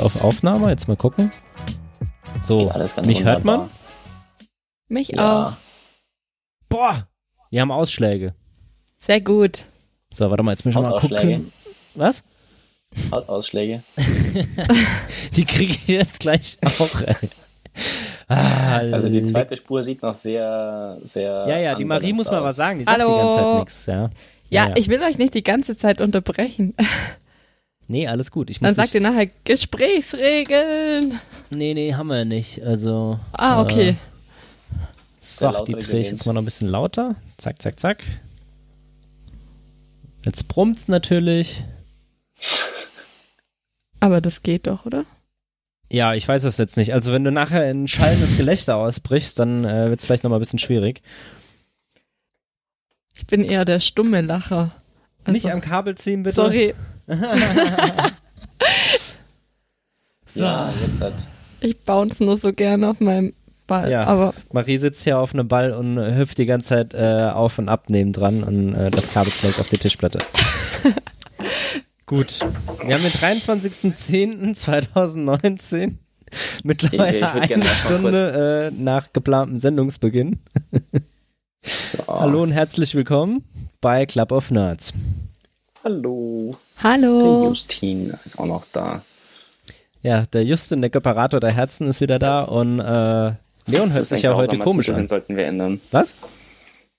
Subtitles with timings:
[0.00, 0.68] auf Aufnahme.
[0.70, 1.30] Jetzt mal gucken.
[2.40, 3.68] So, alles ganz mich hört man?
[4.88, 5.48] Mich Ja.
[5.48, 5.52] auch.
[6.68, 7.06] Boah,
[7.50, 8.34] wir haben Ausschläge.
[8.98, 9.64] Sehr gut.
[10.12, 11.52] So, warte mal, jetzt müssen wir mal gucken.
[11.94, 12.22] Was?
[13.12, 13.82] Hautausschläge.
[15.36, 17.02] Die kriege ich jetzt gleich auch.
[18.26, 21.46] Ah, Also die zweite Spur sieht noch sehr, sehr.
[21.48, 22.78] Ja, ja, die Marie muss mal was sagen.
[22.80, 23.12] Die sagt Hallo.
[23.14, 23.86] die ganze Zeit nichts.
[23.86, 24.10] Ja.
[24.50, 26.74] Ja, ich will euch nicht die ganze Zeit unterbrechen.
[27.90, 28.50] Nee, alles gut.
[28.50, 31.18] Ich muss Dann sagt ihr nachher Gesprächsregeln.
[31.50, 32.62] Nee, nee, haben wir nicht.
[32.62, 33.18] Also.
[33.32, 33.96] Ah, okay.
[35.20, 37.16] So, Der die drehe ich jetzt mal noch ein bisschen lauter.
[37.36, 38.04] Zack, zack, zack.
[40.24, 41.64] Jetzt brummt's natürlich.
[43.98, 45.04] Aber das geht doch, oder?
[45.90, 46.94] Ja, ich weiß es jetzt nicht.
[46.94, 50.40] Also wenn du nachher in schallendes Gelächter ausbrichst, dann äh, wird's vielleicht noch mal ein
[50.40, 51.02] bisschen schwierig.
[53.16, 54.70] Ich bin eher der stumme Lacher.
[55.24, 56.36] Also, Nicht am Kabel ziehen, bitte.
[56.36, 56.74] Sorry,
[60.32, 60.44] So.
[60.44, 61.14] Ja, jetzt hat.
[61.60, 63.32] ich bounce nur so gerne auf meinem
[63.66, 63.90] Ball.
[63.90, 64.04] Ja.
[64.04, 67.58] Aber Marie sitzt hier auf einem Ball und äh, hüpft die ganze Zeit äh, auf
[67.58, 70.20] und ab nebendran und äh, das Kabel schlägt auf die Tischplatte.
[72.06, 72.38] Gut.
[72.84, 75.94] Wir haben den 23.10.2019.
[76.62, 80.38] Mittlerweile eine Stunde äh, nach geplantem Sendungsbeginn.
[81.58, 81.98] So.
[82.06, 83.42] Hallo und herzlich willkommen
[83.80, 84.92] bei Club of Nerds.
[85.82, 86.52] Hallo.
[86.82, 87.48] Der hallo.
[87.48, 89.02] Justin ist auch noch da.
[90.02, 93.32] Ja, der Justin, der Göpperator der Herzen, ist wieder da und äh,
[93.66, 95.06] Leon hört sich ja heute komisch Titel, Den an.
[95.06, 95.80] sollten wir ändern.
[95.90, 96.14] Was?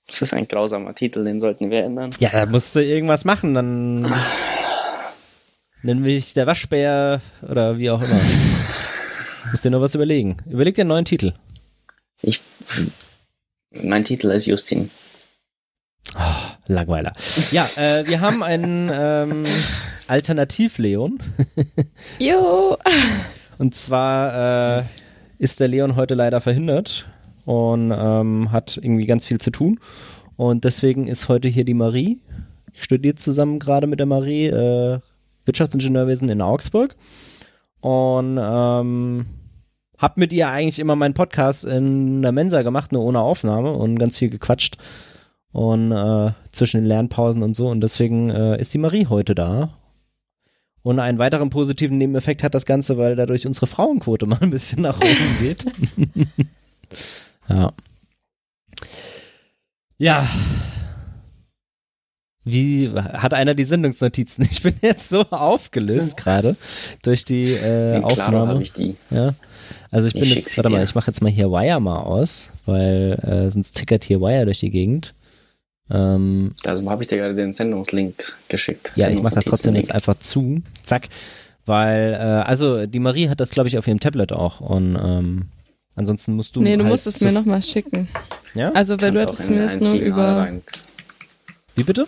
[0.06, 2.10] Das ist ein grausamer Titel, den sollten wir ändern.
[2.20, 4.02] Ja, da musst du irgendwas machen, dann
[5.82, 8.20] nennen wir dich der Waschbär oder wie auch immer.
[9.50, 10.36] Musst dir nur was überlegen.
[10.48, 11.34] Überleg dir einen neuen Titel.
[12.22, 12.40] Ich.
[13.70, 14.90] Mein Titel ist Justin.
[16.66, 17.12] Langweiler.
[17.50, 19.42] Ja, äh, wir haben einen ähm,
[20.06, 21.18] Alternativ-Leon.
[22.18, 22.76] Jo.
[23.58, 24.82] Und zwar äh,
[25.38, 27.08] ist der Leon heute leider verhindert
[27.44, 29.80] und ähm, hat irgendwie ganz viel zu tun.
[30.36, 32.20] Und deswegen ist heute hier die Marie.
[32.72, 34.98] Ich studiere zusammen gerade mit der Marie äh,
[35.44, 36.94] Wirtschaftsingenieurwesen in Augsburg.
[37.80, 39.26] Und ähm,
[39.98, 43.98] hab mit ihr eigentlich immer meinen Podcast in der Mensa gemacht, nur ohne Aufnahme und
[43.98, 44.76] ganz viel gequatscht.
[45.52, 47.68] Und äh, zwischen den Lernpausen und so.
[47.68, 49.70] Und deswegen äh, ist die Marie heute da
[50.82, 54.82] und einen weiteren positiven Nebeneffekt hat das Ganze, weil dadurch unsere Frauenquote mal ein bisschen
[54.82, 55.64] nach oben geht.
[57.48, 57.72] ja.
[59.98, 60.28] Ja.
[62.44, 64.44] Wie hat einer die Sendungsnotizen?
[64.50, 66.56] Ich bin jetzt so aufgelöst gerade
[67.04, 68.48] durch die äh, Aufnahme.
[68.48, 68.96] habe ich die.
[69.10, 69.34] Ja.
[69.92, 70.84] Also ich Ich bin jetzt, warte mal, dir.
[70.84, 74.58] ich mache jetzt mal hier Wire mal aus, weil äh, sonst tickert hier Wire durch
[74.58, 75.14] die Gegend.
[75.92, 78.92] Ähm, Also habe ich dir gerade den Sendungslink geschickt.
[78.96, 80.62] ja, ich mache das trotzdem jetzt einfach zu.
[80.82, 81.08] Zack.
[81.66, 82.16] Weil, äh,
[82.48, 84.60] also die Marie hat das, glaube ich, auf ihrem Tablet auch.
[84.60, 85.46] Und ähm,
[85.94, 86.62] ansonsten musst du.
[86.62, 88.08] Nee, du halt musst es mir nochmal schicken.
[88.54, 88.72] Ja?
[88.72, 90.36] Also, weil du Kannst auch hattest mir das nur über.
[90.38, 90.62] rein.
[91.76, 92.06] Wie bitte?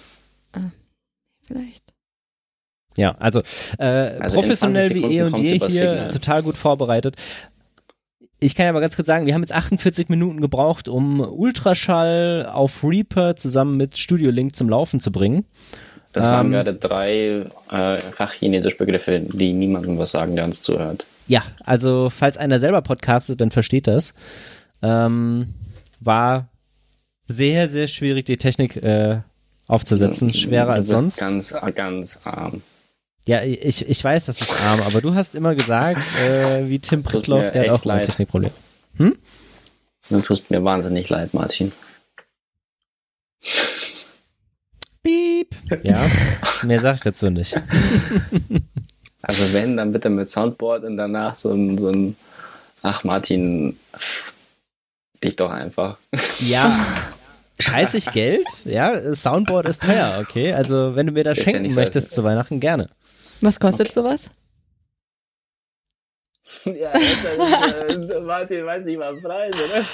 [1.47, 1.85] Vielleicht.
[2.97, 3.43] Ja, also,
[3.79, 3.85] äh,
[4.21, 6.09] Also professionell 20 wie eh und je hier, Signal.
[6.09, 7.17] total gut vorbereitet.
[8.45, 12.47] Ich kann ja mal ganz kurz sagen, wir haben jetzt 48 Minuten gebraucht, um Ultraschall
[12.53, 15.47] auf Reaper zusammen mit Studio Link zum Laufen zu bringen.
[16.13, 21.07] Das waren Ähm, gerade drei äh, fachchinesische Begriffe, die niemandem was sagen, der uns zuhört.
[21.27, 24.13] Ja, also falls einer selber podcastet, dann versteht das.
[24.83, 25.55] Ähm,
[26.01, 26.51] war
[27.25, 29.21] sehr, sehr schwierig, die Technik äh,
[29.69, 30.35] aufzusetzen.
[30.35, 31.19] Schwerer als sonst.
[31.19, 32.61] Ganz, ganz arm.
[33.27, 37.03] Ja, ich, ich weiß, das ist arm, aber du hast immer gesagt, äh, wie Tim
[37.03, 38.07] Prittloff, der hat auch immer leid.
[38.07, 38.53] Technikprobleme.
[40.11, 41.73] Du tust mir wahnsinnig leid, Martin.
[45.03, 45.55] Piep.
[45.83, 45.99] Ja,
[46.63, 47.55] mehr sag ich dazu nicht.
[49.27, 52.15] Also wenn, dann bitte mit Soundboard und danach so ein, so ein
[52.83, 53.79] Ach Martin,
[55.25, 55.97] dich doch einfach.
[56.41, 56.79] Ja,
[57.59, 58.45] scheiß ich Geld?
[58.67, 60.53] Ja, Soundboard ist teuer, okay?
[60.53, 62.91] Also, wenn du mir das Ist ja schenken so, möchtest als- zu Weihnachten, gerne.
[63.41, 63.93] Was kostet Okay.
[63.95, 64.31] sowas?
[66.67, 69.85] Ja, äh, Martin weiß nicht mal Preis, oder?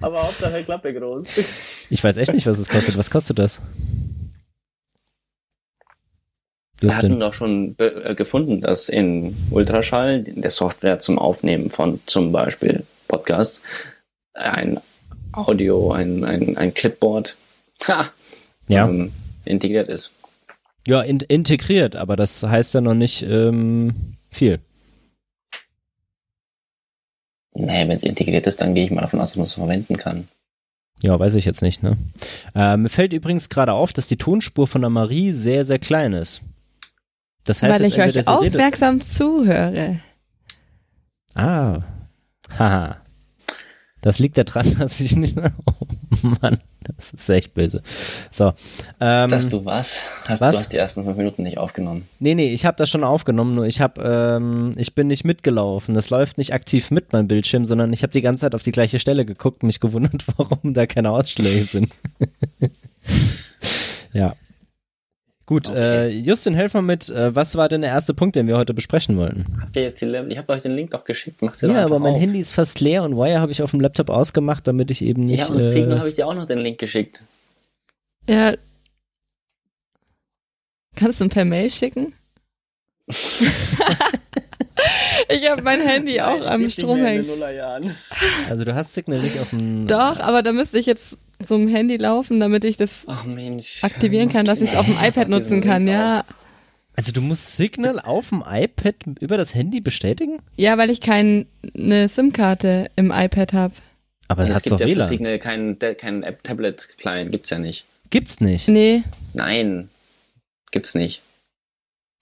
[0.00, 1.24] Aber Hauptsache Klappe groß.
[1.88, 2.96] Ich weiß echt nicht, was es kostet.
[2.98, 3.60] Was kostet das?
[6.80, 7.20] Wir hatten Justin.
[7.20, 12.84] doch schon äh, gefunden, dass in Ultraschall, in der Software zum Aufnehmen von zum Beispiel
[13.06, 13.62] Podcasts,
[14.34, 14.80] ein
[15.32, 17.36] Audio, ein, ein, ein Clipboard
[17.88, 18.10] ha,
[18.68, 18.88] Ja.
[18.88, 19.12] ähm,
[19.44, 20.12] integriert ist.
[20.90, 24.58] Ja, in, integriert, aber das heißt ja noch nicht ähm, viel.
[27.54, 29.98] Naja, wenn es integriert ist, dann gehe ich mal davon aus, dass man es verwenden
[29.98, 30.26] kann.
[31.00, 31.96] Ja, weiß ich jetzt nicht, ne?
[32.56, 36.12] Äh, mir fällt übrigens gerade auf, dass die Tonspur von der Marie sehr, sehr klein
[36.12, 36.42] ist.
[37.44, 40.00] Das heißt, Weil ich euch aufmerksam zuhöre.
[41.36, 41.82] Ah,
[42.58, 43.00] haha.
[44.02, 45.36] Das liegt ja dran, dass ich nicht.
[45.38, 46.58] Oh Mann,
[46.96, 47.82] das ist echt böse.
[48.30, 48.52] So.
[49.00, 50.02] Ähm, Dass du was?
[50.28, 50.54] Hast, was?
[50.54, 52.08] Du hast die ersten fünf Minuten nicht aufgenommen.
[52.18, 55.94] nee, nee, ich habe das schon aufgenommen, nur ich habe, ähm, ich bin nicht mitgelaufen.
[55.94, 58.72] Das läuft nicht aktiv mit meinem Bildschirm, sondern ich habe die ganze Zeit auf die
[58.72, 61.92] gleiche Stelle geguckt, mich gewundert, warum da keine Ausschläge sind.
[64.12, 64.34] ja.
[65.50, 65.80] Gut, Okay.
[65.80, 67.08] äh, Justin, helf mal mit.
[67.08, 69.58] Äh, was war denn der erste Punkt, den wir heute besprechen wollten?
[69.60, 71.42] Habt ihr jetzt die, ich habe euch den Link doch geschickt.
[71.42, 72.20] Macht Ja, doch aber mein auf.
[72.20, 75.24] Handy ist fast leer und Wire habe ich auf dem Laptop ausgemacht, damit ich eben
[75.24, 75.40] nicht.
[75.40, 77.20] Ja, und Signal äh, habe ich dir auch noch den Link geschickt.
[78.28, 78.54] Ja.
[80.94, 82.14] Kannst du ihn per Mail schicken?
[85.28, 87.26] ich habe mein Handy auch am Strom hängen.
[88.48, 89.86] also du hast Signal nicht auf dem.
[89.86, 93.82] Doch, aber da müsste ich jetzt zum Handy laufen, damit ich das Ach Mensch.
[93.82, 95.88] aktivieren kann, dass ich es auf dem iPad nutzen kann.
[95.88, 96.24] Ja,
[96.96, 100.40] Also du musst Signal auf dem iPad über das Handy bestätigen?
[100.56, 101.46] ja, weil ich keine
[102.08, 103.74] SIM-Karte im iPad habe.
[104.28, 105.08] Aber Es das hat gibt doch ja für WLAN.
[105.08, 107.84] Signal keinen kein App-Tablet-Client, gibt's ja nicht.
[108.10, 108.68] Gibt's nicht.
[108.68, 109.02] Nee,
[109.32, 109.88] Nein,
[110.72, 111.22] gibt's nicht.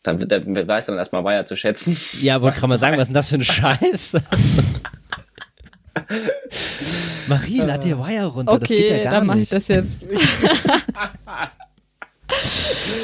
[0.03, 1.97] Da, da weiß dann erstmal Wire zu schätzen.
[2.21, 4.13] Ja, wollte gerade mal sagen, was ist denn das für ein Scheiß?
[7.29, 8.59] Marie, lad dir Wire runter.
[8.59, 9.53] das geht okay, ja gar dann mache nicht.
[9.53, 10.03] ich das jetzt.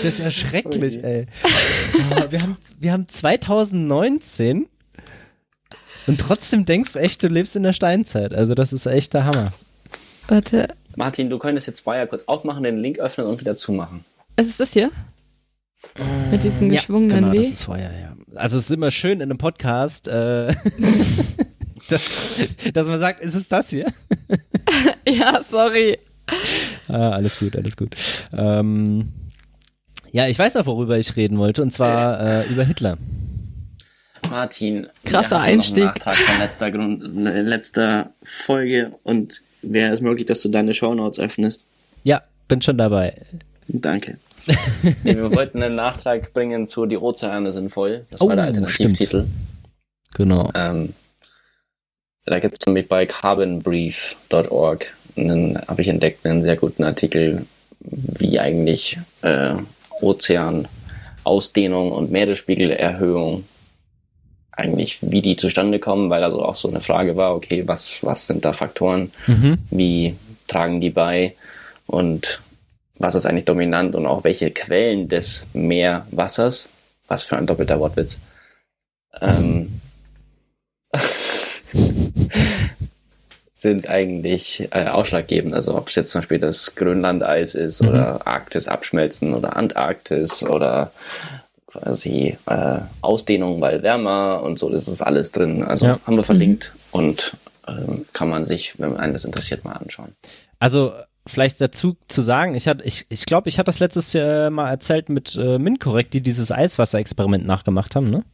[0.03, 1.27] Das ist ja schrecklich, ey.
[2.31, 4.67] Wir, haben, wir haben 2019
[6.07, 8.35] und trotzdem denkst du echt, du lebst in der Steinzeit.
[8.35, 9.53] Also das ist echt der Hammer.
[10.29, 14.05] Warte, Martin, du könntest jetzt Wire kurz aufmachen, den Link öffnen und wieder zumachen.
[14.37, 14.91] ist es das hier?
[16.31, 17.37] Mit diesem geschwungenen genau, W?
[17.39, 18.17] das ist Wire, ja.
[18.35, 20.53] Also es ist immer schön in einem Podcast, äh,
[21.89, 23.93] dass, dass man sagt, ist es das hier?
[25.07, 25.99] Ja, sorry.
[26.89, 27.95] Ah, alles gut, alles gut.
[28.33, 29.13] Ähm,
[30.13, 32.97] ja, ich weiß auch, worüber ich reden wollte, und zwar äh, über Hitler.
[34.31, 35.85] Martin, Krasser Einstieg.
[35.85, 40.49] Noch einen Nachtrag von letzter, Grund, ne, letzter Folge und wäre es möglich, dass du
[40.49, 41.65] deine Shownotes öffnest?
[42.03, 43.23] Ja, bin schon dabei.
[43.69, 44.19] Danke.
[45.03, 48.07] wir wollten einen Nachtrag bringen zu Die Ozeane sind voll.
[48.11, 49.25] Das Oh, war der Alternativtitel.
[50.15, 50.51] Genau.
[50.55, 50.93] Ähm,
[52.27, 57.47] da gibt es nämlich bei carbonbrief.org, einen- habe ich entdeckt, einen sehr guten Artikel,
[57.81, 59.55] wie eigentlich äh,
[60.01, 63.45] Ozeanausdehnung und Meeresspiegelerhöhung
[64.53, 68.27] eigentlich, wie die zustande kommen, weil also auch so eine Frage war, okay, was, was
[68.27, 69.59] sind da Faktoren, Mhm.
[69.71, 70.15] wie
[70.47, 71.35] tragen die bei
[71.87, 72.41] und
[72.99, 76.69] was ist eigentlich dominant und auch welche Quellen des Meerwassers,
[77.09, 78.19] was für ein doppelter Wortwitz,
[79.21, 79.81] ähm,
[83.53, 85.55] sind eigentlich äh, ausschlaggebend.
[85.55, 87.89] Also ob es jetzt zum Beispiel das Grönlandeis ist Mhm.
[87.89, 90.93] oder Arktis abschmelzen oder Antarktis oder
[91.67, 95.63] quasi äh, Ausdehnung, weil wärmer und so, das ist alles drin.
[95.65, 96.01] Also Ja.
[96.07, 97.37] haben wir verlinkt und
[97.67, 100.15] ähm, kann man sich, wenn einen das interessiert, mal anschauen.
[100.59, 100.93] Also
[101.27, 104.71] vielleicht dazu zu sagen, ich hatte, ich, ich glaube, ich hatte das letztes Jahr mal
[104.71, 108.25] erzählt mit äh, MinCorrect, die dieses Eiswasser-Experiment nachgemacht haben, ne?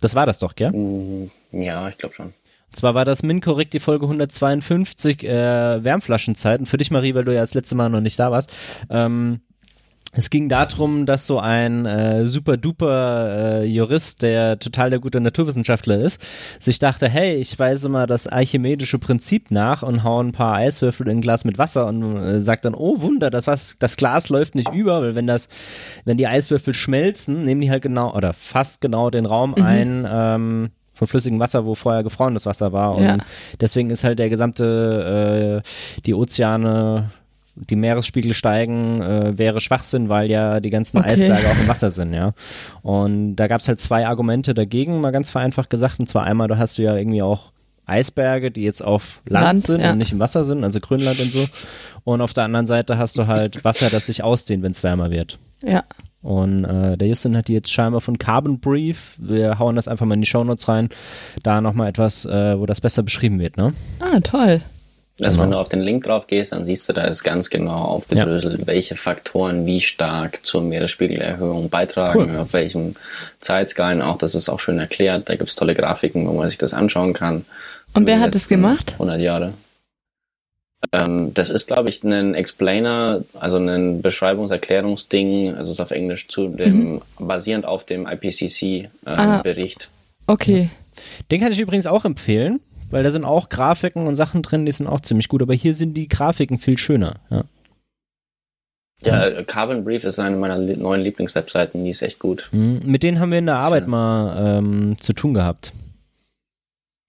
[0.00, 0.72] Das war das doch, gell?
[0.72, 2.26] Mm, Ja, ich glaube schon.
[2.26, 6.66] Und zwar war das MinCorrect die Folge 152 äh, Wärmflaschenzeiten.
[6.66, 8.52] Für dich, Marie, weil du ja das letzte Mal noch nicht da warst.
[8.90, 9.40] Ähm,
[10.16, 15.20] es ging darum, dass so ein äh, super duper äh, Jurist, der total der gute
[15.20, 16.20] Naturwissenschaftler ist,
[16.58, 21.06] sich dachte, hey, ich weise mal das archimedische Prinzip nach und hau ein paar Eiswürfel
[21.08, 24.28] in ein Glas mit Wasser und äh, sagt dann, oh Wunder, das, was, das Glas
[24.28, 25.48] läuft nicht über, weil wenn das,
[26.04, 30.70] wenn die Eiswürfel schmelzen, nehmen die halt genau oder fast genau den Raum ein, ähm,
[30.94, 32.94] von flüssigem Wasser, wo vorher gefrorenes Wasser war.
[32.96, 33.18] Und Ja.
[33.60, 37.10] deswegen ist halt der gesamte, äh, die Ozeane,
[37.56, 41.10] die Meeresspiegel steigen, äh, wäre Schwachsinn, weil ja die ganzen Okay.
[41.10, 42.32] Eisberge auch im Wasser sind, ja.
[42.82, 45.98] Und da gab es halt zwei Argumente dagegen, mal ganz vereinfacht gesagt.
[45.98, 47.52] Und zwar einmal, da hast du ja irgendwie auch
[47.86, 49.92] Eisberge, die jetzt auf Land, Land, sind ja.
[49.92, 51.46] und nicht im Wasser sind, also Grönland und so.
[52.04, 55.10] Und auf der anderen Seite hast du halt Wasser, das sich ausdehnt, wenn es wärmer
[55.10, 55.38] wird.
[55.62, 55.84] Ja.
[56.22, 59.14] Und äh, der Justin hat die jetzt scheinbar von Carbon Brief.
[59.18, 60.88] Wir hauen das einfach mal in die Shownotes rein.
[61.44, 63.72] Da nochmal etwas, äh, wo das besser beschrieben wird, ne?
[64.00, 64.60] Ah, toll.
[65.18, 65.42] Also Genau.
[65.44, 68.66] wenn du auf den Link drauf gehst, dann siehst du, da ist ganz genau aufgedröselt,
[68.66, 72.36] welche Faktoren wie stark zur Meeresspiegelerhöhung beitragen, Cool.
[72.38, 72.92] auf welchen
[73.40, 74.18] Zeitskalen auch.
[74.18, 75.28] Das ist auch schön erklärt.
[75.30, 77.46] Da gibt's tolle Grafiken, wo man sich das anschauen kann.
[77.94, 78.92] Und wer die hat das gemacht?
[78.98, 79.54] 100 Jahre.
[80.92, 86.48] Ähm, das ist, glaube ich, ein Explainer, also ein Beschreibungs-Erklärungsding, also ist auf Englisch zu
[86.48, 88.12] dem, basierend auf dem Ah.
[88.12, 89.88] IPCC-Bericht.
[90.26, 90.68] Okay.
[91.30, 94.72] Den kann ich übrigens auch empfehlen, weil da sind auch Grafiken und Sachen drin, die
[94.72, 95.42] sind auch ziemlich gut.
[95.42, 97.16] Aber hier sind die Grafiken viel schöner.
[97.30, 97.44] Ja.
[99.02, 102.48] Ja, Carbon Brief ist eine meiner neuen Lieblingswebseiten, die ist echt gut.
[102.52, 102.80] Mhm.
[102.86, 103.88] Mit denen haben wir in der Arbeit Ja.
[103.88, 105.72] mal ähm, zu tun gehabt.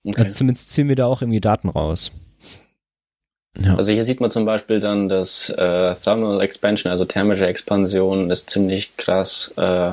[0.05, 0.19] Okay.
[0.21, 2.11] Also zumindest ziehen wir da auch irgendwie Daten raus.
[3.57, 3.75] Ja.
[3.75, 8.49] Also hier sieht man zum Beispiel dann, dass äh, Thermal Expansion, also thermische Expansion, ist
[8.49, 9.53] ziemlich krass.
[9.57, 9.91] Äh,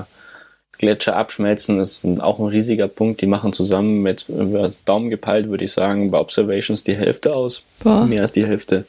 [0.78, 3.21] Gletscher abschmelzen ist auch ein riesiger Punkt.
[3.21, 4.26] Die machen zusammen mit
[4.85, 7.62] Daumen gepeilt, würde ich sagen, bei Observations die Hälfte aus.
[7.81, 8.07] Boah.
[8.07, 8.85] Mehr als die Hälfte.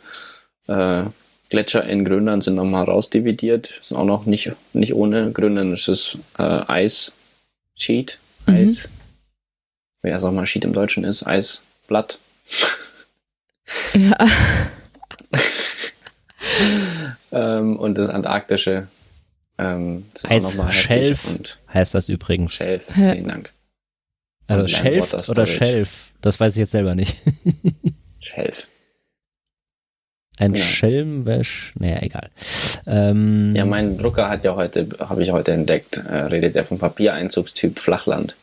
[0.68, 1.06] Äh,
[1.50, 3.80] Gletscher in Grönland sind nochmal rausdividiert.
[3.82, 5.32] Ist auch noch nicht, nicht ohne.
[5.32, 7.14] Grönland ist es äh, Eis
[7.76, 8.20] Sheet.
[8.46, 8.54] Mhm.
[8.54, 8.90] Eis.
[10.02, 11.26] Wie das auch mal Sheet im Deutschen ist.
[11.26, 12.20] Eisblatt.
[13.94, 14.18] Ja.
[17.36, 18.88] Ähm, und das Antarktische
[19.58, 21.24] ähm, ist auch Eis- nochmal Schelf.
[21.26, 21.40] heftig.
[21.40, 22.54] Und Heißt das übrigens.
[22.54, 23.14] Schelf, Hä?
[23.14, 23.54] vielen Dank.
[24.48, 25.52] Also Und Shelf oder Storage.
[25.54, 26.12] Shelf?
[26.22, 27.16] Das weiß ich jetzt selber nicht.
[28.20, 28.68] Schelf.
[30.38, 30.64] Ein Ja.
[30.66, 31.74] Schelmwäsch.
[31.80, 32.30] Naja, egal.
[32.86, 36.78] Ähm, Ja, mein Drucker hat ja heute, habe ich heute entdeckt, äh, redet er vom
[36.78, 38.36] Papiereinzugstyp Flachland.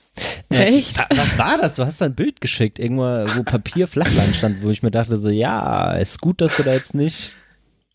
[0.49, 0.99] Echt?
[0.99, 1.77] Wa- Was war das?
[1.77, 3.03] Du hast da ein Bild geschickt, irgendwo,
[3.37, 6.73] wo Papier Flachland stand, wo ich mir dachte, so, ja, ist gut, dass du da
[6.73, 7.35] jetzt nicht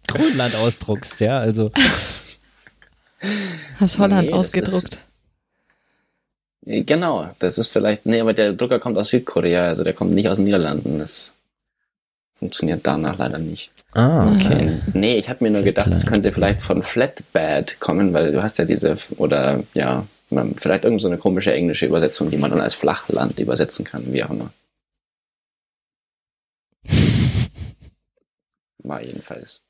[0.07, 1.71] Grönland ausdruckst, ja, also.
[3.79, 4.99] Hast Holland Nee, ausgedruckt.
[6.65, 10.11] Äh, Genau, das ist vielleicht, nee, aber der Drucker kommt aus Südkorea, also der kommt
[10.11, 10.99] nicht aus den Niederlanden.
[10.99, 11.33] Das
[12.37, 13.71] funktioniert danach leider nicht.
[13.93, 14.67] Ah, okay.
[14.67, 16.13] Ähm, nee, ich habe mir nur gedacht, das Klar.
[16.13, 21.01] könnte vielleicht von Flatbed kommen, weil du hast ja diese, oder ja, man- vielleicht irgend
[21.01, 24.51] so eine komische englische Übersetzung, die man dann als Flachland übersetzen kann, wie auch immer.
[28.79, 29.63] War jedenfalls.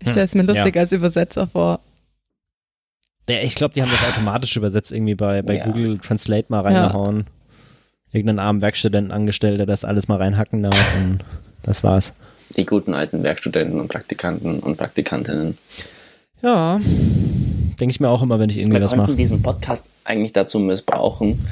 [0.00, 1.80] Ich stelle es mir lustig als Übersetzer vor.
[3.28, 5.64] Ja, ich glaube, die haben das automatisch übersetzt, irgendwie bei, bei Ja.
[5.64, 7.26] Google Translate mal reingehauen.
[8.12, 11.18] Irgendeinen armen Werkstudenten angestellt, der das alles mal reinhacken darf und
[11.62, 12.12] das war's.
[12.56, 15.58] Die guten alten Werkstudenten und Praktikanten und Praktikantinnen.
[16.42, 16.78] Ja,
[17.80, 19.16] denke ich mir auch immer, wenn ich irgendwie Wir was mache.
[19.16, 21.48] diesen Podcast eigentlich dazu missbrauchen,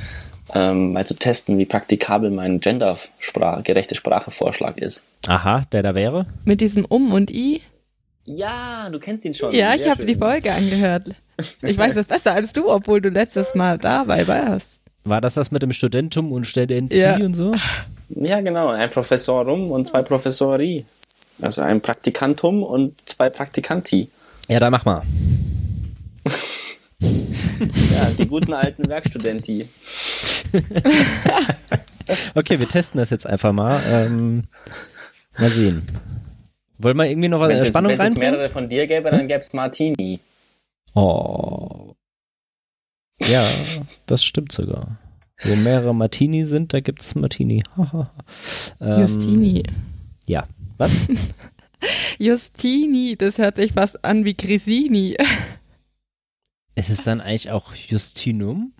[0.55, 5.03] ähm, mal zu testen, wie praktikabel mein gendergerechte Sprachevorschlag ist.
[5.27, 6.27] Aha, der da wäre?
[6.45, 7.63] Mit diesem Um und I.
[8.25, 9.53] Ja, du kennst ihn schon.
[9.53, 10.07] Ja, ich Sehr habe schön.
[10.09, 11.09] die Folge angehört.
[11.63, 14.81] Ich weiß das besser als du, obwohl du letztes Mal dabei warst.
[15.05, 17.17] War das das mit dem Studentum und Studentie Ja.
[17.17, 17.55] und so?
[18.11, 18.69] Ja, genau.
[18.69, 20.85] Ein Professorum und zwei Professori.
[21.41, 24.09] Also ein Praktikantum und zwei Praktikanti.
[24.49, 25.03] Ja, da mach mal.
[27.01, 29.69] Ja, die guten alten Werkstudenti.
[32.35, 33.81] Okay, wir testen das jetzt einfach mal.
[33.89, 34.43] Ähm,
[35.39, 35.83] mal sehen.
[36.83, 39.11] Wollen wir irgendwie noch was Wenn äh, es Spannung wenn es mehrere von dir gäbe,
[39.11, 40.19] dann gäbe es Martini.
[40.95, 41.95] Oh.
[43.21, 43.47] Ja,
[44.07, 44.99] das stimmt sogar.
[45.43, 47.63] Wo mehrere Martini sind, da gibt's Martini.
[48.81, 49.63] ähm, Justini.
[50.27, 50.47] Ja.
[50.79, 51.09] Was?
[52.19, 55.17] Justini, das hört sich fast an wie Grisini.
[56.75, 58.73] Ist es dann eigentlich auch Justinum?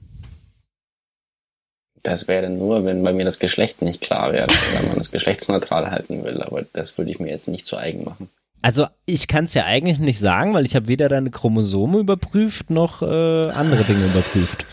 [2.03, 5.91] Das wäre nur, wenn bei mir das Geschlecht nicht klar wäre, wenn man es geschlechtsneutral
[5.91, 6.43] halten will.
[6.43, 8.29] Aber das würde ich mir jetzt nicht zu eigen machen.
[8.61, 12.71] Also ich kann es ja eigentlich nicht sagen, weil ich habe weder deine Chromosome überprüft
[12.71, 14.67] noch äh, andere Dinge überprüft.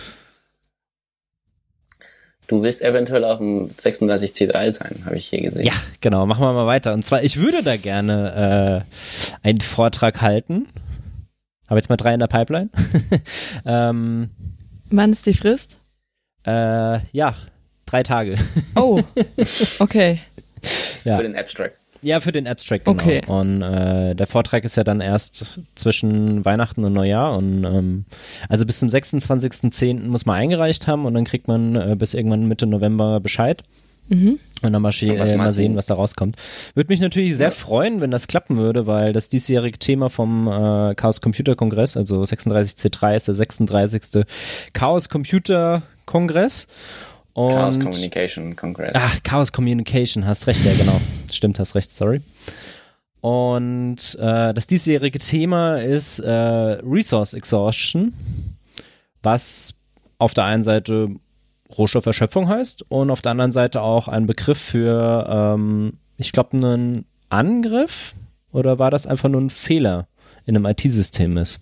[2.48, 5.66] Du willst eventuell auf dem 36C3 sein, habe ich hier gesehen.
[5.66, 6.94] Ja, genau, machen wir mal weiter.
[6.94, 8.86] Und zwar, ich würde da gerne
[9.44, 10.68] äh, einen Vortrag halten.
[11.68, 12.70] Habe jetzt mal drei in der Pipeline.
[13.66, 14.32] ähm,
[14.90, 15.79] Wann ist die Frist?
[16.50, 17.36] Äh, ja,
[17.86, 18.36] drei Tage.
[18.75, 19.00] Oh,
[19.79, 20.20] okay.
[21.06, 21.15] Ja.
[21.15, 21.79] Für den Abstract.
[22.01, 23.01] Ja, für den Abstract, genau.
[23.01, 23.22] Okay.
[23.27, 27.38] Und äh, der Vortrag ist ja dann erst zwischen Weihnachten und Neujahr.
[27.38, 28.06] Und ähm,
[28.48, 30.08] also bis zum 26.10.
[30.08, 33.63] muss man eingereicht haben und dann kriegt man äh, bis irgendwann Mitte November Bescheid.
[34.10, 34.39] Mhm.
[34.62, 36.36] Und dann mal, äh, mal sehen, was da rauskommt.
[36.75, 37.51] Würde mich natürlich sehr Ja.
[37.51, 42.22] freuen, wenn das klappen würde, weil das diesjährige Thema vom äh, Chaos Computer Kongress, also
[42.24, 44.25] 36C3 ist der 36.
[44.74, 46.68] Chaos Computer Kongress.
[47.34, 48.92] Und Chaos Communication Congress.
[48.96, 51.00] Ach, Chaos Communication, hast recht, ja genau.
[51.32, 52.22] Stimmt, hast recht, sorry.
[53.22, 58.13] Und äh, das diesjährige Thema ist äh, Resource Exhaustion,
[59.24, 59.75] was
[60.18, 61.10] auf der einen Seite
[61.78, 67.06] Rohstofferschöpfung heißt und auf der anderen Seite auch ein Begriff für, ähm, ich glaube, einen
[67.30, 68.16] Angriff
[68.52, 70.08] oder war das einfach nur ein Fehler
[70.46, 71.62] in einem IT-System ist?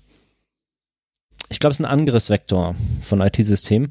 [1.50, 3.90] Ich glaube, es ist ein Angriffsvektor von IT-Systemen.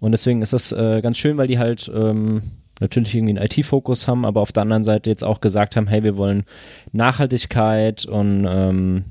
[0.00, 2.42] Und deswegen ist das äh, ganz schön, weil die halt ähm,
[2.80, 6.04] natürlich irgendwie einen IT-Fokus haben, aber auf der anderen Seite jetzt auch gesagt haben, hey,
[6.04, 6.44] wir wollen
[6.92, 9.04] Nachhaltigkeit und ähm,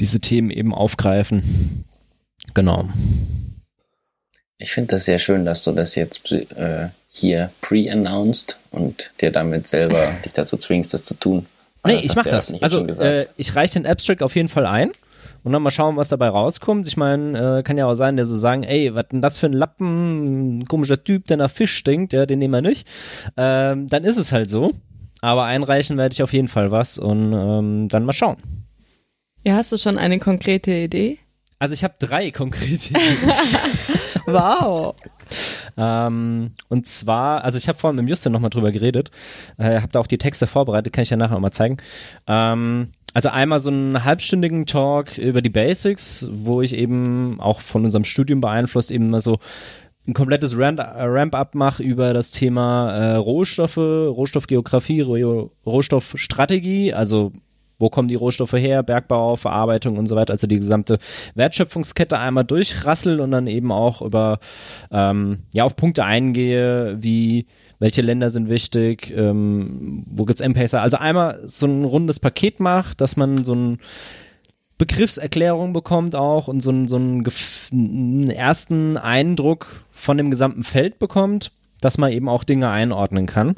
[0.00, 1.84] diese Themen eben aufgreifen.
[2.54, 2.88] Genau.
[4.64, 9.68] Ich finde das sehr schön, dass du das jetzt äh, hier pre-announced und dir damit
[9.68, 11.44] selber dich dazu zwingst, das zu tun.
[11.86, 12.50] Nee, ich mach das.
[12.62, 14.90] Also äh, ich reiche den Abstract auf jeden Fall ein
[15.42, 16.86] und dann mal schauen, was dabei rauskommt.
[16.88, 19.48] Ich meine, äh, kann ja auch sein, dass sie sagen, ey, was denn das für
[19.48, 22.88] ein Lappen, ein komischer Typ, der nach Fisch stinkt, ja, den nehmen wir nicht.
[23.36, 24.72] Ähm, dann ist es halt so.
[25.20, 28.38] Aber einreichen werde ich auf jeden Fall was und ähm, dann mal schauen.
[29.42, 31.18] Ja, hast du schon eine konkrete Idee?
[31.58, 33.18] Also ich habe drei konkrete Ideen.
[34.26, 34.94] wow.
[35.76, 39.10] ähm, und zwar, also ich habe vorhin mit Justin nochmal drüber geredet,
[39.58, 41.78] äh, habe da auch die Texte vorbereitet, kann ich ja nachher auch mal zeigen.
[42.26, 47.84] Ähm, also einmal so einen halbstündigen Talk über die Basics, wo ich eben auch von
[47.84, 49.38] unserem Studium beeinflusst eben mal so
[50.06, 55.00] ein komplettes Ramp-up mache über das Thema äh, Rohstoffe, Rohstoffgeografie,
[55.64, 57.32] Rohstoffstrategie, also
[57.78, 60.98] wo kommen die Rohstoffe her, Bergbau, Verarbeitung und so weiter, also die gesamte
[61.34, 64.38] Wertschöpfungskette einmal durchrassel und dann eben auch über,
[64.90, 67.46] ähm, ja, auf Punkte eingehe, wie
[67.78, 73.00] welche Länder sind wichtig, ähm, wo gibt's M-Pacer, also einmal so ein rundes Paket macht,
[73.00, 73.78] dass man so ein
[74.78, 77.24] Begriffserklärung bekommt auch und so, so einen,
[77.72, 81.52] einen ersten Eindruck von dem gesamten Feld bekommt,
[81.84, 83.54] dass man eben auch Dinge einordnen kann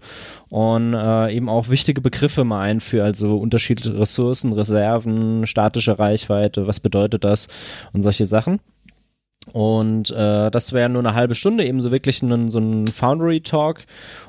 [0.50, 6.80] und äh, eben auch wichtige Begriffe mal einführt, also unterschiedliche Ressourcen, Reserven, statische Reichweite, was
[6.80, 7.48] bedeutet das
[7.92, 8.58] und solche Sachen.
[9.52, 13.84] Und äh, das wäre nur eine halbe Stunde, eben so wirklich ein, so ein Foundry-Talk.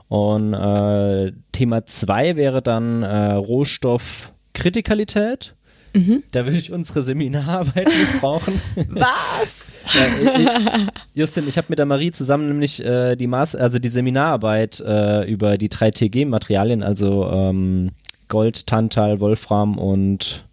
[0.09, 5.55] Und äh, Thema zwei wäre dann äh, Rohstoffkritikalität.
[5.97, 6.23] Mhm.
[6.31, 8.61] Da würde ich unsere Seminararbeit missbrauchen.
[8.89, 9.65] Was?
[9.95, 14.79] ja, Justin, ich habe mit der Marie zusammen nämlich äh, die Maß, also die Seminararbeit
[14.81, 17.91] äh, über die drei TG-Materialien, also ähm,
[18.27, 20.45] Gold, Tantal, Wolfram und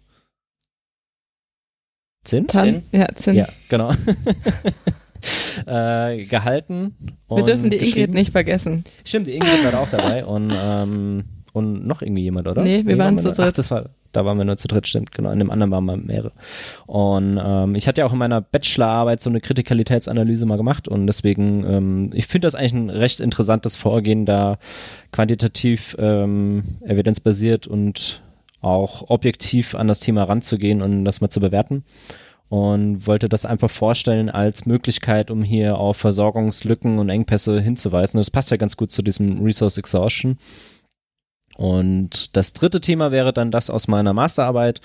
[2.23, 2.47] Zinn?
[2.47, 3.35] Tan ja, Zinn.
[3.35, 3.91] Ja, genau.
[5.67, 6.95] äh, gehalten.
[7.29, 8.83] Wir dürfen die Ingrid nicht vergessen.
[9.03, 11.25] Stimmt, die Ingrid war auch dabei und, ähm,
[11.55, 12.63] und noch irgendwie jemand, oder?
[12.63, 13.39] Nee, wir nee, waren, waren zu dritt.
[13.39, 15.31] Ach, das war, da waren wir nur zu dritt, stimmt, genau.
[15.31, 16.31] In dem anderen waren wir mehrere.
[16.85, 21.07] Und ähm, ich hatte ja auch in meiner Bachelorarbeit so eine Kritikalitätsanalyse mal gemacht und
[21.07, 24.57] deswegen, ähm, ich finde das eigentlich ein recht interessantes Vorgehen, da
[25.11, 28.21] quantitativ ähm, evidenzbasiert und
[28.61, 31.83] auch objektiv an das Thema ranzugehen und das mal zu bewerten
[32.49, 38.17] und wollte das einfach vorstellen als Möglichkeit, um hier auf Versorgungslücken und Engpässe hinzuweisen.
[38.19, 40.37] Das passt ja ganz gut zu diesem Resource Exhaustion.
[41.55, 44.81] Und das dritte Thema wäre dann das aus meiner Masterarbeit,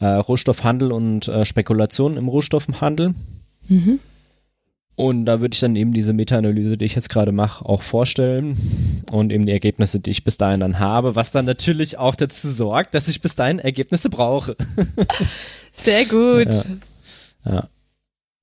[0.00, 3.14] äh, Rohstoffhandel und äh, Spekulation im Rohstoffhandel.
[3.68, 4.00] Mhm.
[4.98, 8.56] Und da würde ich dann eben diese Meta-Analyse, die ich jetzt gerade mache, auch vorstellen
[9.12, 12.48] und eben die Ergebnisse, die ich bis dahin dann habe, was dann natürlich auch dazu
[12.48, 14.56] sorgt, dass ich bis dahin Ergebnisse brauche.
[15.74, 16.52] Sehr gut.
[16.52, 16.64] Ja.
[17.44, 17.68] ja.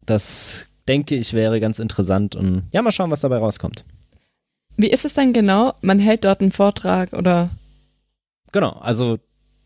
[0.06, 3.84] Das denke ich wäre ganz interessant und ja, mal schauen, was dabei rauskommt.
[4.78, 5.74] Wie ist es dann genau?
[5.82, 7.50] Man hält dort einen Vortrag oder?
[8.52, 9.20] Genau, also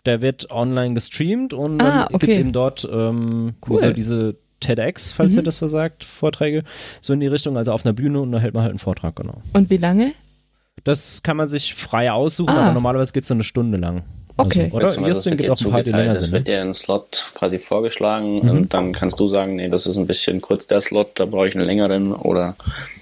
[0.06, 2.18] der wird online gestreamt und ah, dann okay.
[2.20, 3.80] gibt's eben dort ähm, cool.
[3.80, 5.40] so diese TEDx, falls mhm.
[5.40, 6.64] ihr das versagt, Vorträge,
[7.02, 9.16] so in die Richtung, also auf einer Bühne und da hält man halt einen Vortrag,
[9.16, 9.42] genau.
[9.54, 10.14] Und wie lange?
[10.84, 12.66] Das kann man sich frei aussuchen, ah.
[12.66, 14.04] aber normalerweise geht's so eine Stunde lang.
[14.38, 14.72] Okay.
[14.74, 16.28] Also, oder Justin gibt auch ein paar, die länger sind.
[16.28, 18.50] Es wird dir ein Slot quasi vorgeschlagen mhm.
[18.50, 21.48] und dann kannst du sagen, nee, das ist ein bisschen kurz der Slot, da brauche
[21.48, 22.56] ich einen längeren oder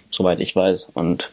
[0.10, 1.30] soweit ich weiß und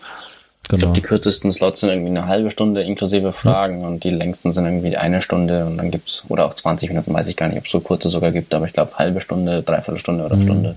[0.68, 0.76] Genau.
[0.76, 3.84] Ich glaube, die kürzesten Slots sind irgendwie eine halbe Stunde inklusive Fragen mhm.
[3.84, 7.28] und die längsten sind irgendwie eine Stunde und dann gibt's, oder auch 20 Minuten, weiß
[7.28, 9.98] ich gar nicht, ob es so kurze sogar gibt, aber ich glaube halbe Stunde, dreiviertel
[9.98, 10.42] Stunde oder mhm.
[10.42, 10.76] Stunde.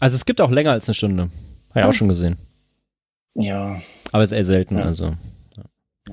[0.00, 1.22] Also es gibt auch länger als eine Stunde.
[1.70, 1.88] Habe ich ah.
[1.88, 2.36] auch schon gesehen.
[3.34, 3.80] Ja.
[4.12, 4.84] Aber es ist eher selten, ja.
[4.84, 5.06] also.
[5.56, 5.64] Ja.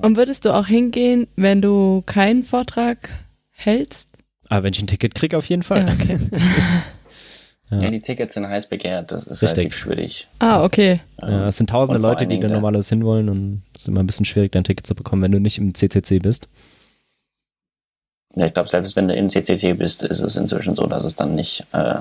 [0.02, 3.08] Und würdest du auch hingehen, wenn du keinen Vortrag
[3.50, 4.10] hältst?
[4.48, 5.88] Ah, wenn ich ein Ticket kriege, auf jeden Fall.
[5.88, 6.18] Ja, okay.
[7.70, 7.80] Ja.
[7.80, 7.90] ja.
[7.90, 9.58] die Tickets sind heiß begehrt, das ist Richtig.
[9.58, 10.28] relativ schwierig.
[10.38, 11.00] Ah, okay.
[11.20, 14.24] Ja, es sind tausende Leute, die da normalerweise hinwollen und es ist immer ein bisschen
[14.24, 16.48] schwierig, dein Ticket zu bekommen, wenn du nicht im CCC bist.
[18.36, 21.16] Ja, ich glaube, selbst wenn du im CCC bist, ist es inzwischen so, dass es
[21.16, 22.00] dann nicht, äh,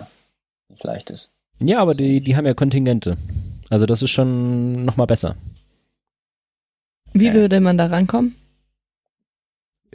[0.70, 1.32] nicht leicht ist.
[1.60, 3.18] Ja, aber die, die haben ja Kontingente.
[3.70, 5.36] Also das ist schon nochmal besser.
[7.14, 8.36] Wie würde man da rankommen?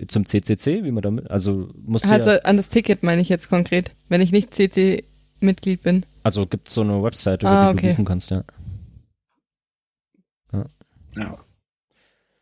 [0.08, 3.50] Zum CCC, wie man damit, also muss Also ja, an das Ticket meine ich jetzt
[3.50, 3.94] konkret.
[4.08, 5.04] Wenn ich nicht CC
[5.42, 6.04] Mitglied bin.
[6.22, 7.90] Also gibt es so eine Webseite, ah, wo du okay.
[7.90, 8.42] buchen kannst, ja.
[10.52, 10.64] Ja.
[11.16, 11.38] ja.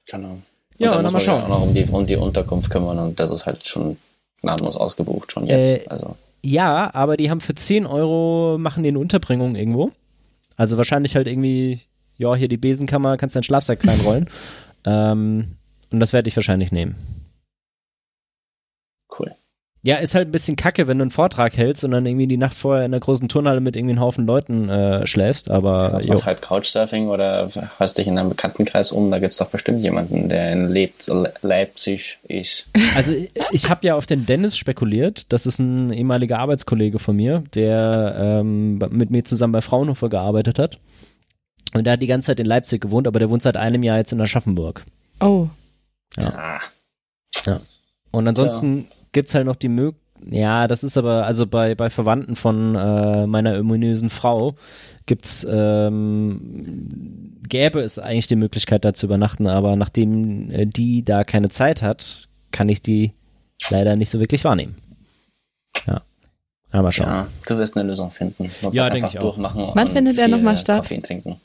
[0.07, 0.31] Genau.
[0.31, 0.43] Und
[0.79, 1.43] ja, dann muss man schauen.
[1.43, 3.97] auch noch um die, um die Unterkunft kümmern und das ist halt schon
[4.43, 5.87] gnadenlos ausgebucht, schon jetzt.
[5.87, 6.17] Äh, also.
[6.43, 9.91] Ja, aber die haben für 10 Euro, machen die eine Unterbringung irgendwo.
[10.57, 11.81] Also wahrscheinlich halt irgendwie,
[12.17, 14.29] ja, hier die Besenkammer, kannst deinen Schlafsack reinrollen.
[14.85, 15.57] ähm,
[15.91, 16.97] und das werde ich wahrscheinlich nehmen.
[19.19, 19.35] Cool.
[19.83, 22.37] Ja, ist halt ein bisschen kacke, wenn du einen Vortrag hältst und dann irgendwie die
[22.37, 25.95] Nacht vorher in der großen Turnhalle mit irgendwie einem Haufen Leuten äh, schläfst, aber.
[25.95, 29.49] Also machst halt Couchsurfing oder hast dich in einem Bekanntenkreis um, da gibt es doch
[29.49, 30.93] bestimmt jemanden, der in Leip
[31.43, 32.67] Leipzig ist.
[32.97, 33.15] Also
[33.53, 38.17] ich habe ja auf den Dennis spekuliert, das ist ein ehemaliger Arbeitskollege von mir, der
[38.19, 40.79] ähm, mit mir zusammen bei Fraunhofer gearbeitet hat.
[41.75, 43.99] Und der hat die ganze Zeit in Leipzig gewohnt, aber der wohnt seit einem Jahr
[43.99, 44.85] jetzt in Aschaffenburg.
[45.21, 45.49] Oh.
[46.17, 46.35] Ja.
[46.35, 46.61] Ah.
[47.47, 47.61] ja.
[48.11, 51.91] Und ansonsten gibt es halt noch die Möglichkeit, ja, das ist aber, also bei, bei
[51.91, 54.55] Verwandten von äh, meiner ominösen Frau
[55.07, 61.25] gibt's, ähm, gäbe es eigentlich die Möglichkeit, da zu übernachten, aber nachdem äh, die da
[61.25, 63.13] keine Zeit hat, kann ich die
[63.71, 64.77] leider nicht so wirklich wahrnehmen.
[65.87, 66.03] Ja.
[66.71, 67.09] Aber mal schauen.
[67.09, 68.51] Ja, du wirst eine Lösung finden.
[68.61, 69.39] Du ja, denke ich auch.
[69.39, 70.83] Wann findet er nochmal statt?
[70.83, 71.41] Kaffee trinken.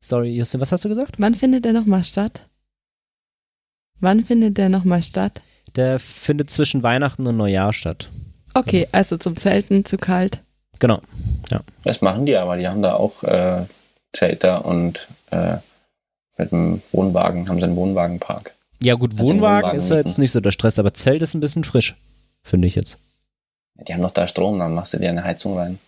[0.00, 1.16] Sorry, Justin, was hast du gesagt?
[1.18, 2.46] Wann findet er nochmal statt?
[3.98, 5.42] Wann findet der nochmal statt?
[5.76, 8.08] Der findet zwischen Weihnachten und Neujahr statt.
[8.54, 10.42] Okay, also zum Zelten zu kalt.
[10.78, 11.00] Genau,
[11.50, 11.60] ja.
[11.84, 13.66] Das machen die aber, die haben da auch äh,
[14.12, 15.56] Zelter und äh,
[16.36, 18.54] mit dem Wohnwagen, haben sie einen Wohnwagenpark.
[18.82, 21.34] Ja gut, also Wohnwagen, Wohnwagen ist ja jetzt nicht so der Stress, aber Zelt ist
[21.34, 21.96] ein bisschen frisch,
[22.42, 22.98] finde ich jetzt.
[23.86, 25.78] Die haben noch da Strom, dann machst du dir eine Heizung rein.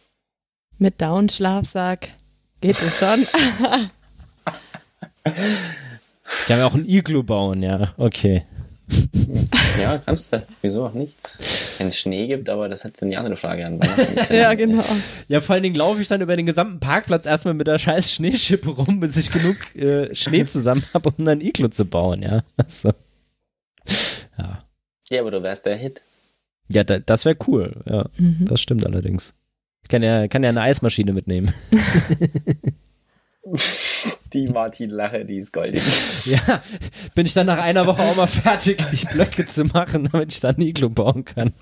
[0.79, 2.11] Mit Down-Schlafsack
[2.61, 3.27] geht es schon.
[5.25, 8.45] Ich kann ja auch ein Iglu bauen, ja, okay.
[9.81, 10.47] Ja, kannst du.
[10.61, 11.15] Wieso auch nicht?
[11.79, 13.81] Wenn es Schnee gibt, aber das hat eine andere Frage an.
[14.31, 14.85] ja, genau.
[15.29, 18.13] Ja, vor allen Dingen laufe ich dann über den gesamten Parkplatz erstmal mit der scheiß
[18.13, 22.43] Schneeschippe rum, bis ich genug äh, Schnee zusammen habe, um dann Iglo zu bauen, ja.
[22.57, 22.93] Also,
[24.39, 24.65] ja.
[25.11, 26.03] Ja, aber du wärst der Hit.
[26.69, 28.07] Ja, da, das wäre cool, ja.
[28.17, 28.47] Mhm.
[28.47, 29.35] Das stimmt allerdings.
[29.83, 31.53] Ich kann ja, kann ja eine Eismaschine mitnehmen.
[34.33, 35.83] Die Martin-Lache, die ist goldig.
[36.25, 36.63] Ja,
[37.17, 40.39] bin ich dann nach einer Woche auch mal fertig, die Blöcke zu machen, damit ich
[40.39, 41.53] dann ein Iglo bauen kann.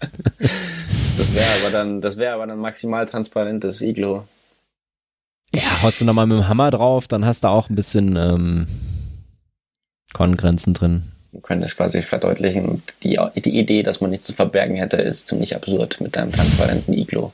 [1.16, 4.24] Das wäre aber dann, das wäre aber dann maximal transparentes Iglo.
[5.54, 8.66] Ja, haust du nochmal mit dem Hammer drauf, dann hast du auch ein bisschen ähm,
[10.12, 11.04] Kongrenzen drin.
[11.32, 15.54] Du könntest quasi verdeutlichen, die, die Idee, dass man nichts zu verbergen hätte, ist ziemlich
[15.56, 17.32] absurd mit deinem transparenten Iglo.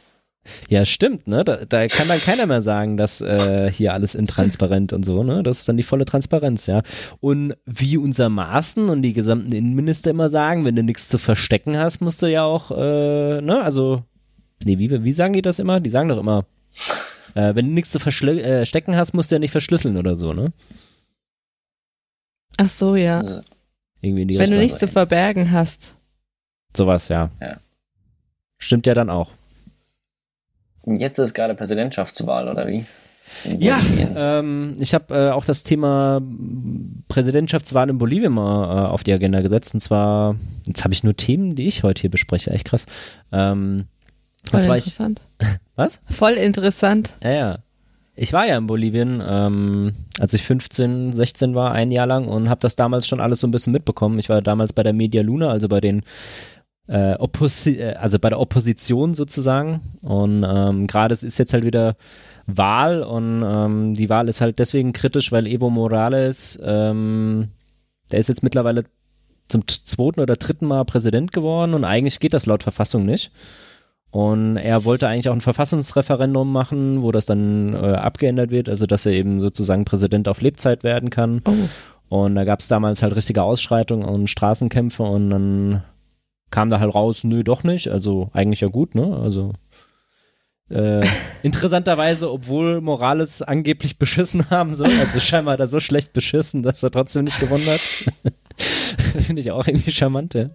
[0.68, 1.44] Ja, stimmt, ne?
[1.44, 5.42] Da, da kann dann keiner mehr sagen, dass äh, hier alles intransparent und so, ne?
[5.42, 6.82] Das ist dann die volle Transparenz, ja.
[7.20, 11.76] Und wie unser Maßen und die gesamten Innenminister immer sagen, wenn du nichts zu verstecken
[11.76, 13.60] hast, musst du ja auch, äh, ne?
[13.62, 14.02] Also,
[14.64, 15.80] nee, wie, wie sagen die das immer?
[15.80, 16.46] Die sagen doch immer,
[17.34, 20.32] äh, wenn du nichts zu verstecken äh, hast, musst du ja nicht verschlüsseln oder so,
[20.32, 20.52] ne?
[22.56, 23.18] Ach so, ja.
[23.18, 23.40] Also,
[24.00, 25.96] Irgendwie in die wenn du nichts zu verbergen hast.
[26.76, 27.30] Sowas, ja.
[27.40, 27.58] ja.
[28.58, 29.30] Stimmt ja dann auch.
[30.86, 32.84] Jetzt ist gerade Präsidentschaftswahl, oder wie?
[33.58, 33.80] Ja,
[34.14, 36.22] ähm, ich habe äh, auch das Thema
[37.08, 39.74] Präsidentschaftswahl in Bolivien mal äh, auf die Agenda gesetzt.
[39.74, 42.52] Und zwar, jetzt habe ich nur Themen, die ich heute hier bespreche.
[42.52, 42.86] Echt krass.
[43.32, 43.86] Ähm,
[44.48, 45.22] Voll interessant.
[45.40, 46.00] Ich, was?
[46.08, 47.14] Voll interessant.
[47.22, 47.58] Ja, ja.
[48.18, 52.48] Ich war ja in Bolivien, ähm, als ich 15, 16 war, ein Jahr lang und
[52.48, 54.18] habe das damals schon alles so ein bisschen mitbekommen.
[54.18, 56.02] Ich war damals bei der Media Luna, also bei den
[56.88, 59.80] äh, äh, also bei der Opposition sozusagen.
[60.02, 61.96] Und ähm, gerade es ist jetzt halt wieder
[62.46, 67.48] Wahl und ähm, die Wahl ist halt deswegen kritisch, weil Evo Morales, ähm,
[68.12, 68.84] der ist jetzt mittlerweile
[69.48, 73.32] zum zweiten oder dritten Mal Präsident geworden und eigentlich geht das laut Verfassung nicht.
[74.10, 78.86] Und er wollte eigentlich auch ein Verfassungsreferendum machen, wo das dann äh, abgeändert wird, also
[78.86, 81.42] dass er eben sozusagen Präsident auf Lebzeit werden kann.
[81.44, 81.52] Oh.
[82.08, 85.82] Und da gab es damals halt richtige Ausschreitungen und Straßenkämpfe und dann
[86.50, 87.88] kam da halt raus, nö, doch nicht.
[87.88, 89.16] Also eigentlich ja gut, ne?
[89.16, 89.52] Also
[90.70, 91.06] äh,
[91.42, 96.90] interessanterweise, obwohl Morales angeblich beschissen haben soll, also scheinbar da so schlecht beschissen, dass er
[96.90, 97.80] trotzdem nicht gewonnen hat.
[99.22, 100.50] Finde ich auch irgendwie charmant, ja.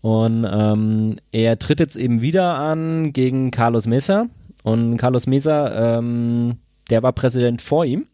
[0.00, 4.26] Und ähm, er tritt jetzt eben wieder an gegen Carlos Mesa.
[4.62, 6.58] Und Carlos Mesa, ähm,
[6.90, 8.06] der war Präsident vor ihm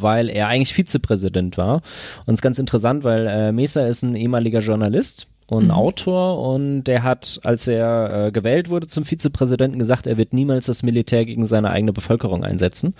[0.00, 1.82] weil er eigentlich Vizepräsident war.
[2.24, 5.70] Und es ist ganz interessant, weil äh, Mesa ist ein ehemaliger Journalist und mhm.
[5.70, 10.66] Autor und der hat, als er äh, gewählt wurde zum Vizepräsidenten, gesagt, er wird niemals
[10.66, 12.94] das Militär gegen seine eigene Bevölkerung einsetzen.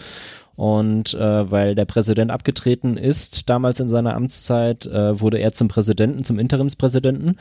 [0.56, 5.68] Und äh, weil der Präsident abgetreten ist, damals in seiner Amtszeit, äh, wurde er zum
[5.68, 7.37] Präsidenten, zum Interimspräsidenten.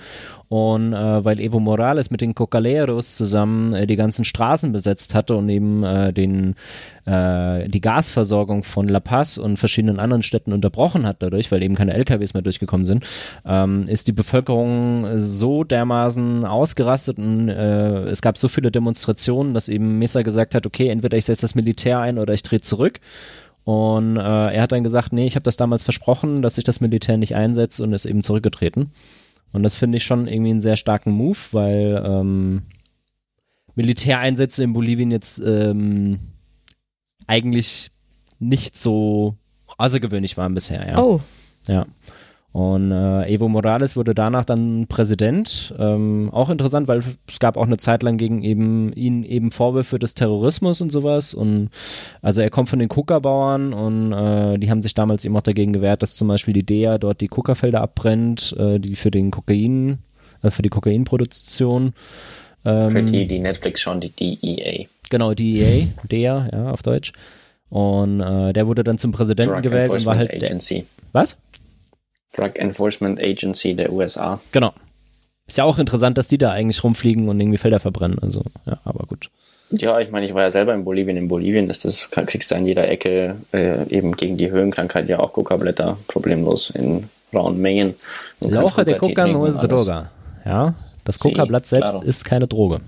[0.49, 5.35] Und äh, weil Evo Morales mit den Cocaleros zusammen äh, die ganzen Straßen besetzt hatte
[5.35, 6.53] und eben äh, den
[7.07, 11.75] äh, die Gasversorgung von La Paz und verschiedenen anderen Städten unterbrochen hat dadurch, weil eben
[11.75, 13.05] keine LKWs mehr durchgekommen sind,
[13.45, 19.69] ähm, ist die Bevölkerung so dermaßen ausgerastet und äh, es gab so viele Demonstrationen, dass
[19.69, 22.99] eben Mesa gesagt hat, okay, entweder ich setze das Militär ein oder ich drehe zurück.
[23.63, 26.79] Und äh, er hat dann gesagt, nee, ich habe das damals versprochen, dass ich das
[26.79, 28.91] Militär nicht einsetze und ist eben zurückgetreten.
[29.51, 32.61] Und das finde ich schon irgendwie einen sehr starken Move, weil ähm,
[33.75, 36.19] Militäreinsätze in Bolivien jetzt ähm,
[37.27, 37.91] eigentlich
[38.39, 39.35] nicht so
[39.77, 40.99] außergewöhnlich waren bisher, ja.
[40.99, 41.21] Oh,
[41.67, 41.85] Ja.
[42.53, 45.75] Und äh, Evo Morales wurde danach dann Präsident.
[45.77, 49.99] Ähm, auch interessant, weil es gab auch eine Zeit lang gegen eben ihn eben Vorwürfe
[49.99, 51.35] des Terrorismus und sowas.
[51.35, 51.69] Und
[52.23, 55.71] also er kommt von den Kuckerbauern und äh, die haben sich damals eben auch dagegen
[55.71, 59.99] gewehrt, dass zum Beispiel die DEA dort die Kuckerfelder abbrennt, äh, die für den Kokain,
[60.41, 61.93] äh, für die Kokainproduktion.
[62.65, 64.87] Ähm, Für die, die Netflix schauen, die DEA.
[65.09, 67.13] Genau, DEA, DEA, ja, auf Deutsch.
[67.69, 70.85] Und äh, der wurde dann zum Präsidenten Drug gewählt und war halt der, Agency.
[71.11, 71.35] was?
[72.35, 74.39] Drug Enforcement Agency der USA.
[74.51, 74.73] Genau.
[75.47, 78.19] Ist ja auch interessant, dass die da eigentlich rumfliegen und irgendwie Felder verbrennen.
[78.19, 79.29] Also, ja, aber gut.
[79.71, 81.17] Ja, ich meine, ich war ja selber in Bolivien.
[81.17, 85.19] In Bolivien ist das, kriegst du an jeder Ecke äh, eben gegen die Höhenkrankheit ja
[85.19, 87.93] auch Coca-Blätter problemlos in rauen Mengen.
[88.39, 90.09] Du La kannst hoja de coca no es droga.
[90.45, 92.05] Ja, das Coca-Blatt selbst claro.
[92.05, 92.79] ist keine Droge.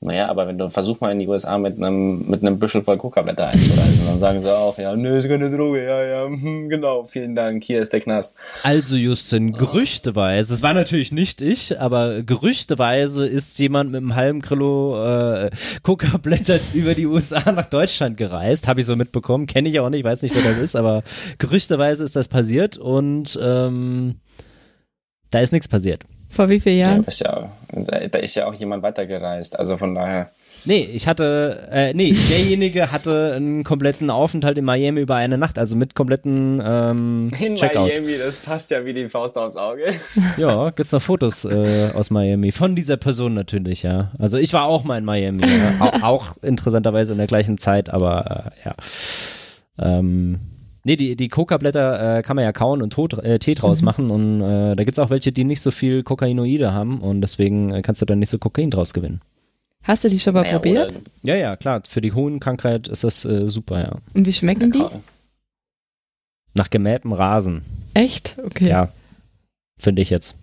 [0.00, 2.98] Naja, aber wenn du versuch mal in die USA mit einem mit einem Büschel voll
[2.98, 7.02] Coca-Blätter einzureisen, dann sagen sie auch, ja, nö, ist keine Droge, ja, ja, hm, genau,
[7.02, 8.36] vielen Dank, hier ist der Knast.
[8.62, 14.40] Also Justin, gerüchteweise, es war natürlich nicht ich, aber gerüchteweise ist jemand mit einem halben
[14.40, 15.50] Kilo äh,
[15.82, 20.04] Coca-Blätter über die USA nach Deutschland gereist, habe ich so mitbekommen, kenne ich auch nicht,
[20.04, 21.02] weiß nicht, wer das ist, aber
[21.38, 24.20] gerüchteweise ist das passiert und ähm,
[25.30, 26.04] da ist nichts passiert.
[26.28, 27.04] Vor wie vielen Ja, Jahren?
[27.04, 30.30] ist ja, da ist ja auch jemand weitergereist, also von daher.
[30.64, 35.58] Nee, ich hatte, äh, nee, derjenige hatte einen kompletten Aufenthalt in Miami über eine Nacht,
[35.58, 37.90] also mit kompletten ähm, Checkout.
[38.20, 39.84] das passt ja wie die Faust aufs Auge.
[40.36, 44.10] Ja, gibt's noch Fotos äh, aus Miami von dieser Person natürlich, ja.
[44.18, 45.80] Also ich war auch mal in Miami, ja.
[45.80, 48.74] auch, auch interessanterweise in der gleichen Zeit, aber äh, ja.
[49.80, 50.40] Ähm,
[50.84, 54.10] nee, die, die Coca-Blätter äh, kann man ja kauen und tot, äh, Tee draus machen
[54.10, 57.82] und äh, da gibt's auch welche, die nicht so viel Kokainoide haben und deswegen äh,
[57.82, 59.20] kannst du dann nicht so Kokain draus gewinnen.
[59.82, 60.90] Hast du die schon mal Naja, probiert?
[60.92, 63.96] oder- Ja, ja, klar, für die Hohenkrankheit ist das äh, super, ja.
[64.14, 64.82] Und wie schmecken die?
[66.54, 67.62] Nach gemähtem Rasen,
[67.94, 68.36] Echt?
[68.44, 68.68] Okay.
[68.68, 68.90] ja,
[69.78, 70.36] finde ich jetzt.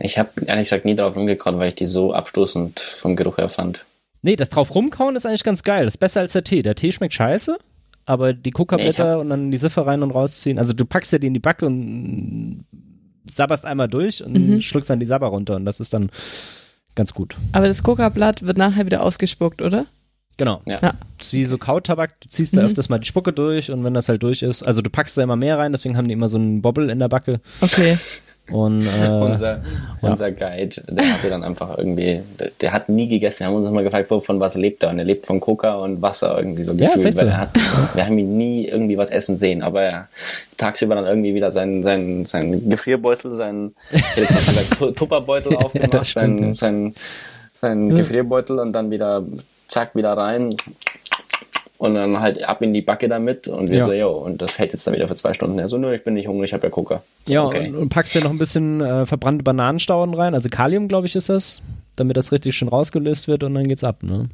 [0.00, 3.48] Ich habe ehrlich gesagt nie drauf rumgekaut, weil ich die so abstoßend vom Geruch her
[3.48, 3.84] fand.
[4.22, 5.84] Nee, das drauf rumkauen ist eigentlich ganz geil.
[5.84, 6.62] Das ist besser als der Tee.
[6.62, 7.56] Der Tee schmeckt scheiße,
[8.06, 10.58] aber die Nee, ich Coca-Blätter und dann die Siffe rein und rausziehen.
[10.58, 12.64] Also du packst dir die in die Backe und
[13.28, 14.60] sabberst einmal durch und Mhm.
[14.62, 16.10] schluckst dann die Sabber runter und das ist dann
[16.94, 17.34] ganz gut.
[17.52, 19.86] Aber das Coca-Blatt wird nachher wieder ausgespuckt, oder?
[20.38, 20.60] Genau.
[20.66, 20.78] Ja.
[20.82, 20.94] Ja.
[21.18, 22.66] Das ist wie so Kautabak, du ziehst da Mhm.
[22.68, 25.22] öfters mal die Spucke durch und wenn das halt durch ist, also du packst da
[25.22, 27.98] immer mehr rein, deswegen haben die immer so einen Bobbel in der Backe Okay.
[28.50, 29.62] und äh, unser,
[30.02, 33.40] unser Guide, der hatte dann einfach irgendwie, der, der hat nie gegessen.
[33.40, 34.90] Wir haben uns mal gefragt, von was lebt er?
[34.90, 37.16] Und er lebt von Coca und Wasser irgendwie so Ja, gefühlt.
[37.16, 37.26] weil so.
[37.26, 37.50] er hat,
[37.94, 40.08] wir haben ihn nie irgendwie was essen sehen, aber er
[40.56, 43.74] tagsüber dann irgendwie wieder seinen, seinen, seinen Gefrierbeutel, seinen,
[44.14, 46.54] gesagt, Tu- Tupperbeutel aufgemacht, das stimmt, ja.
[46.54, 46.94] seinen, seinen,
[47.60, 49.24] seinen Gefrierbeutel und dann wieder,
[49.68, 50.56] zack, wieder rein.
[51.78, 53.84] Und dann halt ab in die Backe damit und wir Ja.
[53.84, 55.58] so, jo, und das hält jetzt dann wieder für zwei Stunden.
[55.58, 57.02] Er so, nö, ich bin nicht hungrig, ich habe ja Coca.
[57.26, 57.68] So, ja okay.
[57.68, 61.14] und, und packst dir noch ein bisschen äh, verbrannte Bananenstauden rein, also Kalium glaube ich
[61.16, 61.62] ist das,
[61.96, 64.28] damit das richtig schön rausgelöst wird und dann geht's ab, ne?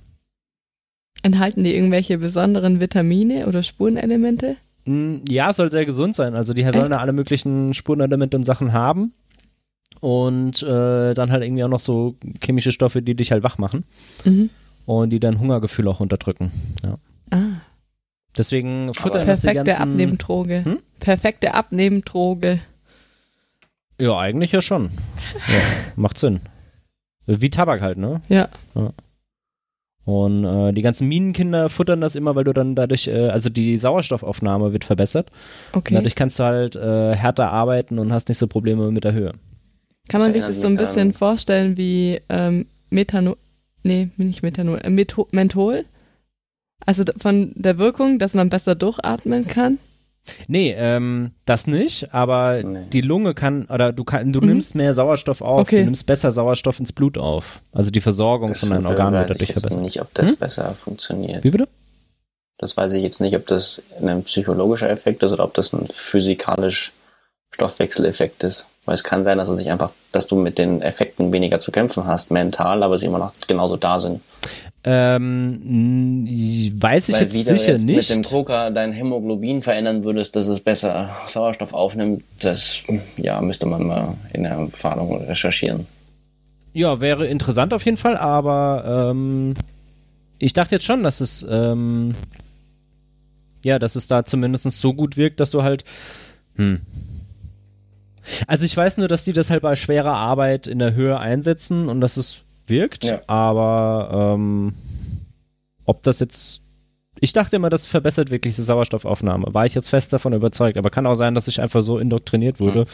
[1.24, 4.56] Enthalten die irgendwelche besonderen Vitamine oder Spurenelemente?
[4.86, 6.34] Mm, Ja, soll sehr gesund sein.
[6.34, 9.12] Also die sollen da alle möglichen Spurenelemente und Sachen haben.
[10.00, 13.84] Und äh, dann halt irgendwie auch noch so chemische Stoffe, die dich halt wach machen
[14.24, 14.50] Mhm.
[14.86, 16.50] und die dein Hungergefühl auch unterdrücken.
[16.82, 16.98] Ja.
[17.32, 17.60] Ah,
[18.36, 19.82] Deswegen futtern das die perfekte ganzen...
[19.82, 20.64] Abnehmdroge.
[20.64, 20.78] Hm?
[21.00, 22.60] Perfekte Abnehmdroge.
[24.00, 24.90] Ja, eigentlich ja schon.
[25.48, 25.60] Ja,
[25.96, 26.40] macht Sinn.
[27.26, 28.20] Wie Tabak halt, ne?
[28.28, 28.48] Ja.
[30.04, 33.76] Und äh, die ganzen Minenkinder futtern das immer, weil du dann dadurch, äh, also die
[33.78, 35.30] Sauerstoffaufnahme wird verbessert.
[35.72, 35.94] Und Okay.
[35.94, 39.32] dadurch kannst du halt äh, härter arbeiten und hast nicht so Probleme mit der Höhe.
[40.08, 43.36] Kann man sich das so ein bisschen vorstellen wie ähm, Methanol?
[43.84, 44.90] Nee, nicht Methanol, äh,
[45.30, 45.84] Menthol?
[46.86, 49.78] Also von der Wirkung, dass man besser durchatmen kann?
[50.46, 52.86] Nee, ähm, das nicht, aber Nee.
[52.92, 54.46] die Lunge kann, oder du kann, du Mhm.
[54.46, 55.78] nimmst mehr Sauerstoff auf, Okay.
[55.78, 57.60] du nimmst besser Sauerstoff ins Blut auf.
[57.72, 59.82] Also die Versorgung Das von deinen weiß Organen wird ich dadurch jetzt verbessert.
[59.82, 60.36] nicht, ob das Hm?
[60.36, 61.42] besser funktioniert.
[61.42, 61.66] Wie bitte?
[62.58, 65.88] Das weiß ich jetzt nicht, ob das ein psychologischer Effekt ist oder ob das ein
[65.92, 66.92] physikalisch
[67.50, 68.68] Stoffwechseleffekt ist.
[68.84, 71.70] Weil es kann sein, dass es sich einfach, dass du mit den Effekten weniger zu
[71.72, 74.20] kämpfen hast, mental, aber sie immer noch genauso da sind.
[74.84, 76.20] Ähm,
[76.74, 78.10] weiß ich Weil jetzt du sicher jetzt nicht.
[78.10, 82.82] mit dem Coca dein Hämoglobin verändern würdest, dass es besser Sauerstoff aufnimmt, das
[83.16, 85.86] ja müsste man mal in der Erfahrung recherchieren.
[86.72, 89.54] Ja, wäre interessant auf jeden Fall, aber ähm,
[90.38, 92.16] ich dachte jetzt schon, dass es ähm,
[93.64, 95.84] ja, dass es da zumindest so gut wirkt, dass du halt
[96.56, 96.80] hm.
[98.46, 101.88] Also ich weiß nur, dass die das halt bei schwerer Arbeit in der Höhe einsetzen
[101.88, 102.42] und dass es
[102.72, 103.20] wirkt, Ja.
[103.28, 104.72] aber ähm,
[105.84, 106.62] ob das jetzt
[107.20, 109.54] ich dachte immer, das verbessert wirklich die Sauerstoffaufnahme.
[109.54, 110.76] War ich jetzt fest davon überzeugt.
[110.76, 112.86] Aber kann auch sein, dass ich einfach so indoktriniert wurde Mhm.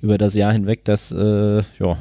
[0.00, 1.98] über das Jahr hinweg, dass, äh, ja,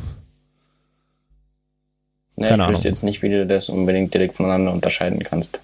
[2.38, 5.60] Ja, Keine ich wüsste jetzt nicht, wie du das unbedingt direkt voneinander unterscheiden kannst.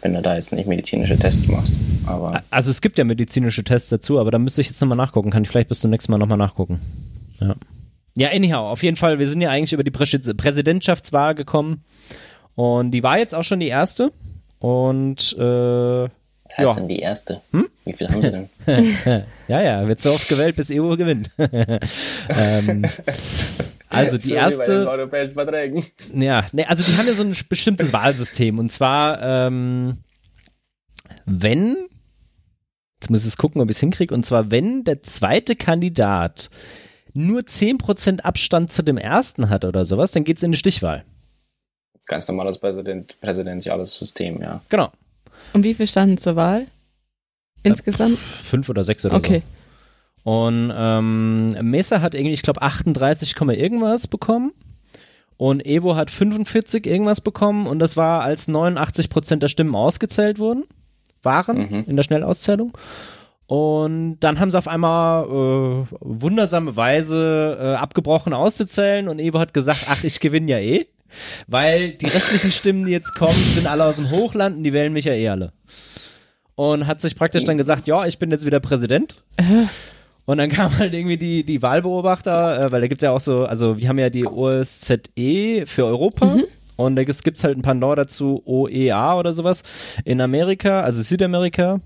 [0.00, 1.74] Wenn du da jetzt nicht medizinische Tests machst.
[2.06, 5.30] Aber Also es gibt ja medizinische Tests dazu, aber da müsste ich jetzt nochmal nachgucken.
[5.30, 6.80] Kann ich vielleicht bis zum nächsten Mal nochmal nachgucken.
[7.40, 7.54] Ja.
[8.18, 11.84] Ja, anyhow, auf jeden Fall, wir sind ja eigentlich über die Präs- Präsidentschaftswahl gekommen.
[12.56, 14.10] Und die war jetzt auch schon die erste.
[14.58, 16.74] Und äh, was heißt Ja.
[16.74, 17.40] denn die erste?
[17.52, 17.68] Hm?
[17.84, 18.48] Wie viel haben sie denn?
[19.48, 21.30] ja, ja, wird so oft gewählt, bis EU gewinnt.
[21.38, 22.82] ähm,
[23.88, 24.88] also die erste.
[24.88, 25.84] europäischen Verträgen.
[26.12, 28.58] Ja, nee, also die haben ja so ein bestimmtes Wahlsystem.
[28.58, 29.98] Und zwar, ähm,
[31.24, 31.76] wenn,
[33.00, 36.50] jetzt muss ich es gucken, ob ich es hinkriege, und zwar, wenn der zweite Kandidat
[37.14, 41.04] nur 10% Abstand zu dem ersten hat oder sowas, dann geht's in die Stichwahl.
[42.06, 44.60] Ganz normales Präsident, präsidentiales System, ja.
[44.68, 44.90] Genau.
[45.52, 46.66] Und wie viel standen zur Wahl?
[47.62, 48.18] Insgesamt?
[48.18, 49.42] Fünf oder sechs oder Okay.
[50.24, 50.30] so.
[50.30, 54.52] Und ähm, Mesa hat irgendwie, ich glaube, 38, Komma irgendwas bekommen.
[55.36, 57.66] Und Evo hat 45 irgendwas bekommen.
[57.66, 60.64] Und das war, als 89 Prozent der Stimmen ausgezählt wurden,
[61.22, 61.84] waren Mhm.
[61.86, 62.76] in der Schnellauszählung.
[63.48, 69.08] Und dann haben sie auf einmal äh, wundersame Weise äh, abgebrochen auszuzählen.
[69.08, 70.86] Und Evo hat gesagt, ach, ich gewinne ja eh.
[71.46, 74.92] Weil die restlichen Stimmen, die jetzt kommen, sind alle aus dem Hochland und die wählen
[74.92, 75.54] mich ja eh alle.
[76.56, 79.22] Und hat sich praktisch dann gesagt, ja, ich bin jetzt wieder Präsident.
[80.26, 83.46] Und dann kamen halt irgendwie die, die Wahlbeobachter, äh, weil da gibt's ja auch so,
[83.46, 86.26] also wir haben ja die OSZE für Europa.
[86.76, 89.62] Und da gibt's gibt's halt ein Pendant dazu, OEA oder sowas,
[90.04, 91.80] in Amerika, also Südamerika.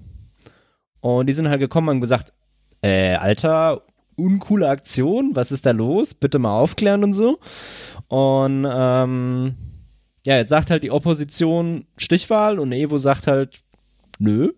[1.03, 2.33] Und die sind halt gekommen und haben gesagt,
[2.81, 3.83] äh, Alter,
[4.17, 6.15] uncoole Aktion, was ist da los?
[6.15, 7.39] Bitte mal aufklären und so.
[8.07, 9.57] Und ähm,
[10.25, 13.63] ja, jetzt sagt halt die Opposition Stichwahl und Evo sagt halt,
[14.21, 14.53] nö.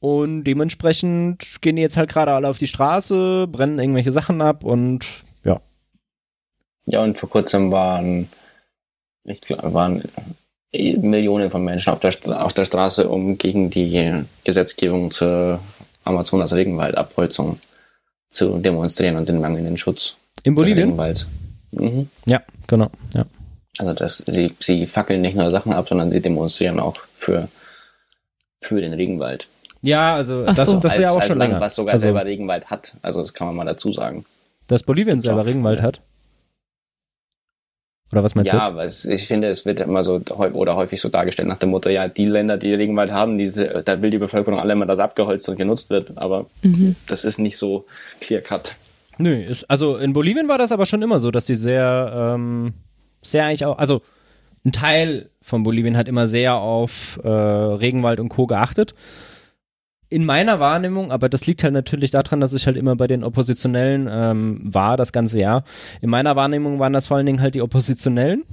[0.00, 4.64] Und dementsprechend gehen die jetzt halt gerade alle auf die Straße, brennen irgendwelche Sachen ab
[4.64, 5.06] und
[5.42, 5.60] ja.
[6.84, 8.28] Ja, und vor kurzem waren,
[9.24, 10.02] ich glaub, waren
[10.72, 12.12] Millionen von Menschen auf der,
[12.44, 15.60] auf der Straße, um gegen die Gesetzgebung zur
[16.08, 17.58] Amazonas-Regenwaldabholzung
[18.28, 20.88] zu demonstrieren und den mangelnden Schutz In des Bolivien?
[20.88, 21.28] Regenwalds.
[21.74, 22.08] Mhm.
[22.26, 22.90] Ja, genau.
[23.14, 23.26] Ja.
[23.78, 27.48] Also das, sie, sie fackeln nicht nur Sachen ab, sondern sie demonstrieren auch für,
[28.60, 29.48] für den Regenwald.
[29.82, 30.80] Ja, also Ach das, so.
[30.80, 31.60] das ist ja auch schon Land, länger.
[31.60, 32.96] Was sogar also, selber Regenwald hat.
[33.02, 34.24] Also das kann man mal dazu sagen.
[34.66, 36.00] dass Bolivien selber Regenwald hat.
[38.12, 38.72] Oder was meinst du Ja, jetzt?
[38.72, 40.20] aber es, ich finde, es wird immer so
[40.54, 44.00] oder häufig so dargestellt nach dem Motto, ja, die Länder, die Regenwald haben, die, da
[44.02, 46.16] will die Bevölkerung alle immer, dass abgeholzt und genutzt wird.
[46.16, 46.96] Aber Mhm.
[47.06, 47.84] das ist nicht so
[48.20, 48.74] clear cut.
[49.18, 52.72] Nö, ist, also in Bolivien war das aber schon immer so, dass die sehr, ähm,
[53.20, 54.00] sehr eigentlich auch, also
[54.64, 58.46] ein Teil von Bolivien hat immer sehr auf äh, Regenwald und Co.
[58.46, 58.94] geachtet.
[60.10, 63.22] In meiner Wahrnehmung, aber das liegt halt natürlich daran, dass ich halt immer bei den
[63.22, 65.64] Oppositionellen ähm, war, das ganze Jahr.
[66.00, 68.44] In meiner Wahrnehmung waren das vor allen Dingen halt die Oppositionellen,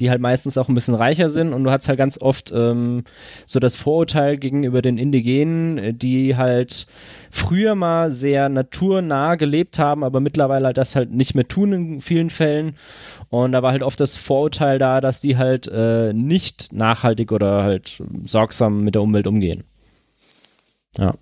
[0.00, 3.04] die halt meistens auch ein bisschen reicher sind und du hast halt ganz oft ähm,
[3.46, 6.88] so das Vorurteil gegenüber den Indigenen, äh, die halt
[7.30, 12.00] früher mal sehr naturnah gelebt haben, aber mittlerweile halt das halt nicht mehr tun in
[12.00, 12.74] vielen Fällen.
[13.28, 17.62] Und da war halt oft das Vorurteil da, dass die halt äh, nicht nachhaltig oder
[17.62, 19.62] halt sorgsam mit der Umwelt umgehen.
[20.98, 21.14] Ja.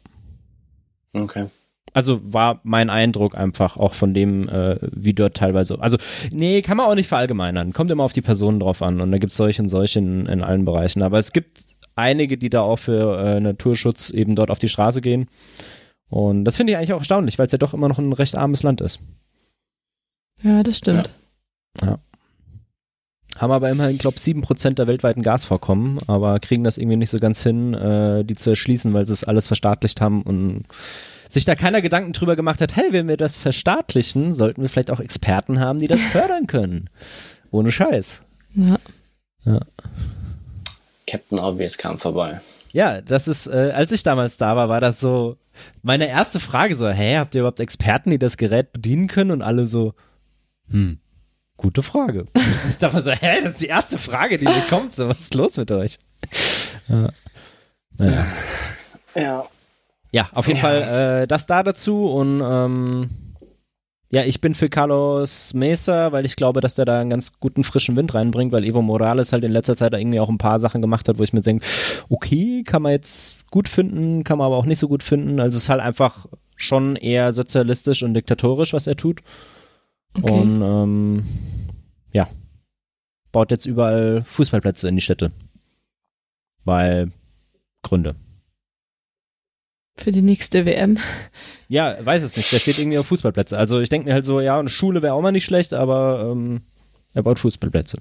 [1.13, 1.49] Okay.
[1.93, 5.81] Also war mein Eindruck einfach auch von dem, äh, wie dort teilweise.
[5.81, 5.97] Also,
[6.33, 7.73] nee, kann man auch nicht verallgemeinern.
[7.73, 9.01] Kommt immer auf die Personen drauf an.
[9.01, 11.03] Und da gibt es solche und solche in, in allen Bereichen.
[11.03, 11.61] Aber es gibt
[11.95, 15.27] einige, die da auch für äh, Naturschutz eben dort auf die Straße gehen.
[16.11, 18.37] Und das finde ich eigentlich auch erstaunlich, weil es ja doch immer noch ein recht
[18.37, 19.01] armes Land ist.
[20.43, 21.11] Ja, das stimmt.
[23.37, 27.19] Haben aber immerhin, glaube ich, 7% der weltweiten Gasvorkommen, aber kriegen das irgendwie nicht so
[27.19, 30.65] ganz hin, äh, die zu erschließen, weil sie es alles verstaatlicht haben und
[31.29, 34.91] sich da keiner Gedanken drüber gemacht hat, hey, wenn wir das verstaatlichen, sollten wir vielleicht
[34.91, 36.89] auch Experten haben, die das fördern können.
[37.51, 38.21] Ohne Scheiß.
[38.55, 38.79] Ja.
[41.07, 42.41] Captain Obvious kam vorbei.
[42.73, 45.37] Ja, das ist, äh, als ich damals da war, war das so
[45.83, 49.31] meine erste Frage so, hä, habt ihr überhaupt Experten, die das Gerät bedienen können?
[49.31, 49.95] Und alle so,
[50.69, 50.99] hm,
[51.57, 52.27] gute Frage.
[52.69, 55.19] ich dachte mir so, hä, das ist die erste Frage, die mir kommt, so, was
[55.21, 55.99] ist los mit euch?
[56.89, 57.09] Ja.
[57.97, 58.27] Naja.
[59.15, 59.45] Ja.
[60.13, 60.63] Ja, auf jeden Ja.
[60.63, 63.11] Fall äh, das da dazu und ähm,
[64.11, 67.65] ja, ich bin für Carlos Mesa, weil ich glaube, dass der da einen ganz guten
[67.65, 70.61] frischen Wind reinbringt, weil Evo Morales halt in letzter Zeit da irgendwie auch ein paar
[70.61, 71.67] Sachen gemacht hat, wo ich mir denke,
[72.11, 75.41] okay, kann man jetzt gut finden, kann man aber auch nicht so gut finden.
[75.41, 79.21] Also es ist halt einfach schon eher sozialistisch und diktatorisch, was er tut.
[80.17, 80.31] Okay.
[80.33, 81.27] Und ähm,
[82.13, 82.29] ja,
[83.33, 85.33] baut jetzt überall Fußballplätze in die Städte.
[86.65, 87.11] Weil
[87.83, 88.15] Gründe.
[89.97, 90.99] Für die nächste WM.
[91.69, 92.51] Ja, weiß es nicht.
[92.53, 93.57] Der steht irgendwie auf Fußballplätze.
[93.57, 96.31] Also ich denke mir halt so, ja, eine Schule wäre auch mal nicht schlecht, aber
[96.33, 96.63] ähm,
[97.13, 97.99] er baut Fußballplätze.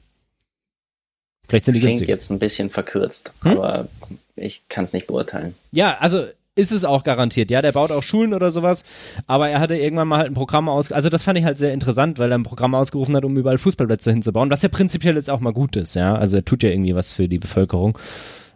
[1.48, 2.10] Vielleicht sind die Klingt günstig.
[2.10, 3.52] jetzt ein bisschen verkürzt, Hm?
[3.58, 3.88] aber
[4.36, 5.56] ich kann es nicht beurteilen.
[5.72, 6.26] Ja, also
[6.56, 7.50] ist es auch garantiert.
[7.50, 8.84] Ja, der baut auch Schulen oder sowas.
[9.28, 10.92] Aber er hatte irgendwann mal halt ein Programm aus.
[10.92, 13.58] Also das fand ich halt sehr interessant, weil er ein Programm ausgerufen hat, um überall
[13.58, 15.96] Fußballplätze hinzubauen, was ja prinzipiell jetzt auch mal gut ist.
[15.96, 17.98] Ja, also er tut ja irgendwie was für die Bevölkerung.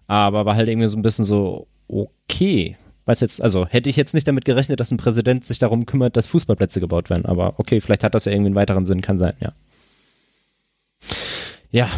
[0.07, 2.77] Aber war halt irgendwie so ein bisschen so okay.
[3.05, 6.17] Weiß jetzt, also hätte ich jetzt nicht damit gerechnet, dass ein Präsident sich darum kümmert,
[6.17, 7.25] dass Fußballplätze gebaut werden.
[7.25, 9.53] Aber okay, vielleicht hat das ja irgendwie einen weiteren Sinn, kann sein, ja.
[11.71, 11.89] Ja.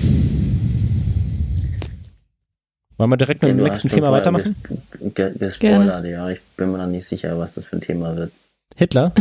[3.00, 4.56] Wollen wir direkt mit dem nächsten Thema weitermachen?
[5.00, 6.30] ges- ge- Gespoilert, ja.
[6.30, 8.32] Ich bin mir noch nicht sicher, was das für ein Thema wird.
[8.76, 9.14] Hitler?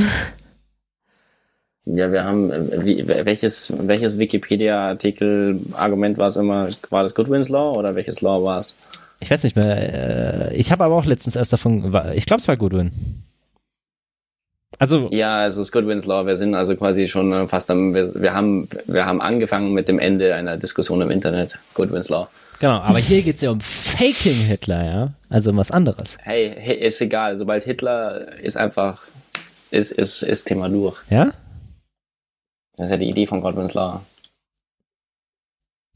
[1.86, 6.66] Ja, wir haben, äh, wie, welches, welches Wikipedia-Artikel-Argument war es immer?
[6.90, 8.74] War das Goodwin's Law oder welches Law war es?
[9.20, 10.50] Ich weiß nicht mehr.
[10.50, 11.84] Äh, ich habe aber auch letztens erst davon.
[12.14, 12.90] Ich glaube, es war Goodwin.
[14.80, 16.26] Also, Ja, es ist Goodwin's Law.
[16.26, 19.88] Wir sind also quasi schon äh, fast am, wir, wir haben, wir haben angefangen mit
[19.88, 21.58] dem Ende einer Diskussion im Internet.
[21.74, 22.28] Goodwin's Law.
[22.60, 22.80] Genau.
[22.80, 25.12] Aber hier geht's ja um Faking Hitler, ja.
[25.28, 26.18] Also um was anderes.
[26.22, 27.38] Hey, hey, ist egal.
[27.38, 29.02] Sobald Hitler ist einfach,
[29.70, 30.96] ist, ist, ist Thema durch.
[31.10, 31.32] Ja?
[32.76, 34.00] Das ist ja die Idee von Godwin's Law.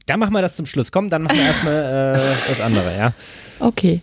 [0.05, 0.91] Dann machen wir das zum Schluss.
[0.91, 3.13] Komm, dann machen wir erstmal äh, das andere, ja.
[3.59, 4.01] Okay.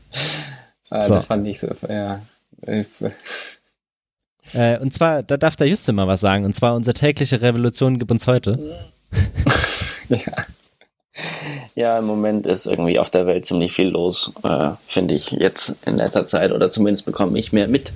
[0.90, 1.14] Äh, So.
[1.14, 2.22] Das fand ich so, ja.
[2.62, 2.84] Äh,
[4.78, 6.44] und zwar, da darf der Juste mal was sagen.
[6.44, 8.90] Und zwar unsere tägliche Revolution gibt uns heute.
[10.08, 10.46] ja.
[11.74, 15.74] Ja, im Moment ist irgendwie auf der Welt ziemlich viel los, äh, finde ich jetzt
[15.86, 17.92] in letzter Zeit oder zumindest bekomme ich mehr mit.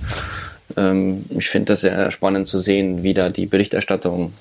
[0.77, 4.33] Ähm, ich finde das sehr spannend zu sehen, wie da die Berichterstattung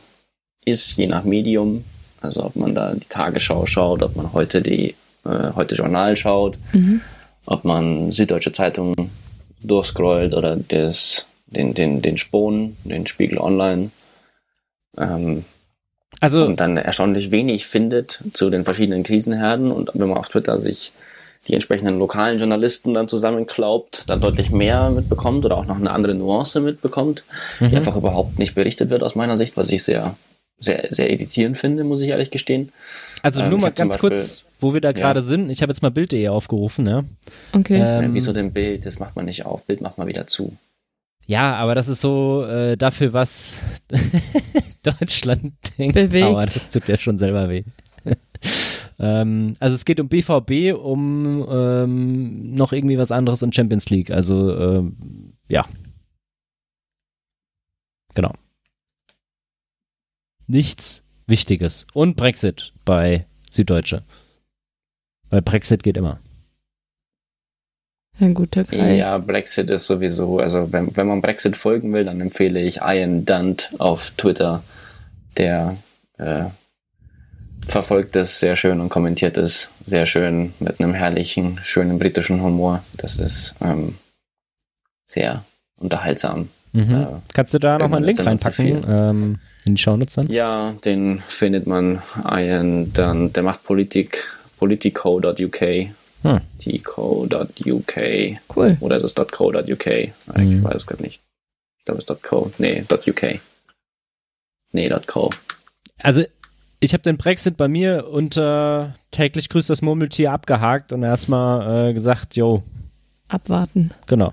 [0.64, 1.84] ist, je nach Medium.
[2.20, 4.94] Also ob man da die Tagesschau schaut, ob man heute die
[5.26, 7.00] äh, heute Journal schaut, Mhm.
[7.46, 8.94] ob man Süddeutsche Zeitung
[9.62, 13.90] durchscrollt oder das, den, den, den Spon, den Spiegel Online.
[14.96, 15.44] Ähm,
[16.20, 20.58] Also, und dann erstaunlich wenig findet zu den verschiedenen Krisenherden und wenn man auf Twitter
[20.58, 20.92] sich
[21.48, 26.14] die entsprechenden lokalen Journalisten dann zusammenklaubt, da deutlich mehr mitbekommt oder auch noch eine andere
[26.14, 27.24] Nuance mitbekommt,
[27.60, 27.68] Mhm.
[27.70, 30.16] die einfach überhaupt nicht berichtet wird aus meiner Sicht, was ich sehr,
[30.60, 32.72] sehr, sehr irritierend finde, muss ich ehrlich gestehen.
[33.22, 35.50] also ähm, nur mal ganz Beispiel- kurz, wo wir da gerade sind.
[35.50, 37.04] Ich habe jetzt mal Bild.de aufgerufen, ja.
[37.52, 37.76] Okay.
[37.78, 38.86] Ähm, Äh, Wieso denn Bild?
[38.86, 39.64] Das macht man nicht auf.
[39.64, 40.52] Bild macht man wieder zu.
[41.26, 43.58] Ja, aber das ist so äh, dafür, was
[44.82, 45.94] Deutschland denkt.
[45.94, 46.26] Bewegt.
[46.26, 47.64] Aber das tut ja schon selber weh.
[48.98, 54.10] ähm, also es geht um BVB, um ähm, noch irgendwie was anderes in Champions League.
[54.10, 55.66] Also ähm, ja.
[58.14, 58.32] Genau.
[60.46, 61.86] Nichts Wichtiges.
[61.94, 64.04] Und Brexit bei Süddeutsche.
[65.30, 66.20] Weil Brexit geht immer.
[68.20, 68.98] Ein guter Greif.
[68.98, 73.24] Ja, Brexit ist sowieso, also wenn, wenn man Brexit folgen will, dann empfehle ich Ian
[73.24, 74.62] Dunt auf Twitter,
[75.36, 75.76] der
[76.18, 76.44] äh,
[77.66, 82.84] verfolgt es sehr schön und kommentiert es sehr schön mit einem herrlichen, schönen britischen Humor.
[82.96, 83.96] Das ist ähm,
[85.04, 85.44] sehr
[85.76, 86.50] unterhaltsam.
[86.72, 86.90] Mhm.
[86.90, 87.22] Ja.
[87.32, 90.28] Kannst du da nochmal einen Link reinpacken ähm, in die Shownotes dann?
[90.28, 95.60] Ja, den findet man Ian Dunt, der macht Politik, politico.uk,
[96.24, 96.40] Hm.
[96.58, 97.96] tco.uk.
[98.56, 98.76] Cool.
[98.80, 99.86] Oder ist es .co.uk?
[99.86, 100.64] Ich Mhm.
[100.64, 101.20] weiß es gerade nicht.
[101.78, 102.50] Ich glaube, es ist .co.
[102.58, 103.22] Nee, .uk.
[104.72, 105.30] Nee, .co.
[106.02, 106.24] Also,
[106.80, 111.92] ich habe den Brexit bei mir unter täglich grüßt das Murmeltier abgehakt und erstmal äh,
[111.94, 112.62] gesagt, jo,
[113.28, 113.90] Abwarten.
[114.06, 114.32] genau.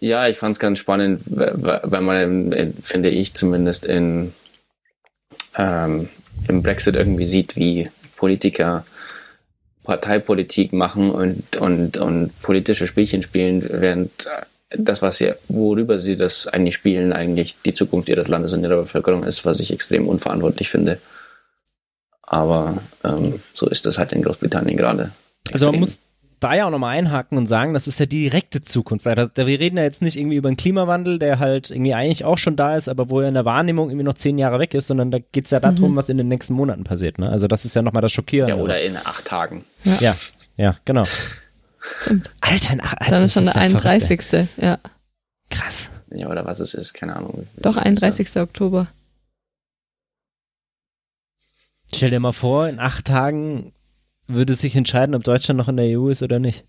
[0.00, 4.32] Ja, ich fand es ganz spannend, weil man, in- in- finde ich zumindest, in,
[5.56, 6.08] ähm,
[6.48, 8.84] im Brexit irgendwie sieht, wie Politiker
[9.84, 14.28] Parteipolitik machen und, und, und politische Spielchen spielen, während
[14.70, 18.76] das, was sie, worüber sie das eigentlich spielen, eigentlich die Zukunft ihres Landes und ihrer
[18.76, 20.98] Bevölkerung ist, was ich extrem unverantwortlich finde.
[22.22, 25.10] Aber ähm, so ist das halt in Großbritannien gerade.
[25.52, 26.00] Also man muss
[26.40, 29.26] da ja auch nochmal einhaken und sagen, das ist ja die direkte Zukunft, weil da,
[29.26, 32.38] da, wir reden ja jetzt nicht irgendwie über einen Klimawandel, der halt irgendwie eigentlich auch
[32.38, 34.86] schon da ist, aber wo er in der Wahrnehmung irgendwie noch zehn Jahre weg ist,
[34.86, 37.18] sondern da geht's ja darum, was in den nächsten Monaten passiert.
[37.18, 37.28] Ne?
[37.28, 38.56] Also das ist ja nochmal das Schockierende.
[38.56, 39.64] Ja, oder in acht Tagen.
[39.84, 40.16] Ja,
[40.56, 41.04] ja, genau.
[42.00, 42.30] Stimmt.
[42.40, 44.48] Alter, in ach, also Dann das ist schon der ja verrückt, 31.
[44.56, 44.78] Ja.
[45.50, 45.90] Krass.
[46.12, 47.46] Ja, oder was es ist, keine Ahnung.
[47.56, 48.36] Doch, 31.
[48.36, 48.88] Oktober.
[51.94, 53.72] Stell dir mal vor, in acht Tagen
[54.34, 56.64] würde sich entscheiden, ob Deutschland noch in der EU ist oder nicht.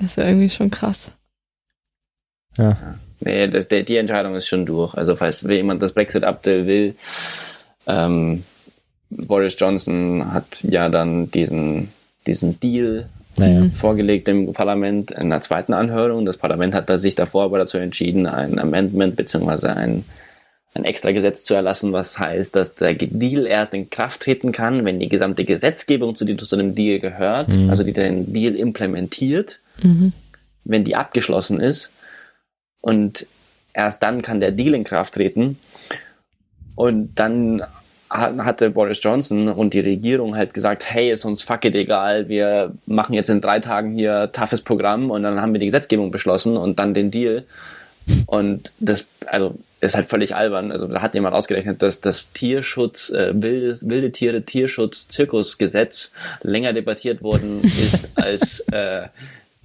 [0.00, 1.12] Das wäre irgendwie schon krass.
[2.56, 2.76] Ja.
[3.20, 4.94] Nee, das, der, die Entscheidung ist schon durch.
[4.94, 6.94] Also falls jemand das Brexit-Update will,
[7.86, 8.44] ähm,
[9.10, 11.88] Boris Johnson hat ja dann diesen,
[12.26, 13.08] diesen Deal
[13.38, 13.68] Naja.
[13.70, 16.24] vorgelegt im Parlament in der zweiten Anhörung.
[16.26, 19.68] Das Parlament hat da sich davor aber dazu entschieden, ein Amendment bzw.
[19.68, 20.04] ein,
[20.78, 24.84] ein extra Gesetz zu erlassen, was heißt, dass der Deal erst in Kraft treten kann,
[24.84, 29.60] wenn die gesamte Gesetzgebung, zu, die zu dem Deal gehört, also die den Deal implementiert,
[30.64, 31.92] wenn die abgeschlossen ist.
[32.80, 33.26] Und
[33.74, 35.58] erst dann kann der Deal in Kraft treten.
[36.74, 37.62] Und dann
[38.10, 42.28] ha- hatte Boris Johnson und die Regierung halt gesagt, hey, ist uns fuck it egal,
[42.28, 46.10] wir machen jetzt in drei Tagen hier toughes Programm und dann haben wir die Gesetzgebung
[46.10, 47.44] beschlossen und dann den Deal.
[48.26, 50.72] Und das, also, ist halt völlig albern.
[50.72, 56.72] Also, da hat jemand ausgerechnet, dass das Tierschutz, äh, wildes, wilde Tiere Tierschutz Zirkusgesetz länger
[56.72, 59.08] debattiert worden ist als äh,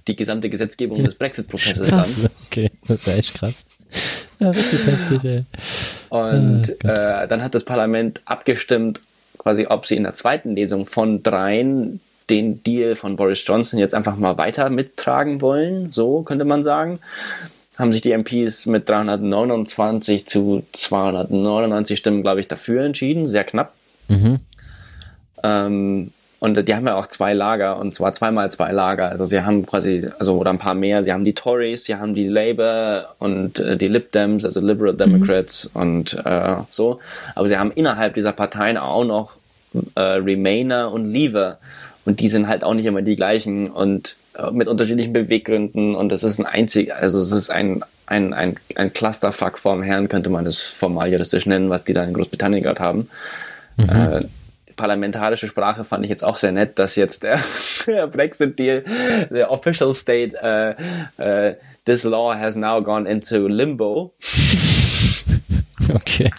[0.06, 2.30] die gesamte Gesetzgebung des Brexit-Prozesses dann.
[2.46, 3.64] Okay, das wäre echt krass.
[4.38, 5.44] Ja, richtig heftig, ey.
[6.10, 9.00] Und Oh äh, dann hat das Parlament abgestimmt,
[9.38, 13.94] quasi, ob sie in der zweiten Lesung von dreien den Deal von Boris Johnson jetzt
[13.94, 15.92] einfach mal weiter mittragen wollen.
[15.92, 16.94] So könnte man sagen.
[17.76, 23.26] Haben sich die MPs mit 329 zu 299 Stimmen, glaube ich, dafür entschieden.
[23.26, 23.72] Sehr knapp.
[24.08, 24.40] Mhm.
[25.42, 26.12] Ähm,
[26.44, 29.08] und die haben ja auch zwei Lager, und zwar zweimal zwei Lager.
[29.08, 31.02] Also sie haben quasi, also oder ein paar mehr.
[31.02, 34.94] Sie haben die Tories, sie haben die Labour und äh, die Lib Dems, also Liberal
[34.94, 36.98] Democrats und äh, so.
[37.34, 39.32] Aber sie haben innerhalb dieser Parteien auch noch
[39.94, 41.58] äh, Remainer und Leaver.
[42.04, 44.16] Und die sind halt auch nicht immer die gleichen und
[44.52, 45.94] mit unterschiedlichen Beweggründen.
[45.94, 50.08] Und das ist ein einzig, also es ist ein, ein, ein, ein Clusterfuck vorm Herrn,
[50.08, 53.08] könnte man das formal juristisch nennen, was die da in Großbritannien gerade haben.
[53.76, 54.20] Äh,
[54.76, 57.40] parlamentarische Sprache fand ich jetzt auch sehr nett, dass jetzt der,
[57.86, 58.84] der Brexit-Deal,
[59.30, 64.12] der official state, äh, äh, this law has now gone into limbo.
[65.92, 66.30] Okay.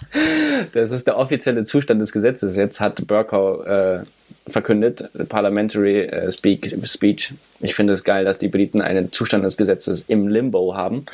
[0.72, 2.56] Das ist der offizielle Zustand des Gesetzes.
[2.56, 4.00] Jetzt hat Burkow äh,
[4.48, 7.34] verkündet, Parliamentary äh, speak, Speech.
[7.60, 11.06] Ich finde es geil, dass die Briten einen Zustand des Gesetzes im Limbo haben.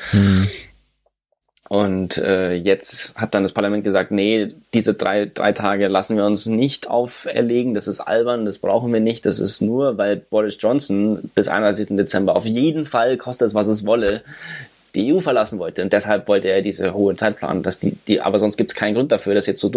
[1.69, 6.27] Und äh, jetzt hat dann das Parlament gesagt, nee, diese drei, drei Tage lassen wir
[6.27, 10.59] uns nicht auferlegen, das ist albern, das brauchen wir nicht, das ist nur, weil Boris
[10.61, 11.97] Johnson bis 31.
[11.97, 14.21] Dezember auf jeden Fall, kostet es, was es wolle,
[14.95, 15.83] die EU verlassen wollte.
[15.83, 18.95] Und deshalb wollte er diese hohe Zeitplan, dass die, die, aber sonst gibt es keinen
[18.95, 19.71] Grund dafür, das jetzt so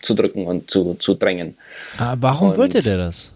[0.00, 1.56] durchzudrücken und zu, zu drängen.
[1.98, 3.32] Aber warum Und- wollte der das?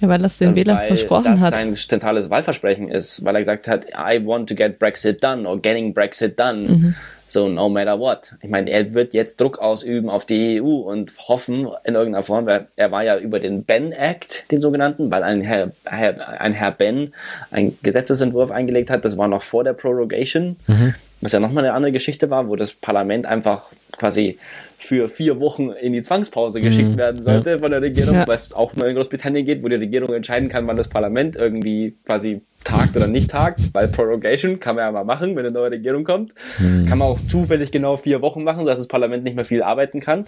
[0.00, 1.56] Ja, weil das den Wählern weil versprochen das hat.
[1.56, 5.60] sein zentrales Wahlversprechen ist, weil er gesagt hat, I want to get Brexit done or
[5.60, 6.94] getting Brexit done.
[7.26, 8.36] So no matter what.
[8.40, 12.46] Ich meine, er wird jetzt Druck ausüben auf die EU und hoffen in irgendeiner Form,
[12.46, 16.52] weil er war ja über den Ben Act, den sogenannten, weil ein Herr, Herr, ein
[16.52, 17.12] Herr Ben
[17.50, 20.56] einen Gesetzesentwurf eingelegt hat, das war noch vor der Prorogation,
[21.20, 24.38] was ja nochmal eine andere Geschichte war, wo das Parlament einfach quasi
[24.78, 28.28] für vier Wochen in die Zwangspause geschickt werden sollte von der Regierung, Ja.
[28.28, 31.96] was auch nur in Großbritannien geht, wo die Regierung entscheiden kann, wann das Parlament irgendwie
[32.06, 35.72] quasi tagt oder nicht tagt, weil Prorogation kann man ja mal machen, wenn eine neue
[35.72, 36.34] Regierung kommt.
[36.58, 39.98] Kann man auch zufällig genau vier Wochen machen, sodass das Parlament nicht mehr viel arbeiten
[40.00, 40.26] kann.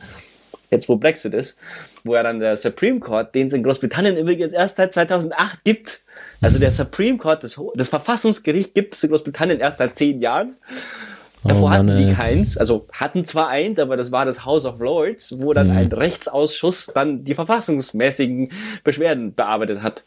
[0.73, 1.59] Jetzt, wo Brexit ist,
[2.05, 6.05] wo ja dann der Supreme Court, den es in Großbritannien übrigens erst seit 2008 gibt.
[6.41, 10.21] Also der Supreme Court, das, Ho- das Verfassungsgericht gibt es in Großbritannien erst seit zehn
[10.21, 10.55] Jahren.
[11.45, 14.67] Davor Oh Mann, hatten die keins, also hatten zwar eins, aber das war das House
[14.67, 18.53] of Lords, wo dann ein Rechtsausschuss dann die verfassungsmäßigen
[18.85, 20.05] Beschwerden bearbeitet hat.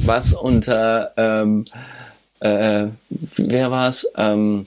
[0.00, 1.64] Was unter, ähm,
[2.40, 2.86] äh,
[3.36, 4.10] wer war's?
[4.16, 4.66] Ähm,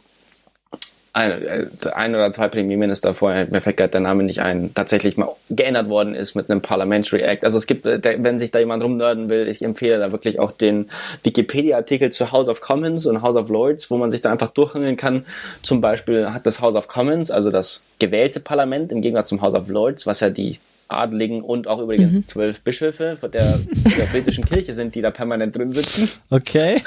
[1.18, 1.65] ein, äh,
[1.95, 5.89] ein oder zwei Premierminister vorher, mir fällt gerade der Name nicht ein, tatsächlich mal geändert
[5.89, 7.43] worden ist mit einem Parliamentary Act.
[7.43, 10.51] Also es gibt, äh, wenn sich da jemand rumnörden will, ich empfehle da wirklich auch
[10.51, 10.89] den
[11.24, 14.95] Wikipedia-Artikel zu House of Commons und House of Lords, wo man sich da einfach durchhangeln
[14.95, 15.26] kann.
[15.63, 19.55] Zum Beispiel hat das House of Commons, also das gewählte Parlament, im Gegensatz zum House
[19.55, 20.59] of Lords, was ja die
[20.90, 23.60] Adligen und auch übrigens zwölf Bischöfe von der,
[23.98, 26.84] der britischen Kirche sind, die da permanent drin sitzen Okay.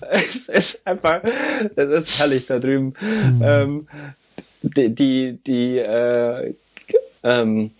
[0.00, 1.22] es ist einfach,
[1.74, 2.94] das ist herrlich da drüben.
[3.42, 3.88] Ähm,
[4.62, 6.54] die, die, die äh,
[7.22, 7.70] ähm,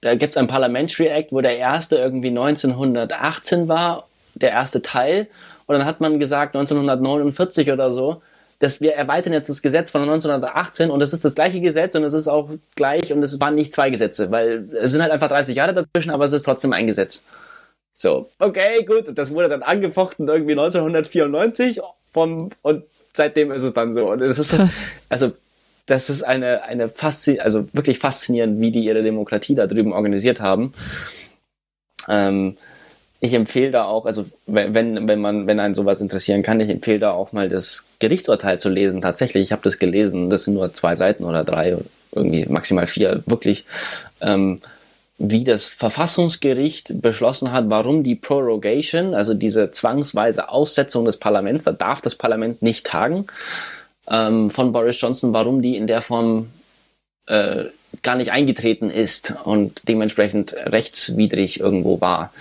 [0.00, 5.28] da gibt es ein Parliamentary Act, wo der erste irgendwie 1918 war, der erste Teil.
[5.66, 8.22] Und dann hat man gesagt, 1949 oder so,
[8.60, 12.04] dass wir erweitern jetzt das Gesetz von 1918 und es ist das gleiche Gesetz und
[12.04, 15.28] es ist auch gleich und es waren nicht zwei Gesetze, weil es sind halt einfach
[15.28, 17.24] 30 Jahre dazwischen, aber es ist trotzdem ein Gesetz.
[17.96, 21.80] So, okay, gut, und das wurde dann angefochten irgendwie 1994
[22.12, 22.84] vom, und
[23.14, 24.10] seitdem ist es dann so.
[24.10, 24.82] Und es ist so, Krass.
[25.08, 25.32] also,
[25.86, 30.40] das ist eine, eine faszi also wirklich faszinierend, wie die ihre Demokratie da drüben organisiert
[30.40, 30.72] haben.
[32.08, 32.56] Ähm,
[33.20, 36.98] ich empfehle da auch, also wenn, wenn man, wenn einen sowas interessieren kann, ich empfehle
[36.98, 39.02] da auch mal das Gerichtsurteil zu lesen.
[39.02, 41.76] Tatsächlich, ich habe das gelesen, das sind nur zwei Seiten oder drei,
[42.12, 43.66] irgendwie maximal vier, wirklich.
[44.22, 44.60] Ähm,
[45.18, 51.72] wie das Verfassungsgericht beschlossen hat, warum die Prorogation, also diese zwangsweise Aussetzung des Parlaments, da
[51.72, 53.26] darf das Parlament nicht tagen,
[54.08, 56.48] ähm, von Boris Johnson, warum die in der Form
[57.26, 57.64] äh,
[58.02, 62.32] gar nicht eingetreten ist und dementsprechend rechtswidrig irgendwo war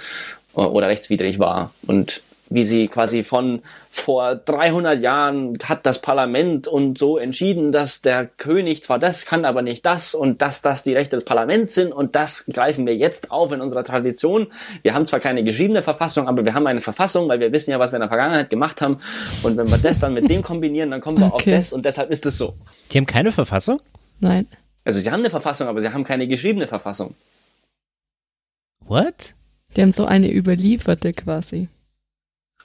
[0.53, 1.71] oder rechtswidrig war.
[1.85, 8.01] Und wie sie quasi von vor 300 Jahren hat das Parlament und so entschieden, dass
[8.01, 11.75] der König zwar das kann, aber nicht das und dass das die Rechte des Parlaments
[11.75, 14.47] sind und das greifen wir jetzt auf in unserer Tradition.
[14.81, 17.79] Wir haben zwar keine geschriebene Verfassung, aber wir haben eine Verfassung, weil wir wissen ja,
[17.79, 18.97] was wir in der Vergangenheit gemacht haben
[19.43, 21.53] und wenn wir das dann mit dem kombinieren, dann kommen wir okay.
[21.53, 22.55] auf das und deshalb ist es so.
[22.91, 23.79] Die haben keine Verfassung?
[24.19, 24.47] Nein.
[24.85, 27.13] Also sie haben eine Verfassung, aber sie haben keine geschriebene Verfassung.
[28.85, 29.35] What?
[29.75, 31.67] Die haben so eine überlieferte quasi.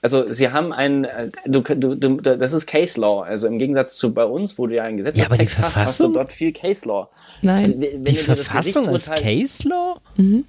[0.04, 3.22] Also sie haben ein, äh, du, du, du, das ist Case Law.
[3.22, 6.08] Also im Gegensatz zu bei uns, wo du ja ein Gesetzestext ja, hast, hast du
[6.08, 7.08] dort viel Case Law.
[7.40, 7.64] Nein.
[7.64, 10.00] Also, wenn die Verfassung ist Case Law?
[10.16, 10.44] Mhm.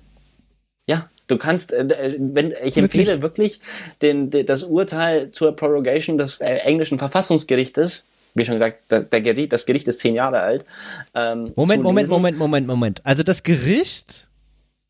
[0.87, 3.61] Ja, du kannst, äh, äh, wenn ich empfehle wirklich,
[4.01, 9.21] den, den, das Urteil zur Prorogation des äh, englischen Verfassungsgerichtes wie schon gesagt, der, der
[9.21, 10.65] Gericht, das Gericht ist zehn Jahre alt.
[11.13, 13.01] Ähm, Moment, Moment, Moment, Moment, Moment.
[13.05, 14.27] Also das Gericht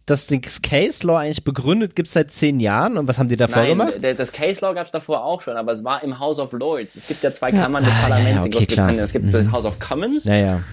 [0.06, 0.30] das
[0.62, 2.98] Case Law eigentlich begründet gibt es seit zehn Jahren.
[2.98, 3.94] Und was haben die davor Nein, gemacht?
[4.18, 6.96] Das Case Law gab es davor auch schon, aber es war im House of Lords.
[6.96, 9.04] Es gibt ja zwei Kammern des Parlaments ah, ja, okay, in Großbritannien.
[9.04, 9.32] Es gibt mhm.
[9.32, 10.26] das House of Commons.
[10.26, 10.64] Ja, ja.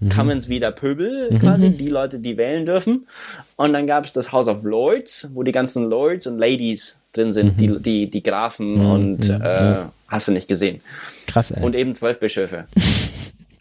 [0.00, 0.10] Mhm.
[0.10, 1.40] Commons wie der Pöbel mhm.
[1.40, 3.08] quasi, die Leute, die wählen dürfen.
[3.56, 7.32] Und dann gab es das House of Lords, wo die ganzen Lords und Ladies drin
[7.32, 7.58] sind, mhm.
[7.58, 8.90] die, die, die Grafen mhm.
[8.90, 9.74] und äh,
[10.06, 10.80] hast du nicht gesehen.
[11.26, 11.64] Krass, ey.
[11.64, 12.66] Und eben zwölf Bischöfe.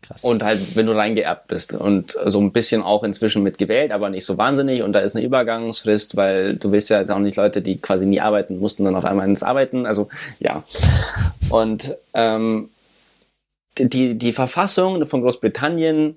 [0.08, 0.24] Krass.
[0.24, 4.10] Und halt, wenn du reingeerbt bist und so ein bisschen auch inzwischen mit gewählt, aber
[4.10, 7.36] nicht so wahnsinnig und da ist eine Übergangsfrist, weil du willst ja jetzt auch nicht
[7.36, 10.08] Leute, die quasi nie arbeiten mussten, dann auf einmal ins Arbeiten, also
[10.40, 10.64] ja.
[11.50, 12.70] Und ähm,
[13.78, 16.16] die, die Verfassung von Großbritannien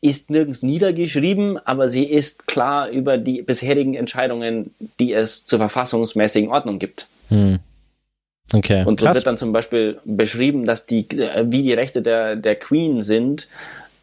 [0.00, 6.50] ist nirgends niedergeschrieben, aber sie ist klar über die bisherigen Entscheidungen, die es zur verfassungsmäßigen
[6.50, 7.08] Ordnung gibt.
[7.28, 7.58] Hm.
[8.52, 8.84] Okay.
[8.84, 9.16] Und so Krass.
[9.16, 13.48] wird dann zum Beispiel beschrieben, dass die, äh, wie die Rechte der, der Queen sind,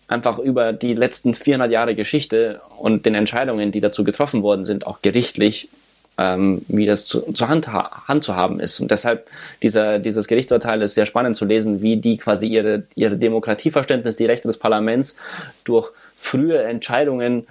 [0.07, 4.87] einfach über die letzten 400 Jahre Geschichte und den Entscheidungen, die dazu getroffen worden sind,
[4.87, 5.69] auch gerichtlich,
[6.17, 8.79] ähm, wie das zu, zur Hand, Hand zu haben ist.
[8.79, 9.27] Und deshalb
[9.61, 14.25] dieser, dieses Gerichtsurteil ist sehr spannend zu lesen, wie die quasi ihre, ihre Demokratieverständnis, die
[14.25, 15.17] Rechte des Parlaments
[15.65, 17.45] durch frühe Entscheidungen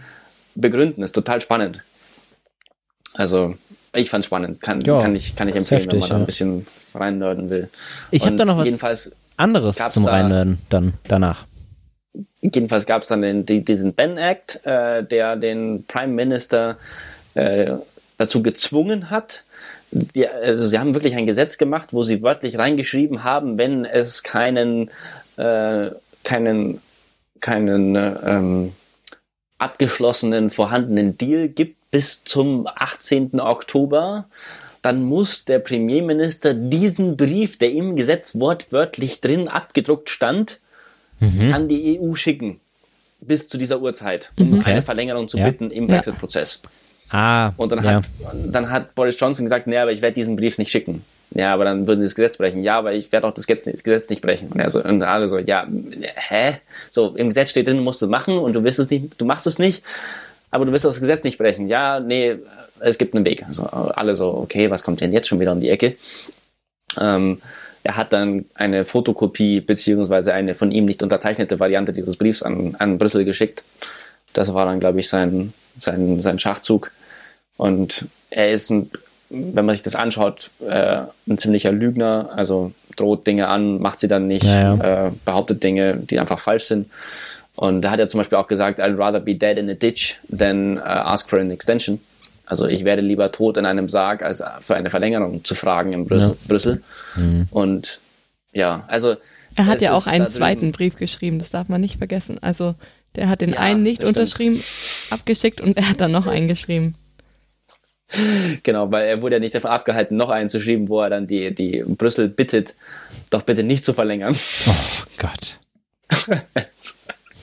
[0.54, 1.02] begründen.
[1.02, 1.84] Das ist total spannend.
[3.14, 3.54] Also
[3.96, 4.60] ich fand spannend.
[4.60, 7.68] Kann, ja, kann, ich, kann ich empfehlen, heftig, wenn man da ein bisschen reinnörden will.
[8.10, 11.46] Ich habe da noch was anderes zum Reinnörden dann danach.
[12.40, 16.78] Jedenfalls gab es dann den, die, diesen Ben Act, äh, der den Prime Minister
[17.34, 17.74] äh,
[18.16, 19.44] dazu gezwungen hat,
[19.90, 24.22] die, also sie haben wirklich ein Gesetz gemacht, wo sie wörtlich reingeschrieben haben, wenn es
[24.22, 24.90] keinen,
[25.36, 25.90] äh,
[26.24, 26.80] keinen,
[27.40, 28.72] keinen ähm,
[29.58, 33.40] abgeschlossenen vorhandenen Deal gibt bis zum 18.
[33.40, 34.26] Oktober,
[34.82, 40.60] dann muss der Premierminister diesen Brief, der im Gesetz wortwörtlich drin abgedruckt stand,
[41.20, 41.54] mhm.
[41.54, 42.60] an die EU schicken.
[43.22, 44.58] Bis zu dieser Uhrzeit, um mhm.
[44.58, 44.72] okay.
[44.72, 45.46] eine Verlängerung zu ja.
[45.46, 46.60] bitten im Brexit-Prozess.
[47.08, 47.94] Ah, und dann, ja.
[47.94, 48.04] hat,
[48.44, 51.02] dann hat Boris Johnson gesagt, nee, aber ich werde diesen Brief nicht schicken.
[51.30, 52.62] Ja, aber dann würden sie das Gesetz brechen.
[52.62, 54.52] Ja, aber ich werde auch das Gesetz nicht brechen.
[54.52, 55.66] Und, so, und alle so, ja,
[56.28, 56.58] hä?
[56.90, 59.58] So, im Gesetz steht drin, musst du machen und du es nicht, du machst es
[59.58, 59.82] nicht
[60.50, 61.66] aber du wirst das Gesetz nicht brechen.
[61.66, 62.36] Ja, nee,
[62.80, 63.44] es gibt einen Weg.
[63.46, 65.96] Also alle so, okay, was kommt denn jetzt schon wieder um die Ecke?
[67.00, 67.40] Ähm,
[67.82, 72.74] er hat dann eine Fotokopie beziehungsweise eine von ihm nicht unterzeichnete Variante dieses Briefs an,
[72.78, 73.62] an Brüssel geschickt.
[74.32, 76.90] Das war dann, glaube ich, sein, sein, sein Schachzug.
[77.56, 78.90] Und er ist, ein,
[79.30, 82.30] wenn man sich das anschaut, äh, ein ziemlicher Lügner.
[82.34, 85.06] Also droht Dinge an, macht sie dann nicht, ja, ja.
[85.06, 86.90] Äh, behauptet Dinge, die einfach falsch sind.
[87.56, 90.20] Und da hat er zum Beispiel auch gesagt, I'd rather be dead in a ditch
[90.34, 92.00] than uh, ask for an extension.
[92.44, 96.06] Also ich werde lieber tot in einem Sarg, als für eine Verlängerung zu fragen in
[96.06, 96.28] Brüssel.
[96.28, 96.36] Ja.
[96.46, 96.82] Brüssel.
[97.16, 97.48] Mhm.
[97.50, 98.00] Und
[98.52, 99.16] ja, also.
[99.56, 102.38] Er hat ja auch einen zweiten Brief geschrieben, das darf man nicht vergessen.
[102.42, 102.74] Also
[103.16, 104.62] der hat den ja, einen nicht unterschrieben,
[105.10, 106.94] abgeschickt und er hat dann noch einen geschrieben.
[108.62, 111.26] Genau, weil er wurde ja nicht davon abgehalten, noch einen zu schreiben, wo er dann
[111.26, 112.76] die, die Brüssel bittet,
[113.30, 114.36] doch bitte nicht zu verlängern.
[114.68, 115.58] Oh Gott.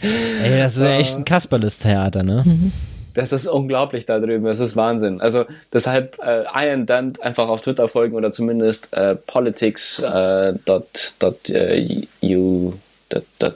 [0.04, 2.44] Ey, das ist ja echt ein Kasperles-Theater, ne?
[2.46, 2.72] Mhm.
[3.14, 5.22] Das ist unglaublich da drüben, das ist Wahnsinn.
[5.22, 11.14] Also deshalb äh, Iron Dant einfach auf Twitter folgen oder zumindest äh, politics.u äh, dot,
[11.20, 12.74] dot, uh, u,
[13.10, 13.56] dot, dot,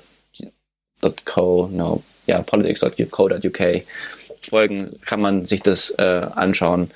[1.02, 3.82] dot co, no, ja, politics.co.uk
[4.48, 6.92] folgen, kann man sich das äh, anschauen.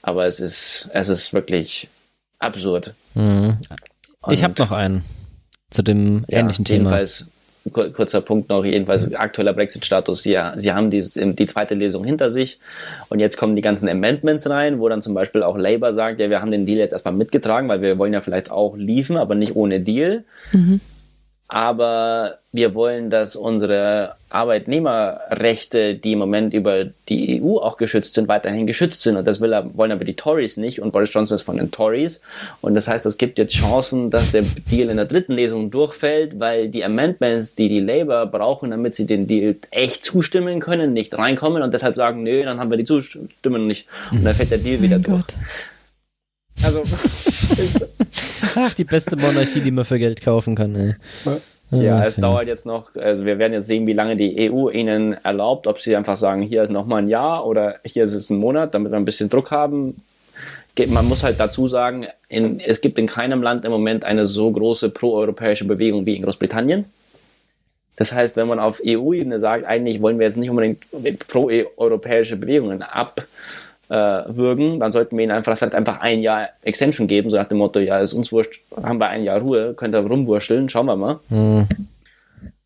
[0.00, 1.88] aber es ist, es ist wirklich
[2.38, 2.94] absurd.
[3.14, 3.58] Mhm.
[4.30, 5.04] Ich habe noch einen
[5.70, 6.78] zu dem Ja, ähnlichen Thema.
[6.84, 7.26] jedenfalls,
[7.72, 10.22] kurzer Punkt noch, jedenfalls aktueller Brexit-Status.
[10.22, 12.58] Sie, sie haben dieses, die zweite Lesung hinter sich
[13.08, 16.30] und jetzt kommen die ganzen Amendments rein, wo dann zum Beispiel auch Labour sagt, ja,
[16.30, 19.34] wir haben den Deal jetzt erstmal mitgetragen, weil wir wollen ja vielleicht auch liefen, aber
[19.34, 20.24] nicht ohne Deal.
[21.48, 28.26] Aber wir wollen, dass unsere Arbeitnehmerrechte, die im Moment über die EU auch geschützt sind,
[28.26, 29.16] weiterhin geschützt sind.
[29.16, 30.80] Und das will er, wollen aber die Tories nicht.
[30.82, 32.22] Und Boris Johnson ist von den Tories.
[32.62, 36.40] Und das heißt, es gibt jetzt Chancen, dass der Deal in der dritten Lesung durchfällt,
[36.40, 41.16] weil die Amendments, die die Labour brauchen, damit sie den Deal echt zustimmen können, nicht
[41.16, 43.86] reinkommen und deshalb sagen, nö, dann haben wir die Zustimmung nicht.
[44.10, 45.26] Und dann fällt der Deal wieder Mein durch.
[45.26, 45.34] Gott.
[46.62, 46.82] Also,
[48.54, 50.74] Ach, die beste Monarchie, die man für Geld kaufen kann.
[50.74, 50.94] Ey.
[51.70, 54.70] Ja, Ach, es dauert jetzt noch, also wir werden jetzt sehen, wie lange die EU
[54.70, 58.14] ihnen erlaubt, ob sie einfach sagen, hier ist noch mal ein Jahr oder hier ist
[58.14, 59.96] es ein Monat, damit wir ein bisschen Druck haben.
[60.88, 64.50] Man muss halt dazu sagen, in, es gibt in keinem Land im Moment eine so
[64.50, 66.84] große proeuropäische Bewegung wie in Großbritannien.
[67.96, 70.86] Das heißt, wenn man auf EU-Ebene sagt, eigentlich wollen wir jetzt nicht unbedingt
[71.28, 72.82] pro-europäische Bewegungen
[73.88, 77.58] abwürgen, dann sollten wir ihnen einfach vielleicht einfach ein Jahr Extension geben, so nach dem
[77.58, 80.96] Motto, ja, ist uns wurscht, haben wir ein Jahr Ruhe, könnt ihr rumwurschteln, schauen wir
[80.96, 81.20] mal.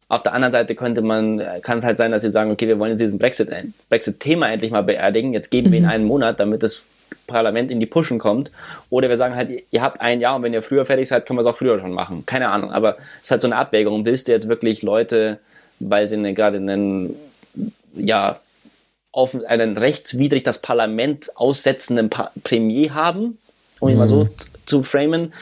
[0.08, 2.78] Auf der anderen Seite könnte man, kann es halt sein, dass sie sagen, okay, wir
[2.78, 3.50] wollen jetzt diesen Brexit,
[3.88, 6.82] Brexit-Thema endlich mal beerdigen, jetzt geben wir ihnen einen Monat, damit das
[7.26, 8.50] Parlament in die Pushen kommt.
[8.90, 11.38] Oder wir sagen halt, ihr habt ein Jahr und wenn ihr früher fertig seid, können
[11.38, 12.24] wir es auch früher schon machen.
[12.26, 14.04] Keine Ahnung, aber es ist halt so eine Abwägung.
[14.04, 15.38] Willst du jetzt wirklich Leute,
[15.78, 17.14] weil sie eine, gerade einen,
[17.94, 18.40] ja,
[19.12, 23.38] auf einen rechtswidrig das Parlament aussetzenden pa Premier haben,
[23.80, 24.30] um ihn mal so t-
[24.66, 25.32] zu framen,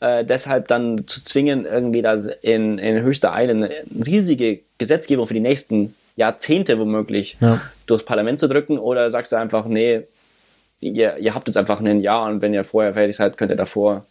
[0.00, 3.70] äh, deshalb dann zu zwingen, irgendwie das in, in höchster Eile eine
[4.06, 7.60] riesige Gesetzgebung für die nächsten Jahrzehnte womöglich Ja.
[7.86, 10.02] durchs Parlament zu drücken, oder sagst du einfach, nee,
[10.80, 13.56] ihr, ihr habt jetzt einfach ein Jahr und wenn ihr vorher fertig seid, könnt ihr
[13.56, 14.06] davor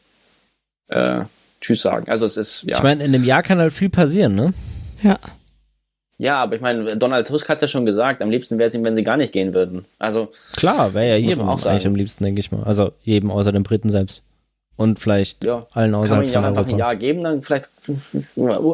[0.90, 1.22] äh,
[1.60, 2.08] Tschüss sagen.
[2.10, 2.78] Also es ist, ja.
[2.78, 4.54] Ich meine, in einem Jahr kann halt viel passieren, ne?
[5.02, 5.18] Ja.
[6.18, 8.76] Ja, aber ich meine, Donald Tusk hat es ja schon gesagt, am liebsten wäre es
[8.76, 9.86] ihm, wenn sie gar nicht gehen würden.
[10.00, 11.72] Also, Klar, wäre ja jedem auch sagen.
[11.74, 12.64] eigentlich am liebsten, denke ich mal.
[12.64, 14.24] Also jedem außer den Briten selbst.
[14.76, 15.66] Und vielleicht ja.
[15.72, 16.78] allen Kann man außerhalb ihnen von ja einfach ein.
[16.78, 17.70] Jahr geben, dann vielleicht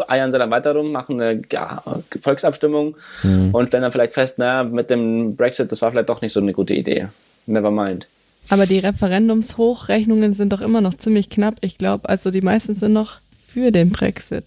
[0.08, 1.82] eiern sie dann weiter rum, machen eine ja,
[2.20, 3.54] Volksabstimmung Mhm.
[3.54, 6.41] und stellen dann vielleicht fest, naja, mit dem Brexit, das war vielleicht doch nicht so
[6.41, 7.08] eine gute Idee.
[7.46, 8.08] Never mind.
[8.50, 11.56] Aber die Referendumshochrechnungen sind doch immer noch ziemlich knapp.
[11.62, 14.46] Ich glaube, also die meisten sind noch für den Brexit.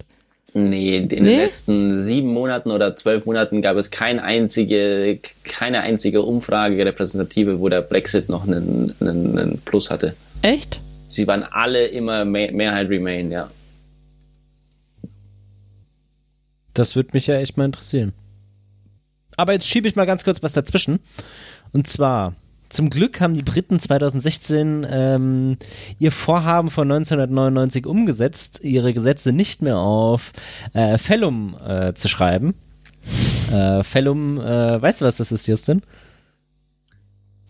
[0.59, 1.37] Nee, in den Nee?
[1.37, 7.69] letzten sieben Monaten oder zwölf Monaten gab es kein einzige, keine einzige Umfrage repräsentative, wo
[7.69, 10.17] der Brexit noch einen, einen, einen Plus hatte.
[10.41, 10.81] Echt?
[11.09, 13.51] Sie waren alle immer Me Mehrheit Remain, ja.
[16.73, 18.15] Das würde mich ja echt mal interessieren.
[19.37, 21.01] Aber jetzt schiebe ich mal ganz kurz was dazwischen.
[21.73, 22.35] Und zwar,
[22.77, 25.57] zum Glück haben die Briten 2016 ähm,
[25.99, 30.33] ihr Vorhaben von 1999 umgesetzt, ihre Gesetze nicht mehr auf
[30.75, 32.55] äh, Fellum äh, zu schreiben.
[33.51, 35.81] Äh, Fellum, äh, weißt du, was das ist, Justin?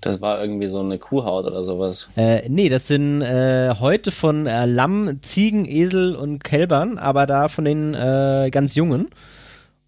[0.00, 2.08] Das war irgendwie so eine Kuhhaut oder sowas.
[2.16, 7.48] Äh, nee, das sind äh, heute von äh, Lamm, Ziegen, Esel und Kälbern, aber da
[7.48, 9.08] von den äh, ganz Jungen.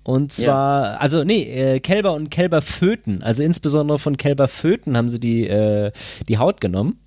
[0.09, 5.47] Und zwar, also nee, äh, Kälber und Kälberföten, also insbesondere von Kälberföten haben sie die,
[5.47, 5.93] äh,
[6.27, 6.99] die Haut genommen,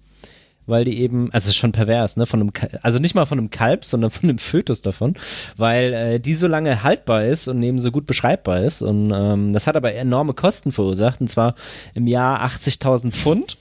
[0.68, 2.52] weil die eben, also es ist schon pervers, ne, von einem,
[2.84, 5.16] also nicht mal von einem Kalb, sondern von einem Fötus davon,
[5.58, 8.84] weil äh, die so lange haltbar ist und eben so gut beschreibbar ist.
[8.84, 11.56] Und ähm, das hat aber enorme Kosten verursacht und zwar
[11.96, 13.58] im Jahr 80.000 Pfund.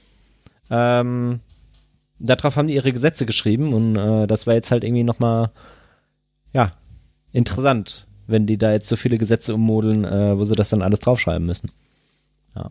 [0.69, 1.41] Ähm,
[2.19, 5.51] darauf haben die ihre Gesetze geschrieben und äh, das war jetzt halt irgendwie nochmal,
[6.53, 6.73] ja,
[7.33, 11.01] interessant, wenn die da jetzt so viele Gesetze ummodeln, äh, wo sie das dann alles
[11.01, 11.71] draufschreiben müssen.
[12.57, 12.71] Ja.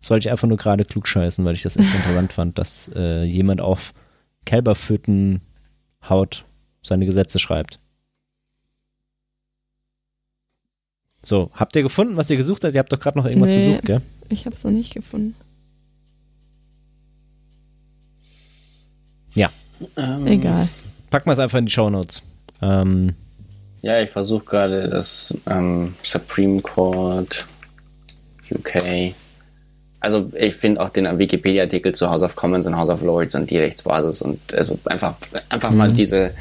[0.00, 2.90] Das wollte ich einfach nur gerade klug scheißen, weil ich das echt interessant fand, dass
[2.94, 3.92] äh, jemand auf
[4.46, 5.40] Kälberfütten
[6.08, 6.44] Haut
[6.82, 7.76] seine Gesetze schreibt.
[11.22, 12.74] So, habt ihr gefunden, was ihr gesucht habt?
[12.74, 13.56] Ihr habt doch gerade noch irgendwas Nee.
[13.56, 14.00] gesucht, gell?
[14.30, 15.34] Ich habe es noch nicht gefunden.
[19.96, 20.68] Ähm, Egal.
[21.10, 22.22] Packen wir es einfach in die Shownotes.
[22.60, 23.14] Ähm,
[23.82, 27.46] Ja, ich versuche gerade das ähm, Supreme Court
[28.54, 29.14] UK.
[30.00, 33.50] Also ich finde auch den Wikipedia-Artikel zu House of Commons und House of Lords und
[33.50, 35.14] die Rechtsbasis und also einfach
[35.50, 36.32] einfach mal diese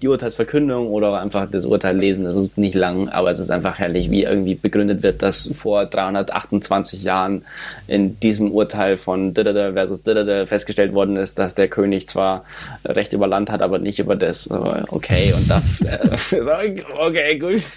[0.00, 2.26] die Urteilsverkündung oder einfach das Urteil lesen.
[2.26, 5.86] Es ist nicht lang, aber es ist einfach herrlich, wie irgendwie begründet wird, dass vor
[5.86, 7.44] 328 Jahren
[7.88, 12.44] in diesem Urteil von Didada versus Didada festgestellt worden ist, dass der König zwar
[12.84, 14.48] Recht über Land hat, aber nicht über das.
[14.50, 17.62] Okay, und da äh, okay, gut.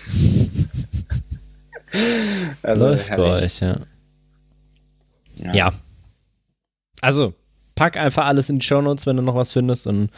[2.64, 3.76] Also, läuft bei euch, ja.
[5.54, 5.72] Ja.
[7.02, 7.34] Also,
[7.76, 10.10] pack einfach alles in die Shownotes, wenn du noch was findest und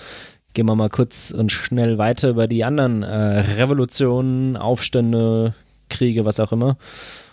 [0.54, 5.54] gehen wir mal kurz und schnell weiter über die anderen äh, Revolutionen, Aufstände,
[5.90, 6.78] Kriege, was auch immer.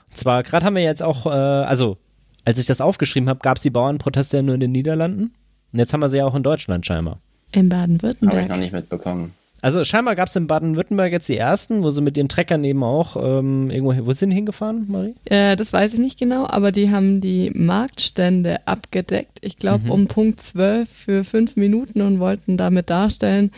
[0.09, 1.99] Und zwar, gerade haben wir jetzt auch, äh, also
[2.45, 5.35] als ich das aufgeschrieben habe, gab es die Bauernproteste ja nur in den Niederlanden.
[5.73, 7.21] Und jetzt haben wir sie ja auch in Deutschland scheinbar.
[7.53, 8.49] In Habe ich Baden-Württemberg.
[8.49, 9.35] noch nicht mitbekommen.
[9.63, 12.83] Also scheinbar gab es in Baden-Württemberg jetzt die ersten, wo sie mit ihren Treckern eben
[12.83, 15.15] auch ähm, irgendwo, wo sind hingefahren, Marie?
[15.27, 19.39] Äh, das weiß ich nicht genau, aber die haben die Marktstände abgedeckt.
[19.43, 19.91] Ich glaube Mhm.
[19.91, 23.51] um Punkt 12 für fünf Minuten und wollten damit darstellen,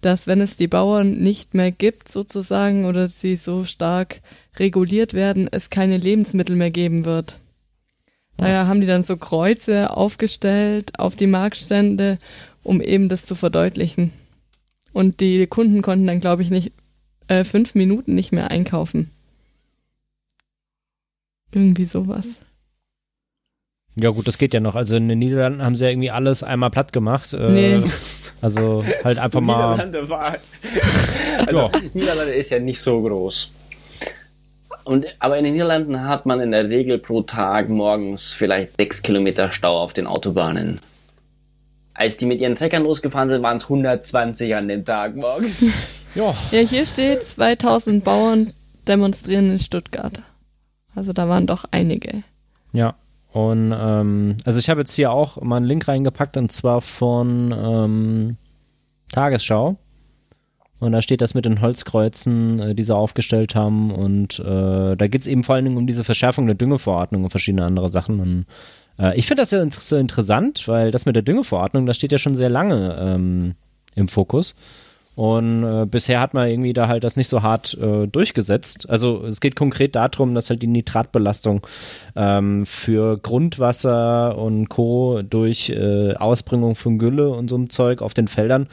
[0.00, 4.20] dass wenn es die Bauern nicht mehr gibt sozusagen oder sie so stark
[4.58, 7.38] reguliert werden, es keine Lebensmittel mehr geben wird.
[8.38, 12.16] Daher haben die dann so Kreuze aufgestellt auf die Marktstände,
[12.62, 14.12] um eben das zu verdeutlichen.
[14.92, 16.72] Und die Kunden konnten dann, glaube ich, nicht
[17.28, 19.10] äh, fünf Minuten nicht mehr einkaufen.
[21.52, 22.40] Irgendwie sowas.
[24.00, 24.76] Ja gut, das geht ja noch.
[24.76, 27.32] Also in den Niederlanden haben sie ja irgendwie alles einmal platt gemacht.
[27.32, 27.82] Äh, Nee.
[28.40, 29.72] Also halt einfach mal.
[29.72, 30.36] Niederlande war.
[31.46, 33.50] Also, Niederlande ist ja nicht so groß.
[34.84, 39.02] Und, aber in den Niederlanden hat man in der Regel pro Tag morgens vielleicht sechs
[39.02, 40.80] Kilometer Stau auf den Autobahnen.
[42.00, 45.62] Als die mit ihren Treckern losgefahren sind, waren es 120 an dem Tag morgens.
[46.14, 48.52] Ja, Ja, hier steht, 2000 Bauern
[48.88, 50.20] demonstrieren in Stuttgart.
[50.96, 52.24] Also da waren doch einige.
[52.72, 52.94] ja.
[53.32, 57.54] Und ähm, also ich habe jetzt hier auch mal einen Link reingepackt und zwar von
[57.56, 58.36] ähm,
[59.12, 59.76] Tagesschau.
[60.80, 63.92] Und da steht das mit den Holzkreuzen, äh, die sie aufgestellt haben.
[63.92, 67.30] Und äh, da geht es eben vor allen Dingen um diese Verschärfung der Düngeverordnung und
[67.30, 68.18] verschiedene andere Sachen.
[68.18, 68.46] Und
[69.00, 72.18] äh, ich finde das sehr, sehr interessant, weil das mit der Düngeverordnung, das steht ja
[72.18, 73.54] schon sehr lange ähm,
[73.94, 74.54] im Fokus.
[75.16, 78.88] Und äh, bisher hat man irgendwie da halt das nicht so hart äh, durchgesetzt.
[78.88, 81.66] Also es geht konkret darum, dass halt die Nitratbelastung
[82.16, 85.20] ähm, für Grundwasser und Co.
[85.22, 88.68] durch äh, Ausbringung von Gülle und so einem Zeug auf den Feldern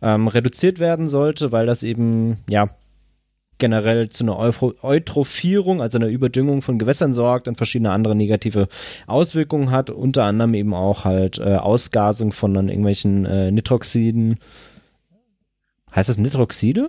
[0.00, 2.70] ähm, reduziert werden sollte, weil das eben, ja,
[3.58, 8.68] generell zu einer Eutrophierung, also einer Überdüngung von Gewässern sorgt und verschiedene andere negative
[9.06, 14.38] Auswirkungen hat, unter anderem eben auch halt äh, Ausgasung von dann irgendwelchen äh, Nitroxiden.
[15.94, 16.88] Heißt das Nitroxide?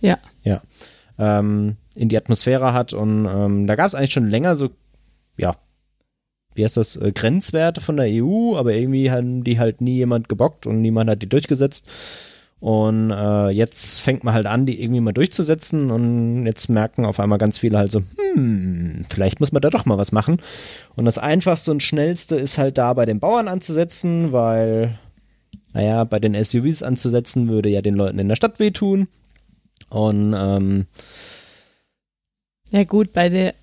[0.00, 0.18] Ja.
[0.42, 0.62] Ja.
[1.18, 4.70] Ähm, in die Atmosphäre hat und ähm, da gab es eigentlich schon länger so,
[5.36, 5.56] ja,
[6.54, 10.28] wie heißt das, äh, Grenzwerte von der EU, aber irgendwie haben die halt nie jemand
[10.28, 11.90] gebockt und niemand hat die durchgesetzt.
[12.60, 17.20] Und äh, jetzt fängt man halt an, die irgendwie mal durchzusetzen und jetzt merken auf
[17.20, 18.00] einmal ganz viele halt so,
[18.34, 20.38] hm, vielleicht muss man da doch mal was machen.
[20.96, 24.98] Und das einfachste und schnellste ist halt da bei den Bauern anzusetzen, weil,
[25.74, 29.08] naja, bei den SUVs anzusetzen würde ja den Leuten in der Stadt wehtun.
[29.90, 30.86] Und ähm,
[32.70, 33.54] Ja gut, bei der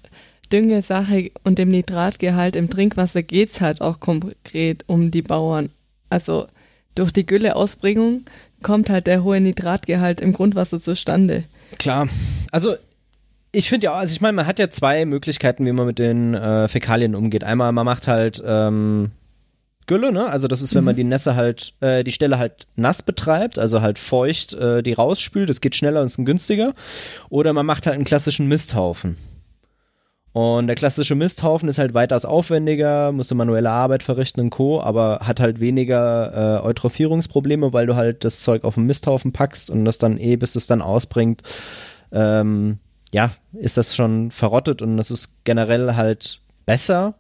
[0.52, 5.70] Düngesache und dem Nitratgehalt im Trinkwasser geht's halt auch konkret um die Bauern.
[6.10, 6.48] Also
[6.96, 8.26] durch die Gülleausbringung
[8.62, 11.44] kommt halt der hohe Nitratgehalt im Grundwasser zustande.
[11.78, 12.08] Klar.
[12.52, 12.76] Also
[13.52, 16.34] ich finde ja, also ich meine, man hat ja zwei Möglichkeiten, wie man mit den
[16.34, 17.44] äh, Fäkalien umgeht.
[17.44, 19.12] Einmal, man macht halt ähm,
[19.88, 20.28] Gülle, ne?
[20.28, 23.82] Also das ist, wenn man die Nässe halt, äh, die Stelle halt nass betreibt, also
[23.82, 26.74] halt feucht äh, die rausspült, das geht schneller und ist günstiger.
[27.30, 29.18] Oder man macht halt einen klassischen Misthaufen.
[30.34, 34.82] Und der klassische Misthaufen ist halt weitaus aufwendiger, musst du manuelle Arbeit verrichten und Co.,
[34.82, 39.70] aber hat halt weniger äh, Eutrophierungsprobleme, weil du halt das Zeug auf den Misthaufen packst
[39.70, 41.42] und das dann eh, bis es dann ausbringt,
[42.14, 42.80] ähm,
[43.14, 47.16] ja, ist das schon verrottet und das ist generell halt besser.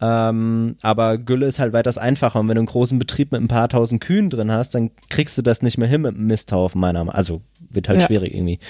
[0.00, 3.48] Ähm, aber Gülle ist halt weitaus einfacher und wenn du einen großen Betrieb mit ein
[3.48, 6.80] paar tausend Kühen drin hast, dann kriegst du das nicht mehr hin mit einem Misthaufen,
[6.80, 7.40] meiner Meinung Also
[7.70, 8.06] wird halt Ja.
[8.06, 8.60] schwierig irgendwie.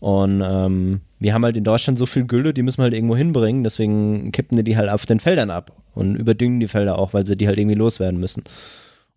[0.00, 3.16] Und ähm, wir haben halt in Deutschland so viel Gülle, die müssen wir halt irgendwo
[3.16, 7.12] hinbringen, deswegen kippen die die halt auf den Feldern ab und überdüngen die Felder auch,
[7.12, 8.44] weil sie die halt irgendwie loswerden müssen.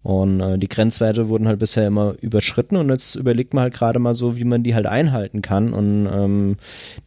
[0.03, 3.99] Und äh, die Grenzwerte wurden halt bisher immer überschritten und jetzt überlegt man halt gerade
[3.99, 5.73] mal so, wie man die halt einhalten kann.
[5.73, 6.57] Und ähm,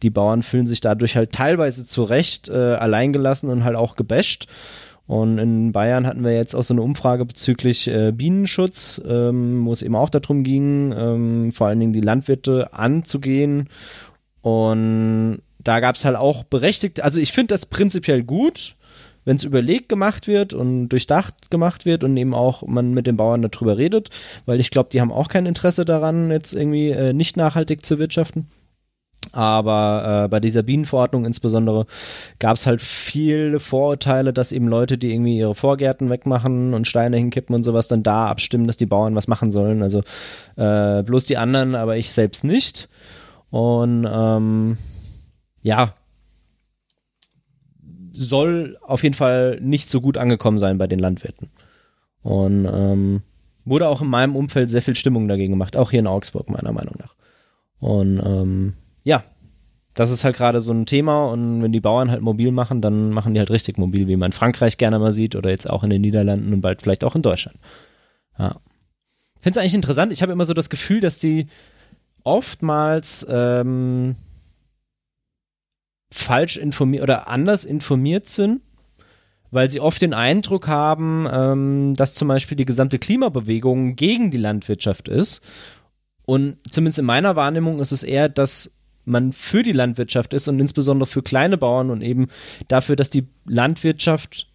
[0.01, 4.47] die Bauern fühlen sich dadurch halt teilweise zu Recht äh, alleingelassen und halt auch gebasht.
[5.07, 9.71] Und in Bayern hatten wir jetzt auch so eine Umfrage bezüglich äh, Bienenschutz, ähm, wo
[9.71, 13.69] es eben auch darum ging, ähm, vor allen Dingen die Landwirte anzugehen.
[14.41, 18.75] Und da gab es halt auch berechtigt, also ich finde das prinzipiell gut,
[19.25, 23.17] wenn es überlegt gemacht wird und durchdacht gemacht wird und eben auch man mit den
[23.17, 24.09] Bauern darüber redet,
[24.45, 27.99] weil ich glaube, die haben auch kein Interesse daran, jetzt irgendwie äh, nicht nachhaltig zu
[27.99, 28.47] wirtschaften.
[29.31, 31.85] Aber äh, bei dieser Bienenverordnung insbesondere
[32.39, 37.17] gab es halt viele Vorurteile, dass eben Leute, die irgendwie ihre Vorgärten wegmachen und Steine
[37.17, 39.81] hinkippen und sowas, dann da abstimmen, dass die Bauern was machen sollen.
[39.81, 40.01] Also
[40.57, 42.87] äh, bloß die anderen, aber ich selbst nicht.
[43.49, 44.77] Und ähm,
[45.63, 45.93] ja,
[48.17, 51.49] soll auf jeden Fall nicht so gut angekommen sein bei den Landwirten.
[52.21, 53.21] Und ähm,
[53.65, 56.71] wurde auch in meinem Umfeld sehr viel Stimmung dagegen gemacht, auch hier in Augsburg, meiner
[56.71, 57.15] Meinung nach.
[57.79, 59.23] Und ähm, ja,
[59.95, 63.11] das ist halt gerade so ein Thema und wenn die Bauern halt mobil machen, dann
[63.11, 65.83] machen die halt richtig mobil, wie man in Frankreich gerne mal sieht oder jetzt auch
[65.83, 67.57] in den Niederlanden und bald vielleicht auch in Deutschland.
[68.37, 68.57] Ja.
[69.39, 70.11] Finde es eigentlich interessant.
[70.11, 71.47] Ich habe immer so das Gefühl, dass die
[72.23, 74.15] oftmals ähm,
[76.15, 78.61] falsch informiert oder anders informiert sind,
[79.51, 84.37] weil sie oft den Eindruck haben, ähm, dass zum Beispiel die gesamte Klimabewegung gegen die
[84.37, 85.45] Landwirtschaft ist.
[86.25, 90.59] Und zumindest in meiner Wahrnehmung ist es eher, dass man für die Landwirtschaft ist und
[90.59, 92.29] insbesondere für kleine Bauern und eben
[92.69, 94.47] dafür, dass die Landwirtschaft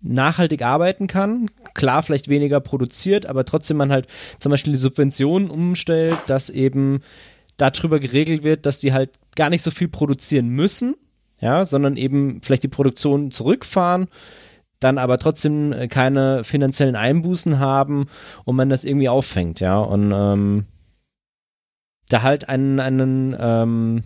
[0.00, 1.50] nachhaltig arbeiten kann.
[1.74, 7.02] Klar, vielleicht weniger produziert, aber trotzdem man halt zum Beispiel die Subventionen umstellt, dass eben
[7.58, 10.96] darüber geregelt wird, dass die halt gar nicht so viel produzieren müssen,
[11.40, 14.08] ja, sondern eben vielleicht die Produktion zurückfahren,
[14.80, 18.06] dann aber trotzdem keine finanziellen Einbußen haben
[18.44, 19.78] und man das irgendwie auffängt, ja.
[19.78, 20.66] Und ähm,
[22.08, 24.02] da halt einen, einen ähm,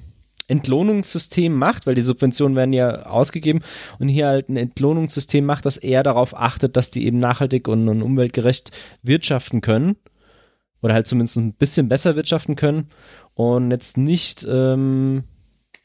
[0.49, 3.61] Entlohnungssystem macht, weil die Subventionen werden ja ausgegeben
[3.99, 7.89] und hier halt ein Entlohnungssystem macht, das eher darauf achtet, dass die eben nachhaltig und,
[7.89, 8.71] und umweltgerecht
[9.03, 9.97] wirtschaften können
[10.83, 12.89] oder halt zumindest ein bisschen besser wirtschaften können
[13.41, 15.25] und jetzt nicht ähm,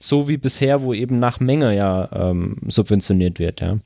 [0.01, 3.79] so wie bisher, wo eben nach Menge ja ähm, subventioniert wird, ja.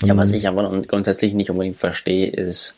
[0.00, 2.76] Und ja, was ich aber grundsätzlich nicht unbedingt verstehe, ist,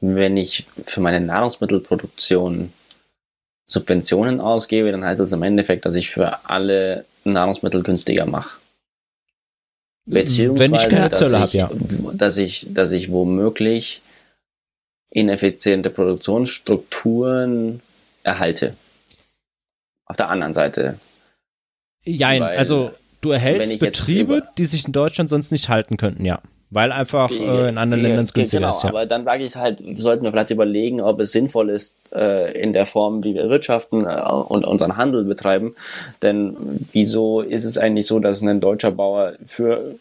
[0.00, 2.72] wenn ich für meine Nahrungsmittelproduktion
[3.66, 8.56] Subventionen ausgebe, dann heißt das im Endeffekt, dass ich für alle Nahrungsmittel günstiger mache.
[10.06, 11.70] Beziehungsweise, Wenn ich keine Zölle habe, ja.
[12.14, 14.00] Dass ich, dass ich womöglich
[15.10, 17.82] ineffiziente Produktionsstrukturen
[18.22, 18.74] erhalte.
[20.06, 20.98] Auf der anderen Seite.
[22.04, 26.40] Jein, also du erhältst Betriebe, die sich in Deutschland sonst nicht halten könnten, ja.
[26.70, 28.82] Weil einfach äh, in anderen Ländern es günstiger genau, ist.
[28.82, 28.88] Ja.
[28.88, 32.72] Aber dann sage ich halt, sollten wir vielleicht überlegen, ob es sinnvoll ist, äh, in
[32.72, 35.76] der Form, wie wir wirtschaften äh, und unseren Handel betreiben.
[36.22, 36.56] Denn
[36.92, 39.94] wieso ist es eigentlich so, dass ein deutscher Bauer für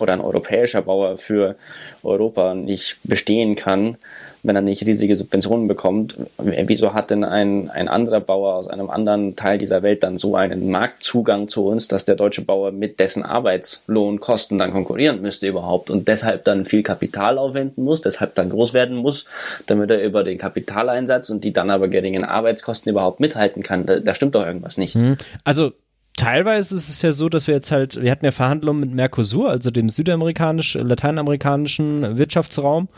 [0.00, 1.56] oder ein europäischer Bauer für
[2.02, 3.96] Europa nicht bestehen kann,
[4.42, 6.16] wenn er nicht riesige Subventionen bekommt.
[6.38, 10.36] Wieso hat denn ein, ein anderer Bauer aus einem anderen Teil dieser Welt dann so
[10.36, 15.90] einen Marktzugang zu uns, dass der deutsche Bauer mit dessen Arbeitslohnkosten dann konkurrieren müsste überhaupt
[15.90, 19.26] und deshalb dann viel Kapital aufwenden muss, deshalb dann groß werden muss,
[19.66, 23.86] damit er über den Kapitaleinsatz und die dann aber geringen Arbeitskosten überhaupt mithalten kann?
[23.86, 24.94] Da, da stimmt doch irgendwas nicht.
[24.94, 25.16] Mhm.
[25.44, 25.72] Also
[26.20, 29.48] teilweise ist es ja so, dass wir jetzt halt, wir hatten ja Verhandlungen mit Mercosur,
[29.48, 32.88] also dem südamerikanisch, lateinamerikanischen Wirtschaftsraum.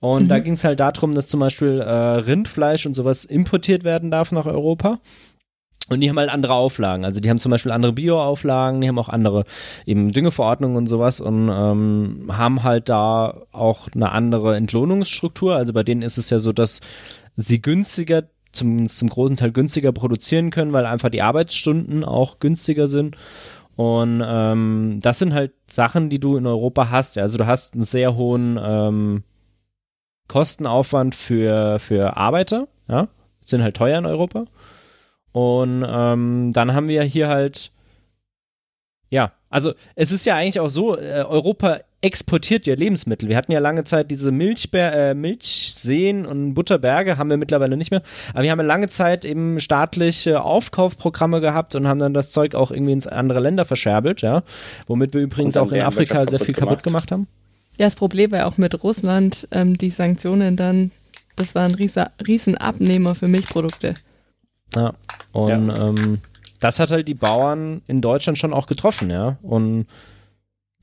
[0.00, 0.28] Und mhm.
[0.28, 4.32] da ging es halt darum, dass zum Beispiel äh, Rindfleisch und sowas importiert werden darf
[4.32, 4.98] nach Europa.
[5.90, 7.04] Und die haben halt andere Auflagen.
[7.04, 9.44] Also die haben zum Beispiel andere Bio-Auflagen, die haben auch andere
[9.86, 15.54] eben Düngeverordnungen und sowas und ähm, haben halt da auch eine andere Entlohnungsstruktur.
[15.54, 16.80] Also bei denen ist es ja so, dass
[17.36, 22.86] sie günstiger zum, zum großen Teil günstiger produzieren können, weil einfach die Arbeitsstunden auch günstiger
[22.86, 23.16] sind.
[23.76, 27.16] Und ähm, das sind halt Sachen, die du in Europa hast.
[27.18, 29.22] Also du hast einen sehr hohen ähm,
[30.28, 33.08] Kostenaufwand für, für Arbeiter, ja,
[33.44, 34.44] sind halt teuer in Europa.
[35.32, 37.72] Und ähm, dann haben wir hier halt,
[39.08, 43.28] ja, also es ist ja eigentlich auch so, äh, Europa exportiert ja Lebensmittel.
[43.28, 47.92] Wir hatten ja lange Zeit diese Milchber äh, Milchseen und Butterberge, haben wir mittlerweile nicht
[47.92, 48.02] mehr.
[48.34, 52.56] Aber wir haben ja lange Zeit eben staatliche Aufkaufprogramme gehabt und haben dann das Zeug
[52.56, 54.42] auch irgendwie ins andere Länder verscherbelt, ja.
[54.88, 57.08] Womit wir übrigens auch in Afrika sehr viel kaputt gemacht.
[57.08, 57.28] gemacht haben.
[57.78, 60.90] Ja, das Problem war ja auch mit Russland, ähm, die Sanktionen dann,
[61.36, 63.94] das war ein riesen, riesen Abnehmer für Milchprodukte.
[64.74, 64.92] Ja,
[65.32, 65.88] und ja.
[65.88, 66.18] Ähm,
[66.58, 69.36] das hat halt die Bauern in Deutschland schon auch getroffen, ja.
[69.42, 69.86] Und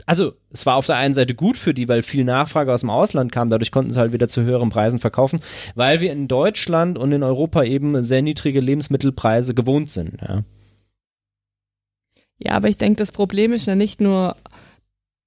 [0.06, 2.90] also es war auf der einen Seite gut für die, weil viel Nachfrage aus dem
[2.90, 5.40] Ausland kam, dadurch konnten sie halt wieder zu höheren Preisen verkaufen,
[5.76, 10.22] weil wir in Deutschland und in Europa eben sehr niedrige Lebensmittelpreise gewohnt sind.
[10.22, 10.44] Ja,
[12.38, 14.36] ja aber ich denke, das Problem ist ja nicht nur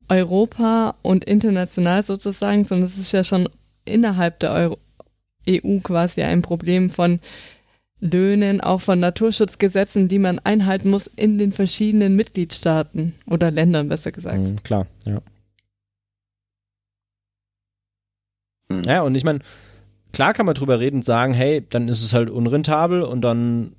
[0.08, 3.48] Europa und international sozusagen, sondern es ist ja schon
[3.84, 4.78] innerhalb der Euro
[5.48, 7.20] EU quasi ein Problem von
[8.02, 14.10] Löhnen, auch von Naturschutzgesetzen, die man einhalten muss in den verschiedenen Mitgliedstaaten oder Ländern, besser
[14.10, 14.40] gesagt.
[14.40, 15.22] Mhm, klar, ja.
[18.68, 18.82] Mhm.
[18.86, 19.38] Ja, und ich meine,
[20.12, 23.76] klar kann man drüber reden und sagen, hey, dann ist es halt unrentabel und dann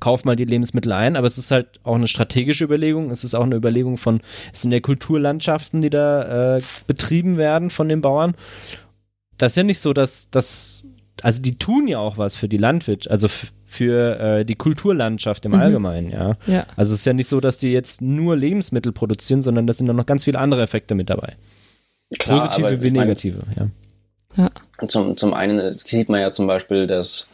[0.00, 3.34] kauft mal die Lebensmittel ein, aber es ist halt auch eine strategische Überlegung, es ist
[3.34, 8.00] auch eine Überlegung von, es sind ja Kulturlandschaften, die da äh, betrieben werden von den
[8.00, 8.34] Bauern.
[9.36, 10.84] Das ist ja nicht so, dass, dass
[11.22, 13.28] also die tun ja auch was für die Landwirtschaft, also
[13.66, 15.60] für äh, die Kulturlandschaft im mhm.
[15.60, 16.36] Allgemeinen, ja.
[16.46, 16.66] ja.
[16.76, 19.88] Also es ist ja nicht so, dass die jetzt nur Lebensmittel produzieren, sondern da sind
[19.90, 21.36] auch noch ganz viele andere Effekte mit dabei.
[22.18, 23.68] Klar, positive wie negative, ja.
[24.36, 24.88] ja.
[24.88, 27.28] Zum, zum einen sieht man ja zum Beispiel, dass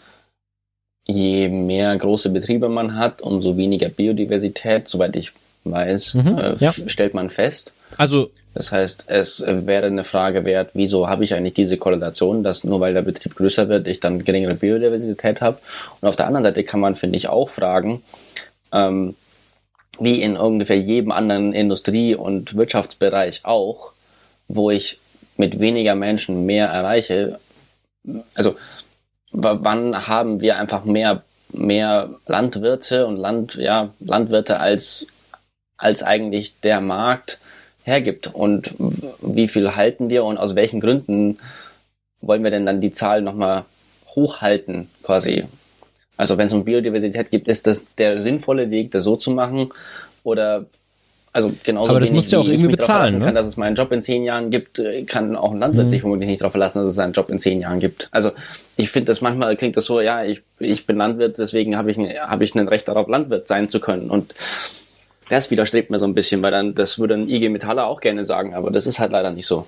[1.07, 5.33] je mehr große Betriebe man hat, umso weniger Biodiversität, soweit ich
[5.65, 6.73] weiß, mhm, äh, ja.
[6.73, 7.75] stellt man fest.
[7.97, 12.65] Also das heißt, es wäre eine Frage wert, wieso habe ich eigentlich diese Korrelation, dass
[12.65, 15.59] nur weil der Betrieb größer wird, ich dann geringere Biodiversität habe.
[16.01, 18.03] Und auf der anderen Seite kann man, finde ich, auch fragen,
[18.73, 19.15] ähm,
[20.01, 23.93] wie in ungefähr jedem anderen Industrie- und Wirtschaftsbereich auch,
[24.49, 25.01] wo ich
[25.37, 27.39] mit weniger Menschen mehr erreiche.
[28.33, 28.57] Also
[29.33, 35.07] wann haben wir einfach mehr, mehr Landwirte und Land, ja, Landwirte als,
[35.77, 37.39] als eigentlich der Markt
[37.87, 38.75] hergibt und
[39.23, 41.39] wie viel halten wir und aus welchen Gründen
[42.21, 43.65] wollen wir denn dann die Zahl nochmal
[44.17, 45.45] hochhalten quasi.
[46.17, 49.73] Also wenn es um Biodiversität geht, ist das der sinnvolle Weg, das so zu machen
[50.25, 50.67] oder
[51.33, 53.25] also genauso Aber das musst du ja auch irgendwie bezahlen, ne?
[53.25, 55.91] kann, dass es meinen Job in zehn Jahren gibt, kann auch ein Landwirt mhm.
[55.91, 58.09] sich vermutlich nicht darauf verlassen, dass es seinen Job in zehn Jahren gibt.
[58.11, 58.33] Also
[58.77, 61.99] ich finde das manchmal klingt das so, ja, ich, ich bin Landwirt, deswegen habe ich,
[61.99, 64.11] habe ich ein Recht darauf, Landwirt sein zu können.
[64.11, 64.35] Und
[65.29, 68.25] das widerstrebt mir so ein bisschen, weil dann, das würde ein IG Metaller auch gerne
[68.25, 69.67] sagen, aber das ist halt leider nicht so.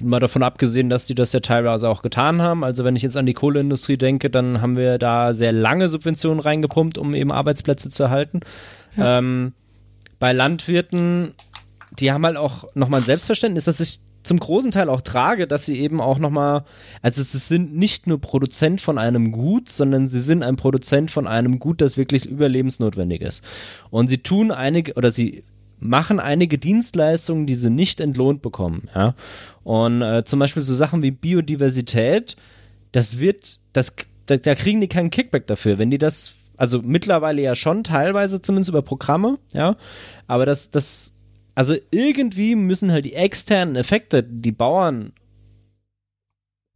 [0.00, 2.62] Mal davon abgesehen, dass die das ja teilweise auch getan haben.
[2.62, 6.40] Also wenn ich jetzt an die Kohleindustrie denke, dann haben wir da sehr lange Subventionen
[6.40, 8.40] reingepumpt, um eben Arbeitsplätze zu erhalten.
[8.96, 9.18] Ja.
[9.18, 9.52] Ähm,
[10.18, 11.34] bei Landwirten,
[11.98, 15.66] die haben halt auch nochmal ein Selbstverständnis, dass ich zum großen Teil auch trage, dass
[15.66, 16.64] sie eben auch nochmal,
[17.00, 21.26] also es sind nicht nur Produzent von einem Gut, sondern sie sind ein Produzent von
[21.26, 23.44] einem Gut, das wirklich überlebensnotwendig ist.
[23.90, 25.44] Und sie tun einige, oder sie
[25.78, 29.14] machen einige Dienstleistungen, die sie nicht entlohnt bekommen, ja.
[29.64, 32.36] Und äh, zum Beispiel so Sachen wie Biodiversität,
[32.92, 33.94] das wird, das,
[34.26, 35.78] da, da kriegen die keinen Kickback dafür.
[35.78, 39.76] Wenn die das, also mittlerweile ja schon teilweise zumindest über Programme, ja,
[40.26, 41.16] aber das, das
[41.54, 45.12] also irgendwie müssen halt die externen Effekte, die Bauern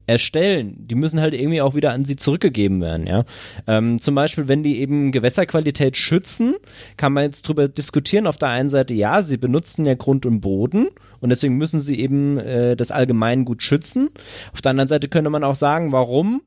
[0.06, 3.24] erstellen, die müssen halt irgendwie auch wieder an sie zurückgegeben werden, ja.
[3.66, 6.54] Ähm, zum Beispiel, wenn die eben Gewässerqualität schützen,
[6.96, 8.26] kann man jetzt drüber diskutieren.
[8.26, 10.88] Auf der einen Seite, ja, sie benutzen ja Grund und Boden
[11.20, 14.10] und deswegen müssen sie eben äh, das Allgemeingut schützen.
[14.52, 16.42] Auf der anderen Seite könnte man auch sagen, warum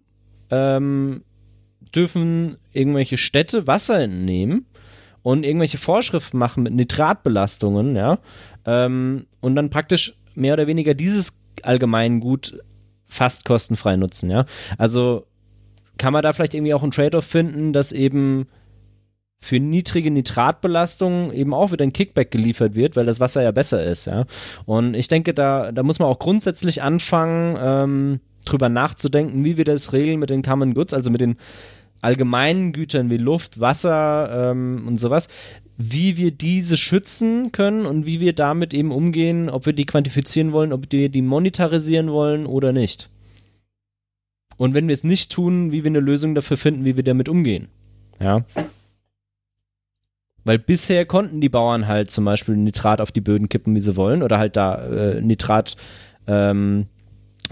[0.51, 1.23] ähm,
[1.93, 4.67] dürfen irgendwelche Städte Wasser entnehmen
[5.21, 8.19] und irgendwelche Vorschriften machen mit Nitratbelastungen, ja,
[8.65, 12.59] ähm, und dann praktisch mehr oder weniger dieses Allgemeingut
[13.05, 14.45] fast kostenfrei nutzen, ja.
[14.77, 15.25] Also
[15.97, 18.47] kann man da vielleicht irgendwie auch einen Trade-off finden, dass eben
[19.41, 23.83] für niedrige Nitratbelastungen eben auch wieder ein Kickback geliefert wird, weil das Wasser ja besser
[23.83, 24.25] ist, ja.
[24.65, 29.65] Und ich denke, da, da muss man auch grundsätzlich anfangen, ähm, drüber nachzudenken, wie wir
[29.65, 31.37] das regeln mit den Common Goods, also mit den
[32.01, 35.29] allgemeinen Gütern wie Luft, Wasser ähm, und sowas,
[35.77, 40.51] wie wir diese schützen können und wie wir damit eben umgehen, ob wir die quantifizieren
[40.51, 43.09] wollen, ob wir die monetarisieren wollen oder nicht.
[44.57, 47.29] Und wenn wir es nicht tun, wie wir eine Lösung dafür finden, wie wir damit
[47.29, 47.69] umgehen.
[48.19, 48.43] Ja.
[50.43, 53.95] Weil bisher konnten die Bauern halt zum Beispiel Nitrat auf die Böden kippen, wie sie
[53.95, 55.77] wollen, oder halt da äh, Nitrat
[56.27, 56.87] ähm,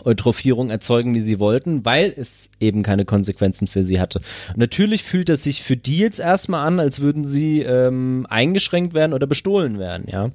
[0.05, 4.21] Eutrophierung erzeugen, wie sie wollten, weil es eben keine Konsequenzen für sie hatte.
[4.55, 9.13] Natürlich fühlt es sich für die jetzt erstmal an, als würden sie ähm, eingeschränkt werden
[9.13, 10.29] oder bestohlen werden, ja.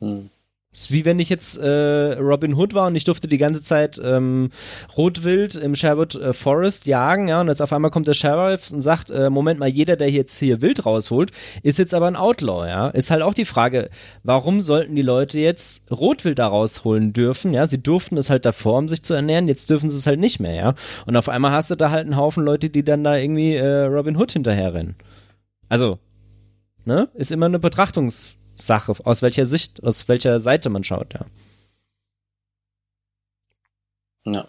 [0.00, 0.30] Hm
[0.76, 3.98] ist wie wenn ich jetzt äh, Robin Hood war und ich durfte die ganze Zeit
[4.02, 4.50] ähm,
[4.96, 8.82] Rotwild im Sherwood äh, Forest jagen, ja, und jetzt auf einmal kommt der Sheriff und
[8.82, 11.30] sagt, äh, Moment mal, jeder, der jetzt hier Wild rausholt,
[11.62, 12.88] ist jetzt aber ein Outlaw, ja.
[12.88, 13.88] Ist halt auch die Frage,
[14.22, 17.66] warum sollten die Leute jetzt Rotwild da rausholen dürfen, ja?
[17.66, 20.40] Sie durften es halt davor, um sich zu ernähren, jetzt dürfen sie es halt nicht
[20.40, 20.74] mehr, ja.
[21.06, 23.84] Und auf einmal hast du da halt einen Haufen Leute, die dann da irgendwie äh,
[23.84, 24.96] Robin Hood hinterherrennen.
[25.70, 25.98] Also,
[26.84, 27.08] ne?
[27.14, 31.26] Ist immer eine Betrachtungs- Sache, aus welcher Sicht, aus welcher Seite man schaut, ja.
[34.24, 34.48] Ja.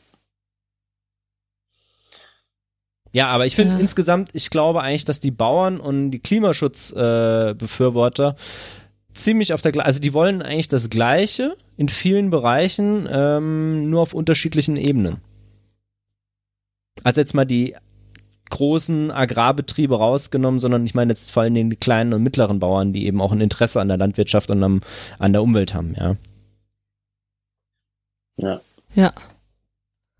[3.14, 3.80] Ja, aber ich finde ja.
[3.80, 9.88] insgesamt, ich glaube eigentlich, dass die Bauern und die Klimaschutzbefürworter äh, ziemlich auf der gleichen,
[9.88, 15.22] also die wollen eigentlich das Gleiche in vielen Bereichen, ähm, nur auf unterschiedlichen Ebenen.
[17.04, 17.76] Also jetzt mal die
[18.49, 23.06] großen Agrarbetriebe rausgenommen, sondern ich meine jetzt vor allem den kleinen und mittleren Bauern, die
[23.06, 24.82] eben auch ein Interesse an der Landwirtschaft und am,
[25.19, 26.15] an der Umwelt haben, ja.
[28.40, 28.61] Ja.
[28.95, 29.14] Ja.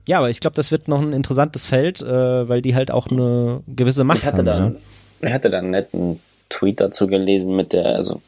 [0.08, 3.08] Ja, aber ich glaube, das wird noch ein interessantes Feld, äh, weil die halt auch
[3.08, 4.46] eine gewisse Macht ich hatte haben.
[4.46, 4.78] Dann,
[5.22, 5.28] ja.
[5.28, 8.22] Ich hatte da einen netten Tweet dazu gelesen mit der, also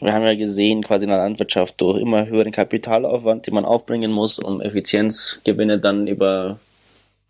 [0.00, 4.10] wir haben ja gesehen, quasi in der Landwirtschaft durch immer höheren Kapitalaufwand, den man aufbringen
[4.10, 6.58] muss, um Effizienzgewinne dann über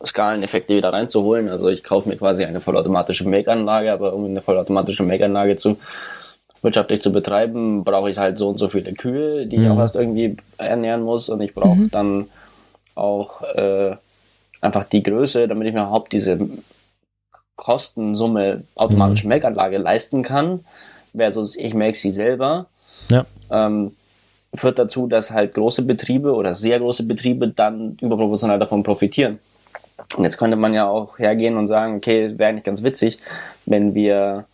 [0.05, 1.49] Skaleneffekte wieder reinzuholen.
[1.49, 5.79] Also ich kaufe mir quasi eine vollautomatische Make-Anlage, aber um eine vollautomatische Make-Anlage zu
[6.63, 9.71] wirtschaftlich zu betreiben, brauche ich halt so und so viele Kühe, die ich Mhm.
[9.73, 11.91] auch erst irgendwie ernähren muss und ich brauche Mhm.
[11.91, 12.29] dann
[12.95, 13.97] auch äh,
[14.61, 16.39] einfach die Größe, damit ich mir überhaupt diese
[17.57, 19.29] Kostensumme automatische Mhm.
[19.31, 20.65] Melkanlage leisten kann,
[21.17, 22.67] versus ich melke sie selber,
[23.09, 23.25] Ja.
[23.51, 23.93] ähm,
[24.55, 29.39] führt dazu, dass halt große Betriebe oder sehr große Betriebe dann überproportional davon profitieren.
[30.17, 33.19] Und jetzt könnte man ja auch hergehen und sagen, okay, wäre eigentlich ganz witzig,
[33.67, 34.45] wenn wir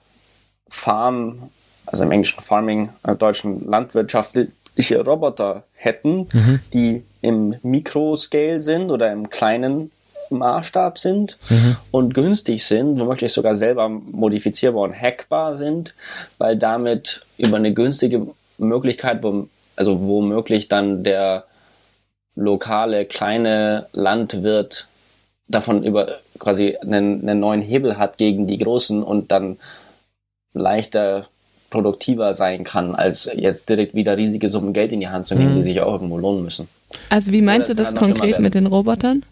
[0.68, 1.50] Farm,
[1.86, 6.60] also im englischen Farming, äh, deutschen landwirtschaftliche Roboter hätten, Mhm.
[6.72, 9.90] die im Mikroscale sind oder im kleinen
[10.30, 11.76] Maßstab sind Mhm.
[11.90, 15.94] und günstig sind, womöglich sogar selber modifizierbar und hackbar sind,
[16.38, 18.26] weil damit über eine günstige
[18.58, 19.22] Möglichkeit,
[19.76, 21.44] also womöglich dann der
[22.34, 24.88] lokale kleine Landwirt
[25.54, 26.08] davon über
[26.38, 29.58] quasi einen, einen neuen Hebel hat gegen die großen und dann
[30.52, 31.26] leichter
[31.70, 35.52] produktiver sein kann, als jetzt direkt wieder riesige Summen Geld in die Hand zu nehmen,
[35.52, 35.56] Mhm.
[35.56, 36.68] die sich auch irgendwo lohnen müssen.
[37.10, 39.24] Also wie meinst Oder du das konkret mit den Robotern?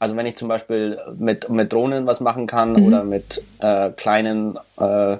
[0.00, 2.82] Also wenn ich zum Beispiel mit, mit Drohnen was machen kann Mhm.
[2.86, 5.18] oder mit äh, kleinen, äh,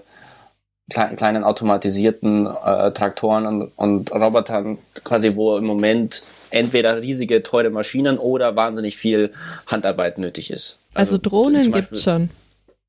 [0.91, 7.71] klei kleinen automatisierten äh, Traktoren und, und Robotern, quasi wo im Moment entweder riesige, teure
[7.71, 9.33] Maschinen oder wahnsinnig viel
[9.67, 10.79] Handarbeit nötig ist.
[10.95, 12.31] Also, zum Drohnen Beispiel- gibt's schon,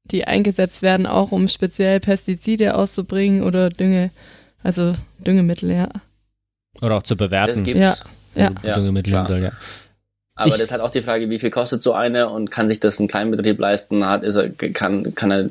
[0.06, 4.12] die eingesetzt werden, auch um speziell Pestizide auszubringen oder Dünge,
[4.64, 5.90] also Düngemittel, ja.
[6.82, 7.56] Oder auch zu bewerten.
[7.58, 7.80] Das gibt's.
[7.80, 7.96] Ja,
[8.36, 8.56] ja.
[8.64, 9.26] Ja, Düngemittel klar.
[9.26, 9.52] soll, ja.
[10.36, 12.68] Aber Ich- das ist halt auch die Frage, wie viel kostet so eine und kann
[12.68, 14.06] sich das ein Kleinbetrieb leisten?
[14.06, 15.50] Hat, ist er, kann, kann er,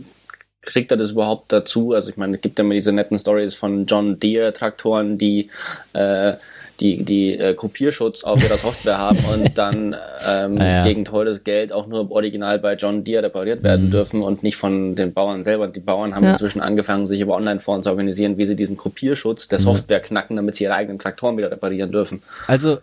[0.62, 1.92] kriegt er das überhaupt dazu?
[1.92, 5.50] Also ich meine, es gibt ja immer diese netten Stories von John Deere Traktoren, die,
[5.92, 6.32] äh,
[6.80, 9.96] die, die äh, Kopierschutz auf ihrer Software haben und dann
[10.28, 10.82] ähm, Ah, ja.
[10.84, 13.90] gegen teures Geld auch nur original bei John Deere repariert werden Mhm.
[13.90, 15.64] dürfen und nicht von den Bauern selber.
[15.64, 16.30] Und die Bauern haben Ja.
[16.32, 19.64] inzwischen angefangen, sich über Online-Foren zu organisieren, wie sie diesen Kopierschutz der Mhm.
[19.64, 22.22] Software knacken, damit sie ihre eigenen Traktoren wieder reparieren dürfen.
[22.46, 22.78] Also,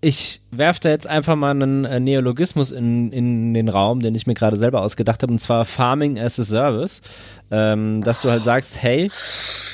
[0.00, 4.26] ich werfe da jetzt einfach mal einen äh, Neologismus in, in den Raum, den ich
[4.26, 7.00] mir gerade selber ausgedacht habe, und zwar Farming as a Service.
[7.50, 9.08] Ähm, dass du halt sagst, hey,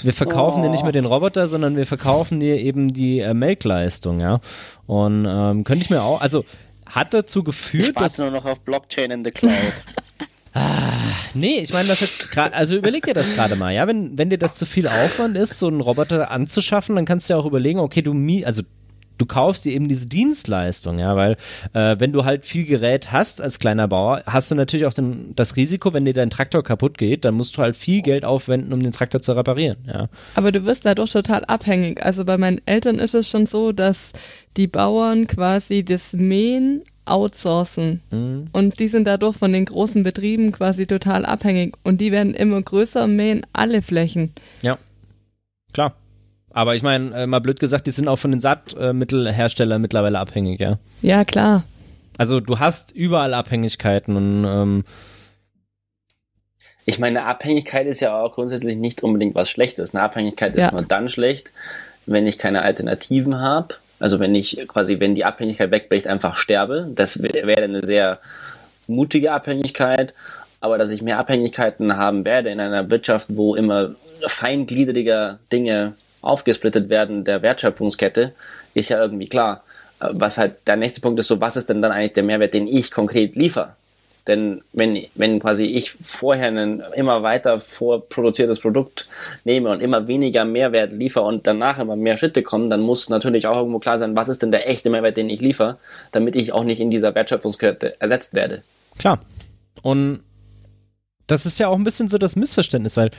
[0.04, 4.20] wir verkaufen dir nicht mehr den Roboter, sondern wir verkaufen dir eben die äh, Melkleistung,
[4.20, 4.40] ja.
[4.86, 6.44] Und ähm, könnte ich mir auch, also
[6.86, 8.18] hat dazu geführt, dass.
[8.18, 9.52] nur noch auf Blockchain in the Cloud.
[11.34, 14.30] Nee, ich meine das jetzt gerade, also überleg dir das gerade mal, ja, wenn, wenn
[14.30, 17.46] dir das zu viel Aufwand ist, so einen Roboter anzuschaffen, dann kannst du ja auch
[17.46, 18.62] überlegen, okay, du mi also
[19.20, 21.36] du kaufst dir eben diese Dienstleistung, ja, weil
[21.72, 25.34] äh, wenn du halt viel Gerät hast als kleiner Bauer, hast du natürlich auch den,
[25.36, 28.72] das Risiko, wenn dir dein Traktor kaputt geht, dann musst du halt viel Geld aufwenden,
[28.72, 30.08] um den Traktor zu reparieren, ja.
[30.34, 32.02] Aber du wirst dadurch total abhängig.
[32.02, 34.12] Also bei meinen Eltern ist es schon so, dass
[34.56, 38.00] die Bauern quasi das Mähen outsourcen.
[38.10, 38.46] Mhm.
[38.52, 41.76] Und die sind dadurch von den großen Betrieben quasi total abhängig.
[41.82, 44.32] Und die werden immer größer und mähen alle Flächen.
[44.62, 44.78] Ja,
[45.72, 45.94] klar.
[46.52, 50.60] Aber ich meine, äh, mal blöd gesagt, die sind auch von den Saatmittelherstellern mittlerweile abhängig,
[50.60, 50.78] ja.
[51.02, 51.64] Ja, klar.
[52.18, 54.84] Also du hast überall Abhängigkeiten und ähm,
[56.84, 59.94] Ich meine, Abhängigkeit ist ja auch grundsätzlich nicht unbedingt was Schlechtes.
[59.94, 60.66] Eine Abhängigkeit Ja.
[60.66, 61.50] ist nur dann schlecht,
[62.06, 63.74] wenn ich keine Alternativen habe.
[64.00, 66.90] Also wenn ich quasi, wenn die Abhängigkeit wegbricht, einfach sterbe.
[66.94, 68.18] Das wär- wäre eine sehr
[68.86, 70.14] mutige Abhängigkeit.
[70.60, 73.94] Aber dass ich mehr Abhängigkeiten haben werde in einer Wirtschaft, wo immer
[74.26, 78.32] feingliedriger Dinge aufgesplittet werden der Wertschöpfungskette,
[78.74, 79.64] ist ja irgendwie klar.
[80.00, 82.54] Äh, Was halt der nächste Punkt ist so, was ist denn dann eigentlich der Mehrwert,
[82.54, 83.74] den ich konkret liefere?
[84.26, 89.08] Denn wenn, wenn quasi ich vorher ein immer weiter vorproduziertes Produkt
[89.44, 93.46] nehme und immer weniger Mehrwert liefere und danach immer mehr Schritte kommen, dann muss natürlich
[93.46, 95.78] auch irgendwo klar sein, was ist denn der echte Mehrwert, den ich liefere,
[96.12, 98.62] damit ich auch nicht in dieser Wertschöpfungskette ersetzt werde.
[98.98, 99.20] Klar.
[99.82, 100.22] Und
[101.26, 103.10] das ist ja auch ein bisschen so das Missverständnis, weil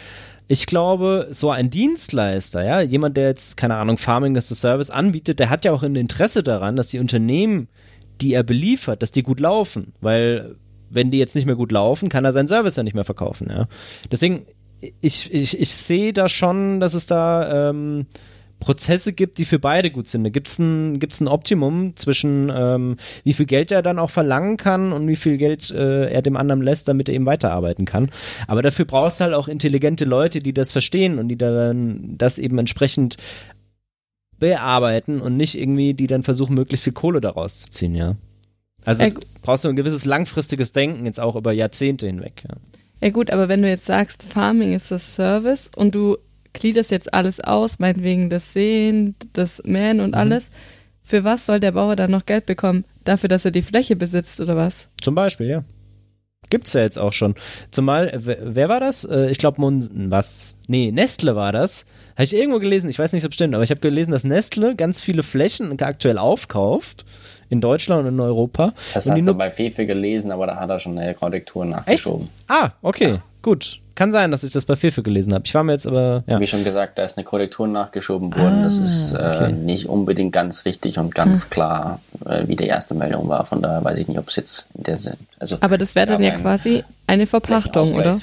[0.48, 4.90] ich glaube, so ein Dienstleister, ja, jemand, der jetzt, keine Ahnung, Farming as a Service
[4.90, 7.68] anbietet, der hat ja auch ein Interesse daran, dass die Unternehmen,
[8.20, 10.56] die er beliefert, dass die gut laufen, weil
[10.90, 13.48] wenn die jetzt nicht mehr gut laufen, kann er seinen Service ja nicht mehr verkaufen,
[13.50, 13.68] ja.
[14.12, 14.46] Deswegen,
[15.00, 18.08] ich, ich, ich sehe da schon, dass es da ähm,
[18.62, 20.24] Prozesse gibt, die für beide gut sind.
[20.24, 24.12] Da gibt es ein, gibt's ein Optimum zwischen, ähm, wie viel Geld er dann auch
[24.12, 27.86] verlangen kann und wie viel Geld äh, er dem anderen lässt, damit er eben weiterarbeiten
[27.86, 28.10] kann.
[28.48, 32.38] Aber dafür brauchst du halt auch intelligente Leute, die das verstehen und die dann das
[32.38, 33.18] eben entsprechend
[34.40, 38.16] bearbeiten und nicht irgendwie, die dann versuchen, möglichst viel Kohle daraus zu ziehen, ja.
[38.86, 42.56] Also Äh, brauchst du ein gewisses langfristiges Denken, jetzt auch über Jahrzehnte hinweg, ja.
[43.04, 46.18] Ja gut, aber wenn du jetzt sagst, Farming ist das Service und du
[46.54, 50.16] gliederst jetzt alles aus, meinetwegen das Sehen, das Mähen und Mhm.
[50.16, 50.50] alles,
[51.04, 52.86] für was soll der Bauer dann noch Geld bekommen?
[53.04, 54.88] Dafür, dass er die Fläche besitzt oder was?
[55.02, 55.64] Zum Beispiel, ja.
[56.50, 57.36] Gibt's ja jetzt auch schon.
[57.72, 59.06] Zumal, wer war das?
[59.06, 60.56] Äh, ich glaube, was?
[60.68, 61.86] Nee, Nestle war das.
[62.16, 64.26] Habe ich irgendwo gelesen, ich weiß nicht, ob es stimmt, aber ich habe gelesen, dass
[64.26, 67.06] Nestle ganz viele Flächen aktuell aufkauft
[67.50, 68.74] in Deutschland und in Europa.
[68.94, 72.28] Das und hast du bei Fefe gelesen, aber da hat er schon eine Korrektur nachgeschoben.
[72.28, 72.50] Echt?
[72.50, 73.24] Ah, okay, ja.
[73.42, 73.80] gut.
[74.02, 75.44] Kann sein, dass ich das bei Fefe gelesen habe.
[75.46, 76.24] Ich war mir jetzt aber.
[76.26, 76.40] Ja.
[76.40, 78.62] Wie schon gesagt, da ist eine Korrektur nachgeschoben worden.
[78.62, 79.52] Ah, das ist äh, okay.
[79.52, 81.50] nicht unbedingt ganz richtig und ganz hm.
[81.52, 83.46] klar, äh, wie die erste Meldung war.
[83.46, 85.18] Von daher weiß ich nicht, ob es jetzt in der Sinn.
[85.38, 88.18] Also, aber das wäre dann ja quasi eine Verpachtung, oder?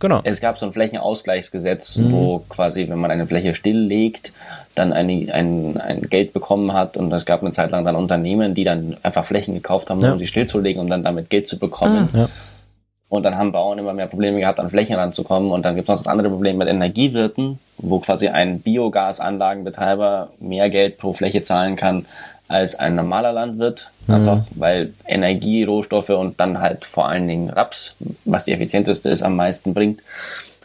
[0.00, 0.22] Genau.
[0.24, 2.12] Es gab so ein Flächenausgleichsgesetz, mhm.
[2.12, 4.32] wo quasi, wenn man eine Fläche stilllegt,
[4.74, 8.54] dann eine, ein, ein Geld bekommen hat und es gab eine Zeit lang dann Unternehmen,
[8.54, 10.14] die dann einfach Flächen gekauft haben, ja.
[10.14, 12.08] um sie stillzulegen und dann damit Geld zu bekommen.
[12.14, 12.18] Ah.
[12.18, 12.28] Ja.
[13.08, 15.52] Und dann haben Bauern immer mehr Probleme gehabt, an Flächen ranzukommen.
[15.52, 20.70] Und dann gibt es noch das andere Problem mit Energiewirten, wo quasi ein Biogasanlagenbetreiber mehr
[20.70, 22.06] Geld pro Fläche zahlen kann
[22.48, 23.90] als ein normaler Landwirt.
[24.06, 24.14] Mhm.
[24.14, 29.22] Einfach weil Energie, Rohstoffe und dann halt vor allen Dingen Raps, was die effizienteste ist,
[29.22, 30.00] am meisten bringt.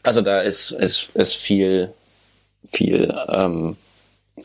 [0.03, 1.93] Also da ist, ist, ist viel,
[2.71, 3.77] viel ähm,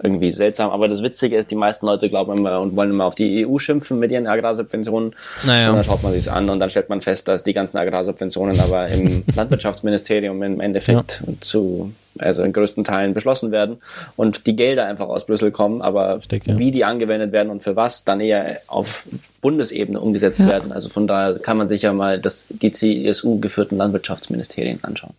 [0.02, 0.70] irgendwie seltsam.
[0.70, 3.58] Aber das Witzige ist, die meisten Leute glauben immer und wollen immer auf die EU
[3.58, 5.14] schimpfen mit ihren Agrarsubventionen.
[5.44, 5.70] Naja.
[5.70, 8.58] Und dann schaut man sich an und dann stellt man fest, dass die ganzen Agrarsubventionen
[8.60, 11.32] aber im Landwirtschaftsministerium im Endeffekt ja.
[11.40, 13.78] zu, also in größten Teilen beschlossen werden
[14.16, 16.58] und die Gelder einfach aus Brüssel kommen, aber Richtig, ja.
[16.58, 19.06] wie die angewendet werden und für was, dann eher auf
[19.40, 20.48] Bundesebene umgesetzt ja.
[20.48, 20.72] werden.
[20.72, 25.14] Also von daher kann man sich ja mal das, die CSU geführten Landwirtschaftsministerien anschauen.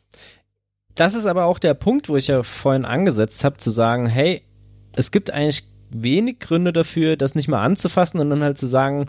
[0.97, 4.41] Das ist aber auch der Punkt, wo ich ja vorhin angesetzt habe, zu sagen, hey,
[4.97, 9.05] es gibt eigentlich wenig Gründe dafür, das nicht mal anzufassen und dann halt zu sagen,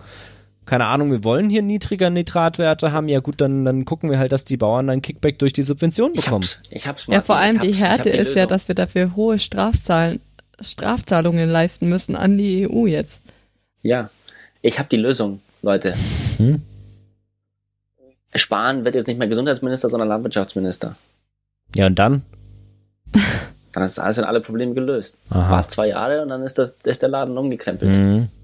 [0.64, 4.32] keine Ahnung, wir wollen hier niedriger Nitratwerte haben, ja gut, dann, dann gucken wir halt,
[4.32, 6.44] dass die Bauern dann Kickback durch die Subvention bekommen.
[6.44, 8.74] Ich hab's, ich hab's mal, ja, vor allem die Härte die ist ja, dass wir
[8.74, 10.20] dafür hohe Strafzahlen,
[10.60, 13.22] Strafzahlungen leisten müssen an die EU jetzt.
[13.82, 14.10] Ja,
[14.60, 15.94] ich habe die Lösung, Leute.
[16.36, 16.62] Hm?
[18.34, 20.96] Spahn wird jetzt nicht mehr Gesundheitsminister, sondern Landwirtschaftsminister.
[21.74, 22.26] Ja, und dann?
[23.72, 25.18] Dann ist alles in alle Probleme gelöst.
[25.30, 25.50] Aha.
[25.50, 27.96] War zwei Jahre und dann ist, das, ist der Laden umgekrempelt.
[27.96, 28.28] Mhm.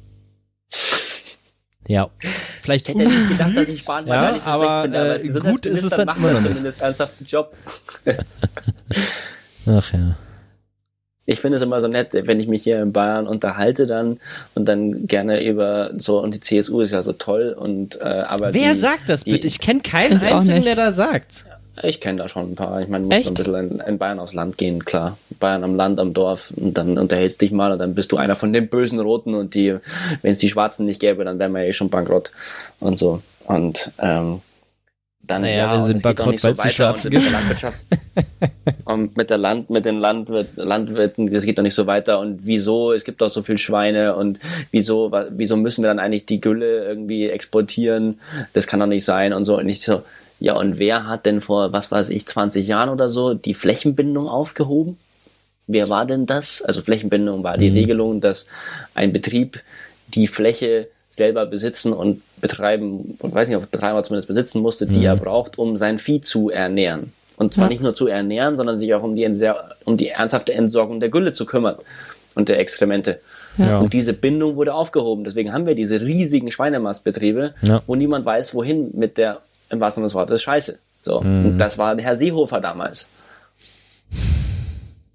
[1.86, 2.08] Ja,
[2.62, 5.52] vielleicht ich hätte nicht gedacht, dass ich Spahn ja, nicht so aber, finde, aber äh,
[5.52, 7.54] gut ist es dann macht er zumindest ernsthaften Job.
[9.66, 10.16] Ach ja.
[11.26, 14.18] Ich finde es immer so nett, wenn ich mich hier in Bayern unterhalte dann
[14.54, 18.52] und dann gerne über so und die CSU ist ja so toll und äh, aber
[18.52, 19.46] wer die, sagt das bitte?
[19.46, 21.46] Ich kenne keinen einzigen, der da sagt.
[21.82, 22.80] Ich kenne da schon ein paar.
[22.80, 25.18] Ich meine, du musst ein bisschen in, in, Bayern aufs Land gehen, klar.
[25.40, 28.36] Bayern am Land, am Dorf und dann unterhältst dich mal und dann bist du einer
[28.36, 29.76] von den bösen Roten und die,
[30.22, 32.30] wenn es die Schwarzen nicht gäbe, dann wären wir eh schon bankrott
[32.78, 33.22] und so.
[33.46, 34.40] Und ähm,
[35.26, 37.32] dann naja, ja, wir sind bankrott, weil es die Schwarzen gibt.
[38.84, 42.20] und mit der Land, mit den Landwirt, Landwirten, das geht doch nicht so weiter.
[42.20, 42.92] Und wieso?
[42.92, 44.38] Es gibt doch so viel Schweine und
[44.70, 48.20] wieso, wieso müssen wir dann eigentlich die Gülle irgendwie exportieren?
[48.52, 49.58] Das kann doch nicht sein und so.
[49.58, 50.02] Und ich so,
[50.40, 54.28] ja, und wer hat denn vor, was weiß ich, 20 Jahren oder so die Flächenbindung
[54.28, 54.98] aufgehoben?
[55.66, 56.60] Wer war denn das?
[56.62, 57.76] Also Flächenbindung war die mhm.
[57.76, 58.48] Regelung, dass
[58.94, 59.62] ein Betrieb
[60.08, 65.00] die Fläche selber besitzen und betreiben, und weiß nicht, ob Betreiber zumindest besitzen musste, die
[65.00, 65.06] mhm.
[65.06, 67.12] er braucht, um sein Vieh zu ernähren.
[67.36, 67.70] Und zwar ja.
[67.70, 69.28] nicht nur zu ernähren, sondern sich auch um die,
[69.84, 71.76] um die ernsthafte Entsorgung der Gülle zu kümmern
[72.34, 73.20] und der Exkremente.
[73.56, 73.78] Ja.
[73.78, 75.24] Und diese Bindung wurde aufgehoben.
[75.24, 77.82] Deswegen haben wir diese riesigen Schweinemastbetriebe, ja.
[77.86, 79.40] wo niemand weiß, wohin mit der
[79.74, 80.78] im wahrsten Sinne des Wortes Scheiße.
[81.02, 81.20] So.
[81.20, 81.46] Mhm.
[81.46, 83.08] Und das war Herr Seehofer damals.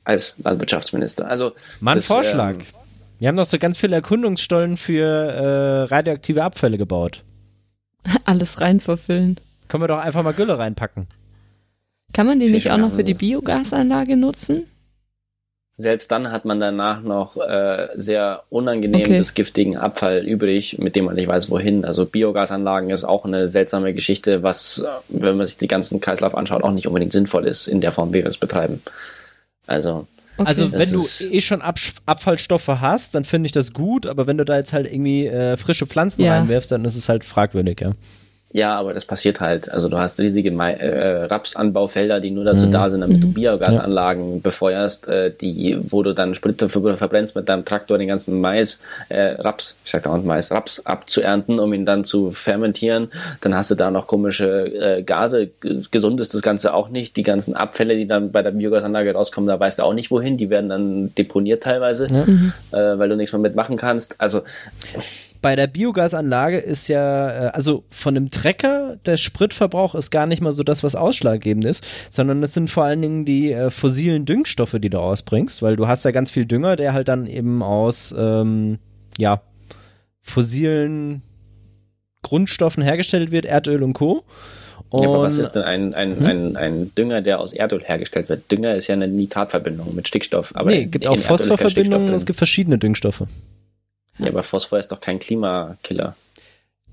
[0.04, 1.28] Als Landwirtschaftsminister.
[1.28, 1.54] Also.
[1.80, 2.54] Mein das, Vorschlag.
[2.54, 2.62] Ähm,
[3.20, 7.24] wir haben doch so ganz viele Erkundungsstollen für äh, radioaktive Abfälle gebaut.
[8.26, 9.40] Alles rein verfüllen.
[9.68, 11.08] Können wir doch einfach mal Gülle reinpacken.
[12.14, 14.66] Kann man die nicht auch noch für die Biogasanlage nutzen?
[15.80, 19.32] Selbst dann hat man danach noch äh, sehr unangenehmen okay.
[19.34, 21.86] giftigen Abfall übrig, mit dem man nicht weiß, wohin.
[21.86, 26.64] Also Biogasanlagen ist auch eine seltsame Geschichte, was, wenn man sich die ganzen Kreislauf anschaut,
[26.64, 28.82] auch nicht unbedingt sinnvoll ist in der Form, wie wir es betreiben.
[29.68, 30.48] Also Okay.
[30.48, 34.38] Also wenn du eh schon Ab Abfallstoffe hast, dann finde ich das gut, aber wenn
[34.38, 36.34] du da jetzt halt irgendwie äh, frische Pflanzen ja.
[36.34, 37.92] reinwirfst, dann ist es halt fragwürdig, ja.
[38.52, 39.72] Ja, aber das passiert halt.
[39.72, 42.72] Also du hast riesige äh, Rapsanbaufelder, die nur dazu mhm.
[42.72, 43.22] da sind, damit mhm.
[43.22, 44.40] du Biogasanlagen ja.
[44.42, 49.34] befeuerst, äh, die, wo du dann Sprit verbrennst mit deinem Traktor den ganzen Mais, äh,
[49.40, 53.10] Raps, ich sag da auch Mais, Raps abzuernten, um ihn dann zu fermentieren.
[53.42, 55.52] Dann hast du da noch komische äh, Gase.
[55.92, 57.18] Gesund ist das Ganze auch nicht.
[57.18, 60.38] Die ganzen Abfälle, die dann bei der Biogasanlage rauskommen, da weißt du auch nicht wohin.
[60.38, 62.24] Die werden dann deponiert teilweise, ja.
[62.26, 62.54] mhm.
[62.72, 64.20] äh, weil du nichts mehr mitmachen kannst.
[64.20, 64.42] Also
[65.42, 70.42] bei der Biogasanlage ist ja, äh, also von dem Trecker, der Spritverbrauch ist gar nicht
[70.42, 74.26] mal so das, was ausschlaggebend ist, sondern es sind vor allen Dingen die äh, fossilen
[74.26, 77.64] Düngstoffe, die du ausbringst, weil du hast ja ganz viel Dünger, der halt dann eben
[77.64, 78.80] aus, ähm,
[79.18, 79.42] ja,
[80.22, 81.22] fossilen
[82.22, 84.24] Grundstoffen hergestellt wird, Erdöl und Co.
[84.90, 86.26] Und ja, aber was ist denn ein, ein, hm?
[86.26, 88.52] ein, ein Dünger, der aus Erdöl hergestellt wird?
[88.52, 90.52] Dünger ist ja eine Nitratverbindung mit Stickstoff.
[90.56, 93.24] Aber nee, es gibt auch Phosphorverbindungen und es gibt verschiedene Düngstoffe.
[94.20, 96.16] Ja, aber Phosphor ist doch kein Klimakiller.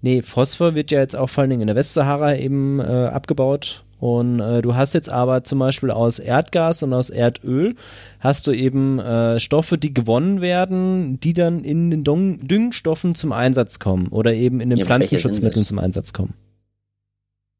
[0.02, 3.82] Nee, Phosphor wird ja jetzt auch vor allen Dingen in der Westsahara eben äh, abgebaut.
[3.98, 7.76] Und äh, du hast jetzt aber zum Beispiel aus Erdgas und aus Erdöl
[8.20, 13.78] hast du eben äh, Stoffe, die gewonnen werden, die dann in den Düngstoffen zum Einsatz
[13.78, 16.34] kommen oder eben in den ja, Pflanzenschutzmitteln zum Einsatz kommen.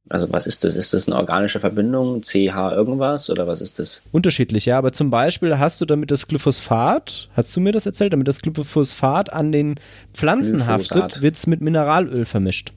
[0.09, 0.77] Also was ist das?
[0.77, 4.03] Ist das eine organische Verbindung, CH irgendwas oder was ist das?
[4.13, 4.79] Unterschiedlich, ja.
[4.79, 8.41] Aber zum Beispiel hast du damit das Glyphosphat, hast du mir das erzählt, damit das
[8.41, 9.81] Glyphosphat an den
[10.15, 11.03] Pflanzen Glyphosat.
[11.03, 12.73] haftet, wird es mit Mineralöl vermischt.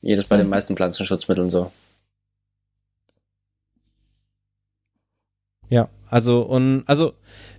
[0.00, 1.70] Jedes bei den meisten Pflanzenschutzmitteln so.
[5.68, 7.12] Ja, also und also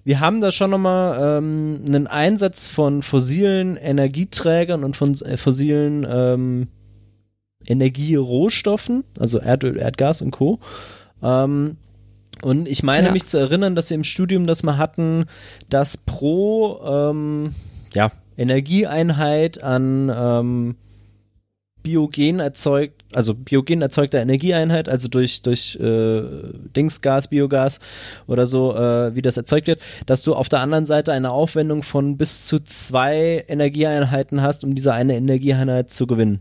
[0.04, 6.08] wir haben da schon nochmal ähm, einen Einsatz von fossilen Energieträgern und von äh, fossilen
[6.10, 6.68] ähm,
[7.70, 10.60] Energierohstoffen, also Erdöl, Erdgas und Co.
[11.24, 11.78] Ähm,
[12.42, 13.14] und ich meine ja.
[13.14, 15.26] mich zu erinnern, dass wir im Studium das mal hatten,
[15.70, 17.54] dass pro ähm,
[17.94, 20.76] ja, Energieeinheit an ähm,
[21.84, 26.22] biogen erzeugt, also biogen erzeugter Energieeinheit, also durch, durch äh,
[26.76, 27.80] Dingsgas, Biogas
[28.28, 31.84] oder so, äh, wie das erzeugt wird, dass du auf der anderen Seite eine Aufwendung
[31.84, 36.40] von bis zu zwei Energieeinheiten hast, um diese eine Energieeinheit zu gewinnen.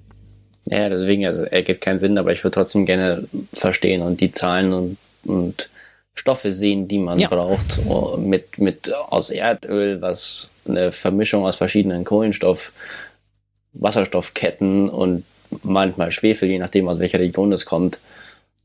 [0.70, 4.72] Ja, deswegen, also ergibt keinen Sinn, aber ich würde trotzdem gerne verstehen und die Zahlen
[4.72, 5.70] und, und
[6.14, 7.28] Stoffe sehen, die man ja.
[7.28, 12.72] braucht, oh, mit, mit aus Erdöl, was eine Vermischung aus verschiedenen Kohlenstoff,
[13.72, 15.24] Wasserstoffketten und
[15.62, 18.00] manchmal Schwefel, je nachdem aus welcher Region es kommt,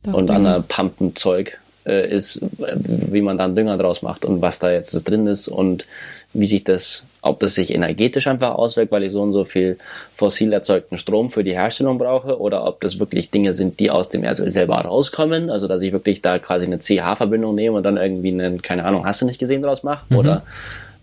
[0.04, 4.72] Doch, und anderer Pumpenzeug äh, ist, wie man dann Dünger draus macht und was da
[4.72, 5.88] jetzt drin ist und
[6.34, 9.78] wie sich das, ob das sich energetisch einfach auswirkt, weil ich so und so viel
[10.16, 14.10] fossil erzeugten Strom für die Herstellung brauche, oder ob das wirklich Dinge sind, die aus
[14.10, 17.98] dem Erdöl selber rauskommen, also dass ich wirklich da quasi eine CH-Verbindung nehme und dann
[17.98, 20.18] irgendwie einen, keine Ahnung, hast du nicht gesehen, draus mache, mhm.
[20.18, 20.44] oder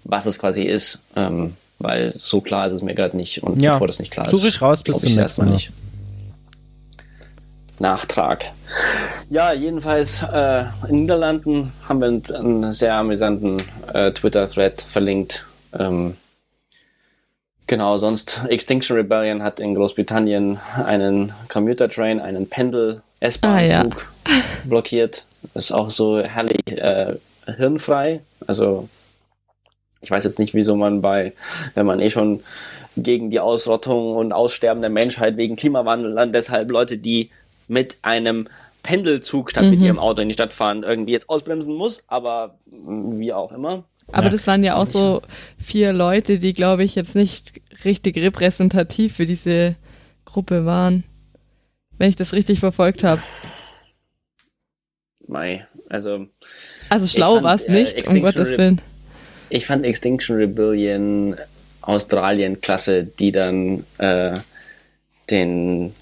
[0.04, 3.74] was es quasi ist, ähm, weil so klar ist es mir gerade nicht und ja,
[3.74, 5.52] bevor das nicht klar ist, suche ich raus bis zum nächsten Mal.
[5.52, 5.70] Nicht.
[7.80, 8.44] Nachtrag.
[9.30, 13.56] Ja, jedenfalls äh, in den Niederlanden haben wir einen, einen sehr amüsanten
[13.92, 15.46] äh, Twitter-Thread verlinkt.
[15.76, 16.16] Ähm,
[17.66, 24.42] genau, sonst Extinction Rebellion hat in Großbritannien einen Commuter Train, einen Pendel-S-Bahn-Zug ah, ja.
[24.64, 25.24] blockiert.
[25.54, 27.16] Ist auch so herrlich äh,
[27.46, 28.20] hirnfrei.
[28.46, 28.88] Also
[30.02, 31.32] ich weiß jetzt nicht, wieso man bei,
[31.74, 32.42] wenn man eh schon
[32.96, 37.30] gegen die Ausrottung und Aussterben der Menschheit wegen Klimawandel dann deshalb Leute, die
[37.70, 38.48] mit einem
[38.82, 39.70] Pendelzug statt mhm.
[39.70, 43.84] mit ihrem Auto in die Stadt fahren, irgendwie jetzt ausbremsen muss, aber wie auch immer.
[44.12, 44.30] Aber ja.
[44.30, 45.22] das waren ja auch so
[45.56, 49.76] vier Leute, die, glaube ich, jetzt nicht richtig repräsentativ für diese
[50.24, 51.04] Gruppe waren.
[51.96, 53.22] Wenn ich das richtig verfolgt habe.
[55.28, 56.26] Mei, also.
[56.88, 58.80] Also schlau war es äh, nicht, um Gottes Willen.
[59.48, 61.36] Ich fand Extinction Rebellion
[61.82, 64.34] Australien klasse, die dann äh,
[65.30, 65.94] den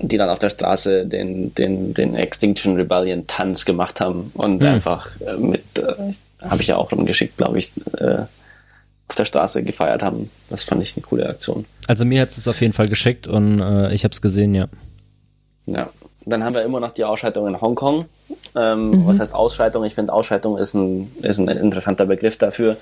[0.00, 4.66] die dann auf der Straße den, den, den Extinction Rebellion Tanz gemacht haben und mhm.
[4.66, 6.12] einfach äh, mit, äh,
[6.42, 8.24] habe ich ja auch rumgeschickt, glaube ich, äh,
[9.08, 10.30] auf der Straße gefeiert haben.
[10.48, 11.66] Das fand ich eine coole Aktion.
[11.86, 14.68] Also mir hat es auf jeden Fall geschickt und äh, ich habe es gesehen, ja.
[15.66, 15.90] Ja.
[16.26, 18.04] Dann haben wir immer noch die Ausschaltung in Hongkong.
[18.54, 19.06] Ähm, mhm.
[19.06, 19.84] Was heißt Ausschaltung?
[19.84, 22.76] Ich finde, Ausschaltung ist ein, ist ein interessanter Begriff dafür.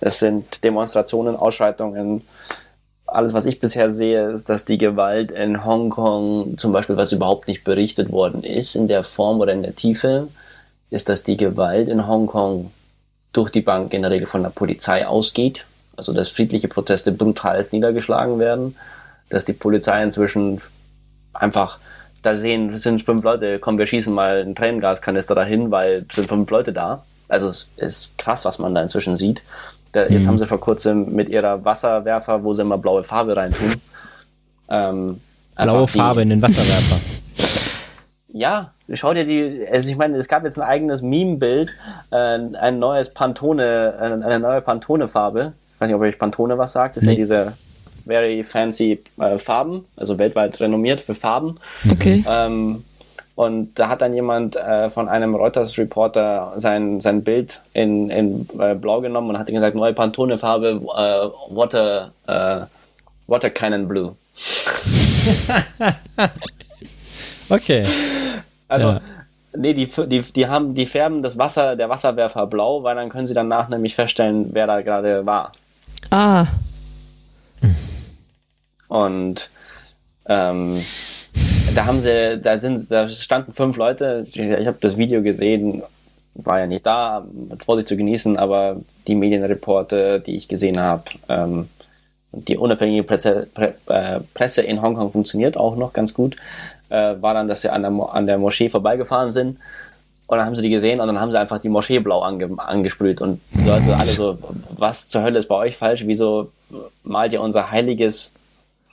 [0.00, 2.22] Es sind Demonstrationen, Ausschaltungen,
[3.06, 7.48] alles, was ich bisher sehe, ist, dass die Gewalt in Hongkong zum Beispiel, was überhaupt
[7.48, 10.28] nicht berichtet worden ist in der Form oder in der Tiefe,
[10.90, 12.70] ist, dass die Gewalt in Hongkong
[13.32, 15.64] durch die Bank in der Regel von der Polizei ausgeht.
[15.96, 18.76] Also dass friedliche Proteste brutalst niedergeschlagen werden,
[19.30, 20.60] dass die Polizei inzwischen
[21.32, 21.78] einfach
[22.22, 26.16] da sehen, es sind fünf Leute, komm, wir schießen mal einen Tränengaskanister dahin, weil es
[26.16, 27.04] sind fünf Leute da.
[27.28, 29.42] Also es ist krass, was man da inzwischen sieht.
[29.92, 30.28] Da, jetzt mhm.
[30.28, 33.76] haben sie vor kurzem mit ihrer Wasserwerfer, wo sie immer blaue Farbe reintun.
[34.68, 35.20] Ähm,
[35.54, 37.00] blaue Farbe in den Wasserwerfer.
[38.32, 41.76] ja, schau dir die, also ich meine, es gab jetzt ein eigenes Meme-Bild,
[42.10, 45.52] äh, ein neues Pantone, äh, eine neue Pantone-Farbe.
[45.74, 46.96] Ich weiß nicht, ob euch Pantone was sagt.
[46.96, 47.12] Das nee.
[47.12, 47.52] ist ja diese
[48.06, 51.58] very fancy äh, Farben, also weltweit renommiert für Farben.
[51.90, 52.24] Okay.
[52.26, 52.84] Ähm,
[53.36, 58.74] und da hat dann jemand äh, von einem Reuters-Reporter sein, sein Bild in, in äh,
[58.74, 62.64] Blau genommen und hat gesagt, neue Pantone-Farbe, äh, Water, äh,
[63.26, 64.16] Water Cannon Blue.
[67.50, 67.84] okay.
[68.68, 69.00] Also, ja.
[69.54, 73.26] nee, die, die, die haben, die färben das Wasser, der Wasserwerfer blau, weil dann können
[73.26, 75.52] sie danach nämlich feststellen, wer da gerade war.
[76.10, 76.46] Ah.
[78.88, 79.50] Und
[80.24, 80.82] ähm,
[81.74, 84.24] da haben sie, da sind, da standen fünf Leute.
[84.26, 85.82] Ich, ich habe das Video gesehen,
[86.34, 88.76] war ja nicht da, mit Vorsicht zu genießen, aber
[89.06, 91.68] die Medienreporte, die ich gesehen habe, ähm,
[92.32, 96.36] die unabhängige Presse, Pre, äh, Presse in Hongkong funktioniert auch noch ganz gut,
[96.90, 99.58] äh, war dann, dass sie an der, an der Moschee vorbeigefahren sind
[100.26, 102.50] und dann haben sie die gesehen und dann haben sie einfach die Moschee blau ange,
[102.58, 104.38] angesprüht und die Leute alle so,
[104.76, 106.04] was zur Hölle ist bei euch falsch?
[106.06, 106.50] Wieso
[107.04, 108.34] malt ihr unser heiliges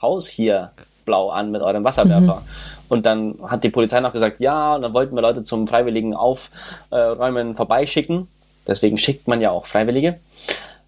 [0.00, 0.70] Haus hier
[1.04, 2.36] blau an mit eurem Wasserwerfer?
[2.36, 2.84] Mhm.
[2.88, 6.14] Und dann hat die Polizei noch gesagt, ja, und dann wollten wir Leute zum freiwilligen
[6.14, 8.28] Aufräumen vorbeischicken.
[8.66, 10.20] Deswegen schickt man ja auch Freiwillige.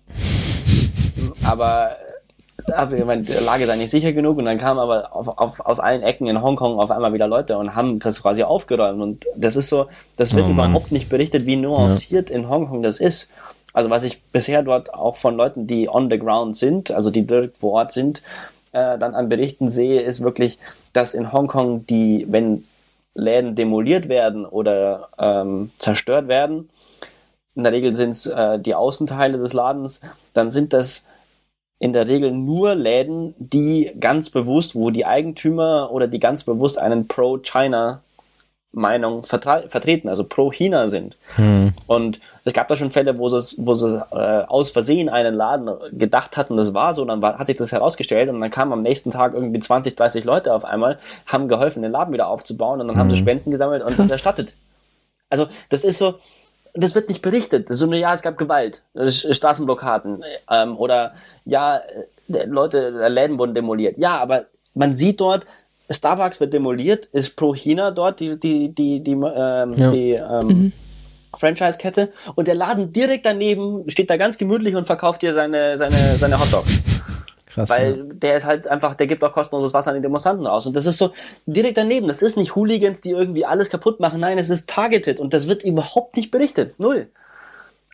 [1.44, 1.96] Aber
[2.74, 5.78] aber meine, die Lage sei nicht sicher genug und dann kamen aber auf, auf, aus
[5.78, 9.56] allen Ecken in Hongkong auf einmal wieder Leute und haben das quasi aufgeräumt und das
[9.56, 9.86] ist so,
[10.16, 12.36] das wird oh überhaupt nicht berichtet, wie nuanciert ja.
[12.36, 13.30] in Hongkong das ist.
[13.72, 17.26] Also was ich bisher dort auch von Leuten, die on the ground sind, also die
[17.26, 18.22] direkt vor Ort sind,
[18.76, 20.58] äh, dann an Berichten sehe, ist wirklich,
[20.92, 22.64] dass in Hongkong die, wenn
[23.14, 26.68] Läden demoliert werden oder ähm, zerstört werden,
[27.54, 30.02] in der Regel sind es äh, die Außenteile des Ladens,
[30.34, 31.06] dann sind das
[31.78, 36.78] in der Regel nur Läden, die ganz bewusst, wo die Eigentümer oder die ganz bewusst
[36.78, 38.02] einen Pro-China
[38.76, 41.16] Meinung vertreten, also pro China sind.
[41.36, 41.72] Hm.
[41.86, 45.70] Und es gab da schon Fälle, wo sie, wo sie äh, aus Versehen einen Laden
[45.92, 48.82] gedacht hatten, das war so, dann war, hat sich das herausgestellt und dann kamen am
[48.82, 52.88] nächsten Tag irgendwie 20, 30 Leute auf einmal, haben geholfen, den Laden wieder aufzubauen und
[52.88, 53.00] dann hm.
[53.00, 53.22] haben sie hm.
[53.22, 54.54] Spenden gesammelt und das erstattet.
[55.30, 56.16] Also das ist so,
[56.74, 57.70] das wird nicht berichtet.
[57.70, 61.14] Das ist so ja, es gab Gewalt, Straßenblockaden ähm, oder
[61.46, 63.96] ja, äh, Leute, Läden wurden demoliert.
[63.96, 64.44] Ja, aber
[64.74, 65.46] man sieht dort,
[65.90, 69.90] Starbucks wird demoliert, ist pro China dort die die die die, ähm, ja.
[69.90, 70.72] die ähm, mhm.
[71.36, 76.16] Franchise-Kette und der Laden direkt daneben steht da ganz gemütlich und verkauft dir seine seine
[76.16, 76.82] seine Hotdogs.
[77.56, 78.04] Krass, Weil ja.
[78.04, 80.66] der ist halt einfach, der gibt auch kostenloses Wasser an die Demonstranten aus.
[80.66, 81.12] Und das ist so
[81.46, 82.06] direkt daneben.
[82.06, 84.20] Das ist nicht Hooligans, die irgendwie alles kaputt machen.
[84.20, 86.78] Nein, es ist targeted und das wird überhaupt nicht berichtet.
[86.78, 87.08] Null.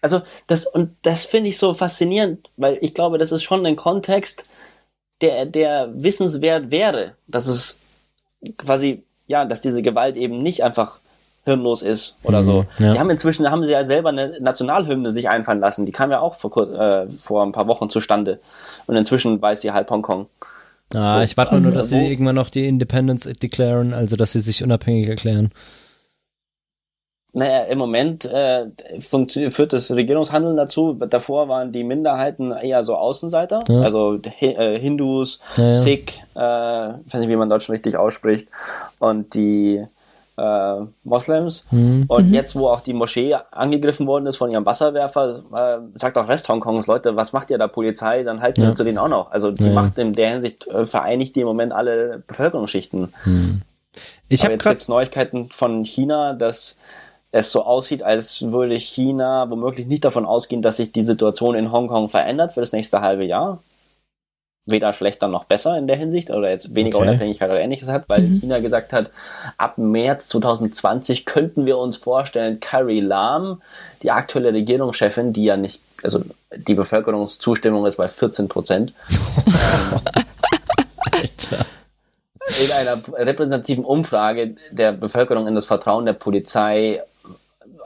[0.01, 3.77] Also das, und das finde ich so faszinierend, weil ich glaube, das ist schon ein
[3.77, 4.47] Kontext,
[5.20, 7.82] der, der wissenswert wäre, dass es
[8.56, 10.98] quasi, ja, dass diese Gewalt eben nicht einfach
[11.44, 12.66] hirnlos ist oder mhm, so.
[12.78, 12.93] Ja.
[12.93, 15.86] Die haben inzwischen, haben sie ja selber eine Nationalhymne sich einfallen lassen.
[15.86, 18.39] Die kam ja auch vor, äh, vor ein paar Wochen zustande.
[18.86, 20.27] Und inzwischen weiß sie halb Hongkong.
[20.94, 24.40] Ah, so, ich warte nur, dass sie irgendwann noch die Independence declaren, also dass sie
[24.40, 25.51] sich unabhängig erklären.
[27.35, 28.67] Naja, im Moment äh,
[29.01, 30.93] führt das Regierungshandeln dazu.
[30.93, 33.81] Davor waren die Minderheiten eher so Außenseiter, ja.
[33.81, 35.73] also äh, Hindus, ja, ja.
[35.73, 38.49] Sikh, äh, ich weiß nicht, wie man Deutsch richtig ausspricht,
[38.99, 39.83] und die
[40.37, 41.67] äh, Moslems.
[41.71, 42.05] Mhm.
[42.09, 42.35] Und mhm.
[42.35, 46.49] jetzt, wo auch die Moschee angegriffen worden ist von ihrem Wasserwerfer, äh, sagt auch Rest
[46.49, 48.23] Hongkongs, Leute, was macht ihr da Polizei?
[48.23, 48.69] Dann halten ja.
[48.69, 49.31] wir zu denen auch noch.
[49.31, 49.73] Also die ja.
[49.73, 53.13] macht in der Hinsicht, äh, vereinigt die im Moment alle Bevölkerungsschichten.
[53.25, 53.63] Mhm.
[54.29, 56.79] Ich habe jetzt gibt's Neuigkeiten von China, dass
[57.33, 61.73] es so aussieht, als würde China womöglich nicht davon ausgehen, dass sich die Situation in
[61.73, 63.61] Hongkong verändert für das nächste halbe Jahr
[64.65, 67.09] weder schlechter noch besser in der Hinsicht oder jetzt weniger okay.
[67.09, 68.41] Unabhängigkeit oder ähnliches hat, weil mhm.
[68.41, 69.11] China gesagt hat,
[69.57, 73.61] ab März 2020 könnten wir uns vorstellen, Carrie Lam,
[74.03, 76.23] die aktuelle Regierungschefin, die ja nicht, also
[76.55, 78.93] die Bevölkerungszustimmung ist bei 14 Prozent,
[81.11, 81.67] Alter.
[82.65, 87.03] in einer repräsentativen Umfrage der Bevölkerung in das Vertrauen der Polizei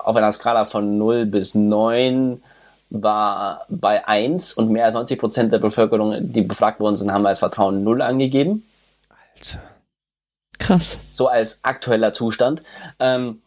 [0.01, 2.43] auf einer Skala von 0 bis 9
[2.91, 7.27] war bei 1 und mehr als 90 Prozent der Bevölkerung, die befragt worden sind, haben
[7.27, 8.65] als Vertrauen 0 angegeben.
[9.09, 9.61] Alter.
[10.59, 10.99] Krass.
[11.13, 12.63] So als aktueller Zustand.
[12.99, 13.41] Ähm,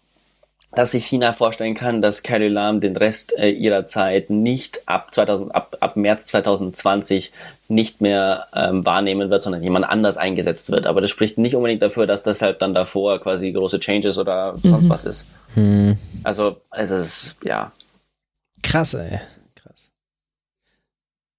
[0.72, 5.14] dass sich China vorstellen kann, dass Carrie Lam den Rest äh, ihrer Zeit nicht ab,
[5.14, 7.32] 2000, ab, ab März 2020
[7.70, 10.88] nicht mehr ähm, wahrnehmen wird, sondern jemand anders eingesetzt wird.
[10.88, 14.86] Aber das spricht nicht unbedingt dafür, dass deshalb dann davor quasi große Changes oder sonst
[14.86, 14.90] mhm.
[14.90, 15.30] was ist.
[15.56, 15.98] Mhm.
[16.24, 17.72] Also es ist, ja,
[18.62, 19.20] Krass, ey.
[19.56, 19.90] Krass.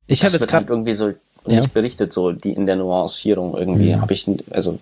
[0.06, 1.66] Ich habe jetzt gerade halt irgendwie so nicht ja.
[1.72, 4.00] berichtet, so die in der Nuancierung irgendwie mhm.
[4.00, 4.78] habe ich, also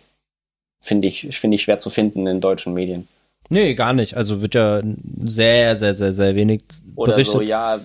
[0.81, 3.09] finde ich, finde ich schwer zu finden in deutschen Medien.
[3.51, 4.17] Nee, gar nicht.
[4.17, 4.83] Also wird ja
[5.23, 6.63] sehr, sehr, sehr, sehr wenig
[6.97, 7.33] oder berichtet.
[7.33, 7.81] so, ja,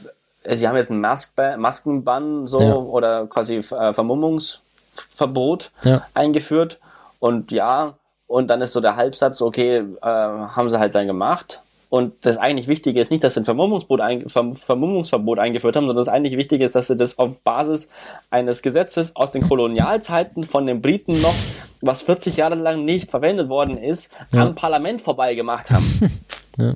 [0.49, 2.75] sie haben jetzt einen Mask Maskenbann so ja.
[2.75, 6.05] oder quasi äh, Vermummungsverbot ja.
[6.13, 6.79] eingeführt
[7.19, 7.95] und ja,
[8.27, 11.61] und dann ist so der Halbsatz, okay, äh, haben sie halt dann gemacht.
[11.89, 15.97] Und das eigentlich Wichtige ist nicht, dass sie ein Vermummungsverbot, ein, Vermummungsverbot eingeführt haben, sondern
[15.97, 17.89] das eigentlich Wichtige ist, dass sie das auf Basis
[18.31, 21.35] eines Gesetzes aus den Kolonialzeiten von den Briten noch,
[21.81, 24.41] was 40 Jahre lang nicht verwendet worden ist, ja.
[24.41, 26.11] am Parlament vorbei gemacht haben.
[26.57, 26.71] ja.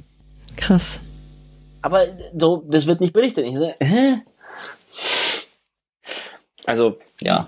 [0.55, 0.99] Krass.
[1.81, 2.05] Aber
[2.37, 3.45] so, das wird nicht berichtet.
[3.45, 4.21] Ich so, hä?
[6.65, 7.47] Also, ja.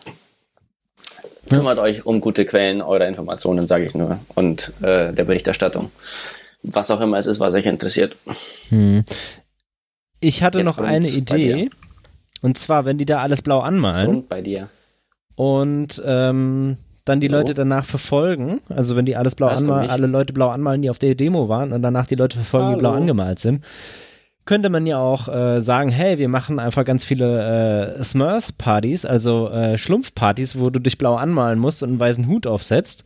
[1.49, 5.91] Kümmert euch um gute Quellen eurer Informationen, sage ich nur, und äh, der Berichterstattung.
[6.61, 8.15] Was auch immer es ist, was euch interessiert.
[8.69, 9.03] Hm.
[10.19, 11.07] Ich hatte Jetzt noch eine.
[11.07, 11.69] Idee.
[12.41, 14.69] Und zwar, wenn die da alles blau anmalen Und bei dir.
[15.35, 17.39] und ähm, dann die Hallo?
[17.39, 20.89] Leute danach verfolgen, also wenn die alles blau Hörst anmalen, alle Leute blau anmalen, die
[20.89, 23.01] auf der Demo waren und danach die Leute verfolgen, die blau Hallo?
[23.01, 23.65] angemalt sind,
[24.49, 29.47] könnte man ja auch äh, sagen, hey, wir machen einfach ganz viele äh, Smurfs-Partys, also
[29.51, 33.03] äh, Schlumpfpartys, wo du dich blau anmalen musst und einen weißen Hut aufsetzt.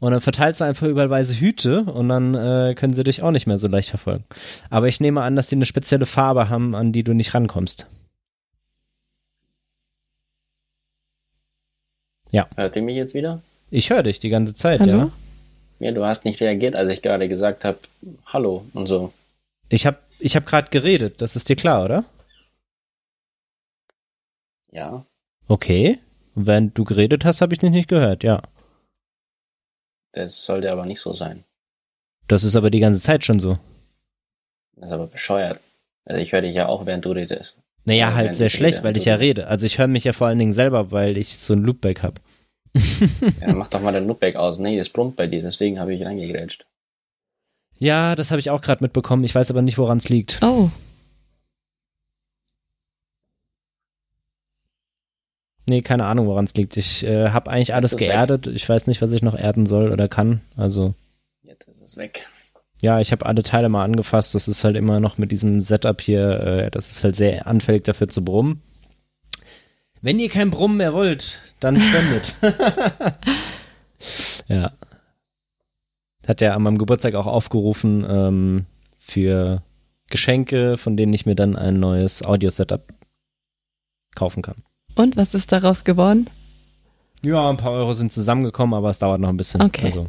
[0.00, 3.30] Und dann verteilst du einfach überall weiße Hüte und dann äh, können sie dich auch
[3.30, 4.24] nicht mehr so leicht verfolgen.
[4.70, 7.86] Aber ich nehme an, dass sie eine spezielle Farbe haben, an die du nicht rankommst.
[12.56, 13.40] Hört ihr mich jetzt wieder?
[13.70, 14.90] Ich höre dich die ganze Zeit, Hallo?
[14.90, 15.10] ja.
[15.78, 17.78] Ja, du hast nicht reagiert, als ich gerade gesagt habe,
[18.26, 19.12] hallo und so.
[19.68, 22.04] Ich habe ich hab gerade geredet, das ist dir klar, oder?
[24.70, 25.04] Ja.
[25.48, 25.98] Okay.
[26.34, 28.42] Wenn du geredet hast, habe ich dich nicht gehört, ja.
[30.12, 31.44] Das sollte aber nicht so sein.
[32.28, 33.58] Das ist aber die ganze Zeit schon so.
[34.76, 35.60] Das ist aber bescheuert.
[36.04, 37.56] Also ich höre dich ja auch, während du redest.
[37.84, 39.46] Naja, Ja, halt sehr schlecht, rede, weil ich ja rede.
[39.48, 42.20] Also ich höre mich ja vor allen Dingen selber, weil ich so ein Loopback habe.
[43.40, 44.58] Ja, mach doch mal den Loopback aus.
[44.58, 46.66] Nee, das brummt bei dir, deswegen habe ich reingegrätscht.
[47.78, 49.24] Ja, das habe ich auch gerade mitbekommen.
[49.24, 50.40] Ich weiß aber nicht, woran es liegt.
[50.42, 50.70] Oh,
[55.68, 56.76] Nee, keine Ahnung, woran es liegt.
[56.76, 58.08] Ich äh, habe eigentlich alles ist weg.
[58.08, 58.46] geerdet.
[58.48, 60.40] Ich weiß nicht, was ich noch erden soll oder kann.
[60.56, 60.94] Also
[61.42, 62.26] Jetzt ist es weg.
[62.82, 64.34] ja, ich habe alle Teile mal angefasst.
[64.34, 67.84] Das ist halt immer noch mit diesem Setup hier, äh, das ist halt sehr anfällig
[67.84, 68.60] dafür zu brummen.
[70.00, 72.34] Wenn ihr kein Brummen mehr wollt, dann spendet.
[74.48, 74.72] ja.
[76.26, 78.66] Hat ja an meinem Geburtstag auch aufgerufen ähm,
[78.98, 79.62] für
[80.10, 82.82] Geschenke, von denen ich mir dann ein neues Audio-Setup
[84.14, 84.56] kaufen kann.
[84.94, 86.28] und was ist daraus geworden?
[87.24, 89.62] Ja, ein paar Euro sind zusammengekommen, aber es dauert noch ein bisschen.
[89.62, 89.86] Okay.
[89.86, 90.06] Also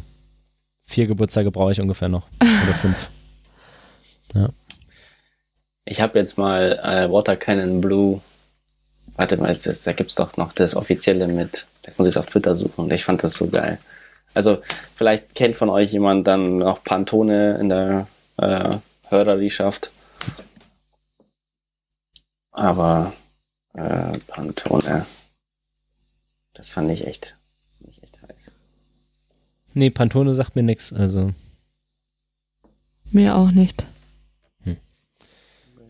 [0.85, 2.27] vier Geburtstage brauche ich ungefähr noch.
[2.41, 3.09] Oder fünf.
[5.85, 8.21] Ich habe jetzt mal äh, Water Cannon Blue.
[9.15, 11.67] Warte mal, das, da gibt's doch noch das offizielle mit.
[11.83, 13.77] Da muss ich auf Twitter suchen und ich fand das so geil.
[14.33, 14.61] Also
[14.95, 18.07] vielleicht kennt von euch jemand dann noch Pantone in der
[18.37, 18.77] äh,
[19.09, 19.91] Hörerschaft.
[22.51, 23.13] Aber
[23.73, 25.05] äh, Pantone,
[26.53, 27.35] das fand ich echt,
[27.77, 28.51] fand ich echt heiß.
[29.73, 30.93] Nee, Pantone sagt mir nichts.
[30.93, 31.33] Also
[33.11, 33.85] Mir auch nicht.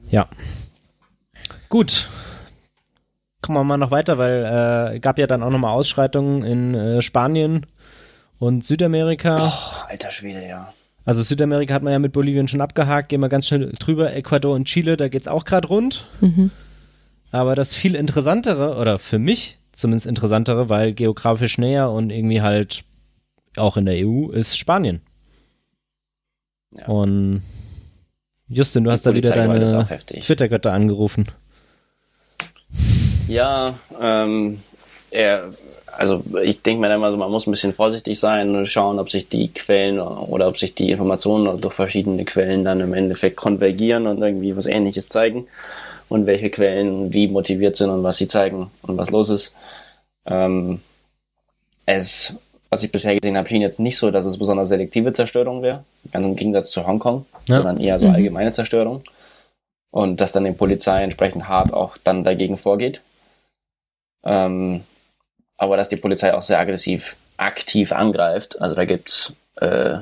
[0.10, 0.28] ja.
[1.70, 2.07] Gut.
[3.41, 7.02] Kommen wir mal noch weiter, weil äh, gab ja dann auch nochmal Ausschreitungen in äh,
[7.02, 7.65] Spanien
[8.44, 9.36] und Südamerika.
[9.40, 10.74] Oh, alter Schwede, ja.
[11.06, 13.10] Also Südamerika hat man ja mit Bolivien schon abgehakt.
[13.10, 14.14] Gehen wir ganz schnell drüber.
[14.14, 16.06] Ecuador und Chile, da geht's auch gerade rund.
[16.22, 16.52] Mhm.
[17.32, 22.84] Aber das viel interessantere, oder für mich zumindest interessantere, weil geografisch näher und irgendwie halt
[23.57, 25.02] auch in der EU, ist Spanien.
[26.72, 26.86] Ja.
[26.88, 27.44] Und
[28.49, 29.88] Justin, du hast da wieder deine.
[30.06, 31.28] Twitter-Götter angerufen.
[33.28, 34.61] Ja, ähm,
[35.11, 35.53] er,
[35.98, 38.99] also ich denke mir dann immer so, man muss ein bisschen vorsichtig sein und schauen,
[38.99, 43.36] ob sich die Quellen oder ob sich die Informationen durch verschiedene Quellen dann im Endeffekt
[43.38, 45.48] konvergieren und irgendwie was ähnliches zeigen
[46.10, 49.53] und welche Quellen wie motiviert sind und was sie zeigen und was los ist.
[50.26, 50.82] Ähm,
[51.86, 52.36] es,
[52.70, 55.84] was ich bisher gesehen habe, schien jetzt nicht so, dass es besonders selektive Zerstörung wäre,
[56.11, 57.56] ganz im Gegensatz zu Hongkong, Ja.
[57.57, 58.15] sondern eher so Mhm.
[58.15, 59.02] allgemeine Zerstörung.
[59.91, 63.02] Und dass dann die Polizei entsprechend hart auch dann dagegen vorgeht.
[64.24, 64.82] Ähm,
[65.64, 68.61] aber dass die Polizei auch sehr aggressiv aktiv angreift.
[68.61, 69.98] Also da gibt's äh,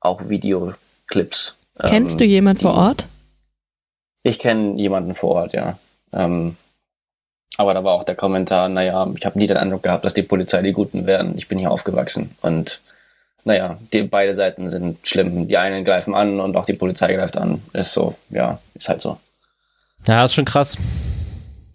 [0.00, 1.56] auch Videoclips.
[1.86, 3.04] Kennst du ähm, jemand vor die- Ort?
[4.24, 5.78] Ich kenne jemanden vor Ort, ja.
[6.12, 6.56] Ähm,
[7.56, 10.22] aber da war auch der Kommentar, naja, ich habe nie den Eindruck gehabt, dass die
[10.22, 11.36] Polizei die Guten wären.
[11.38, 12.36] Ich bin hier aufgewachsen.
[12.42, 12.80] Und
[13.44, 15.48] naja, die, beide Seiten sind schlimm.
[15.48, 17.62] Die einen greifen an und auch die Polizei greift an.
[17.72, 19.18] Ist so, ja, ist halt so.
[20.06, 20.76] Ja, ist schon krass.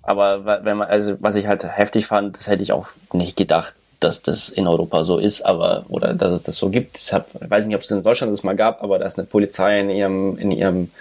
[0.04, 3.76] Aber wenn man, also was ich halt heftig fand, das hätte ich auch nicht gedacht,
[4.02, 6.98] dass das in Europa so ist, aber oder dass es das so gibt.
[6.98, 9.26] Ich, hab, ich weiß nicht, ob es in Deutschland das mal gab, aber dass eine
[9.26, 10.92] Polizei in ihrem in ihrem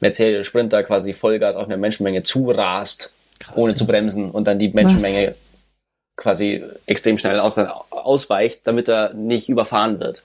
[0.00, 3.76] Mercedes Sprinter quasi Vollgas auf eine Menschenmenge zurast, krass ohne ja.
[3.76, 5.34] zu bremsen und dann die Menschenmenge
[6.16, 10.22] quasi extrem schnell aus, ausweicht, damit er nicht überfahren wird.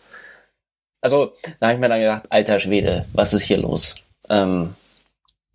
[1.02, 3.96] Also da habe ich mir dann gedacht, alter Schwede, was ist hier los?
[4.30, 4.76] Ähm,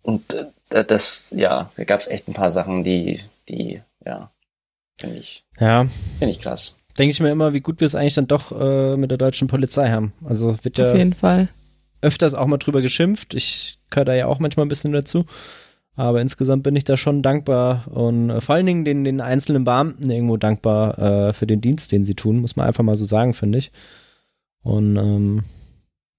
[0.01, 0.45] und äh,
[0.81, 4.31] das, ja, da gab es echt ein paar Sachen, die, die, ja,
[4.97, 5.85] finde ich, Ja,
[6.17, 6.77] finde ich krass.
[6.97, 9.47] denke ich mir immer, wie gut wir es eigentlich dann doch äh, mit der deutschen
[9.47, 10.13] Polizei haben.
[10.25, 11.49] Also wird ja Auf jeden Fall.
[12.01, 13.33] öfters auch mal drüber geschimpft.
[13.35, 15.25] Ich gehöre da ja auch manchmal ein bisschen dazu.
[15.95, 19.63] Aber insgesamt bin ich da schon dankbar und äh, vor allen Dingen den, den einzelnen
[19.63, 23.05] Beamten irgendwo dankbar äh, für den Dienst, den sie tun, muss man einfach mal so
[23.05, 23.71] sagen, finde ich.
[24.63, 25.43] Und ähm,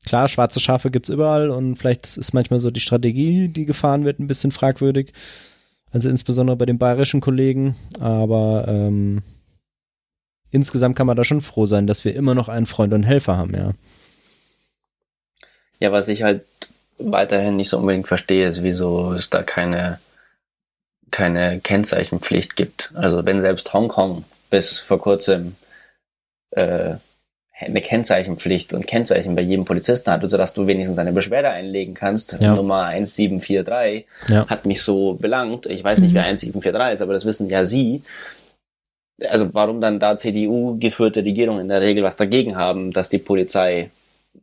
[0.05, 4.21] klar, schwarze Schafe gibt's überall und vielleicht ist manchmal so die Strategie, die gefahren wird,
[4.21, 5.13] ein bisschen fragwürdig.
[5.91, 7.77] Also insbesondere bei den bayerischen Kollegen.
[8.01, 9.23] Aber ähm,
[10.51, 13.37] insgesamt kann man da schon froh sein, dass wir immer noch einen Freund und Helfer
[13.37, 13.71] haben, ja.
[15.81, 16.45] Ja, was ich halt
[16.99, 19.99] weiterhin nicht so unbedingt verstehe, ist, wieso es da keine,
[21.11, 22.93] keine Kennzeichenpflicht gibt.
[22.95, 25.57] Also wenn selbst Hongkong bis vor kurzem
[26.51, 26.97] äh,
[27.59, 32.39] eine Kennzeichenpflicht und Kennzeichen bei jedem Polizisten hat, sodass du wenigstens eine Beschwerde einlegen kannst.
[32.41, 32.55] Ja.
[32.55, 34.47] Nummer 1743 ja.
[34.49, 35.67] hat mich so belangt.
[35.67, 36.17] Ich weiß nicht, mhm.
[36.17, 38.03] wer 1743 ist, aber das wissen ja Sie.
[39.29, 43.19] Also warum dann da CDU geführte Regierungen in der Regel was dagegen haben, dass die
[43.19, 43.91] Polizei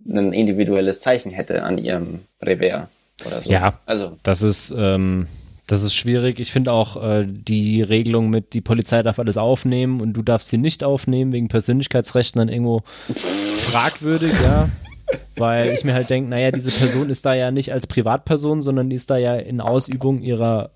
[0.08, 2.88] ein individuelles Zeichen hätte an ihrem Revers
[3.26, 3.52] oder so.
[3.52, 5.28] Ja, also das ist ähm,
[5.72, 6.38] das ist schwierig.
[6.40, 10.50] Ich finde auch äh, die Regelung mit, die Polizei darf alles aufnehmen und du darfst
[10.50, 12.82] sie nicht aufnehmen wegen Persönlichkeitsrechten dann irgendwo
[13.16, 14.68] fragwürdig, ja.
[15.38, 18.90] Weil ich mir halt denke, naja, diese Person ist da ja nicht als Privatperson, sondern
[18.90, 20.72] die ist da ja in Ausübung ihrer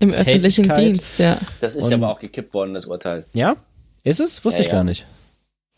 [0.00, 0.74] im öffentlichen.
[0.74, 1.38] Dienst, ja.
[1.60, 3.26] Das ist und, aber auch gekippt worden, das Urteil.
[3.32, 3.54] Ja?
[4.02, 4.44] Ist es?
[4.44, 5.06] Wusste ja, ich gar nicht.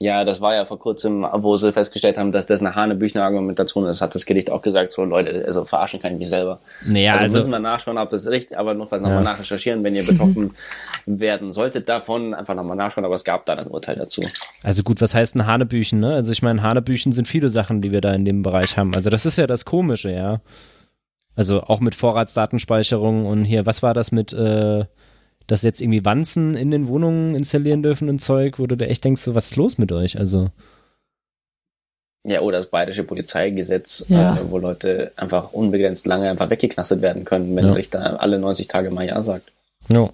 [0.00, 3.84] Ja, das war ja vor kurzem, wo sie festgestellt haben, dass das eine Hanebüchner Argumentation
[3.86, 6.60] ist, hat das Gericht auch gesagt, so Leute, also verarschen kann ich mich selber.
[6.86, 9.30] Naja, also, also müssen wir nachschauen, ob das richtig, aber notfalls nochmal ja.
[9.30, 10.54] nachrecherchieren, wenn ihr betroffen
[11.06, 14.22] werden solltet davon, einfach nochmal nachschauen, aber es gab da ein Urteil dazu.
[14.62, 16.14] Also gut, was heißt ein Hanebüchen, ne?
[16.14, 18.94] Also ich meine, Hanebüchen sind viele Sachen, die wir da in dem Bereich haben.
[18.94, 20.40] Also das ist ja das Komische, ja.
[21.34, 24.84] Also auch mit Vorratsdatenspeicherung und hier, was war das mit, äh,
[25.48, 29.02] dass jetzt irgendwie Wanzen in den Wohnungen installieren dürfen und Zeug, wo du da echt
[29.02, 30.18] denkst, so, was ist los mit euch?
[30.18, 30.50] Also.
[32.24, 34.36] Ja, oder das bayerische Polizeigesetz, ja.
[34.36, 37.70] äh, wo Leute einfach unbegrenzt lange einfach weggeknastet werden können, wenn ja.
[37.70, 39.50] der Richter alle 90 Tage mal Ja sagt.
[39.88, 40.12] No.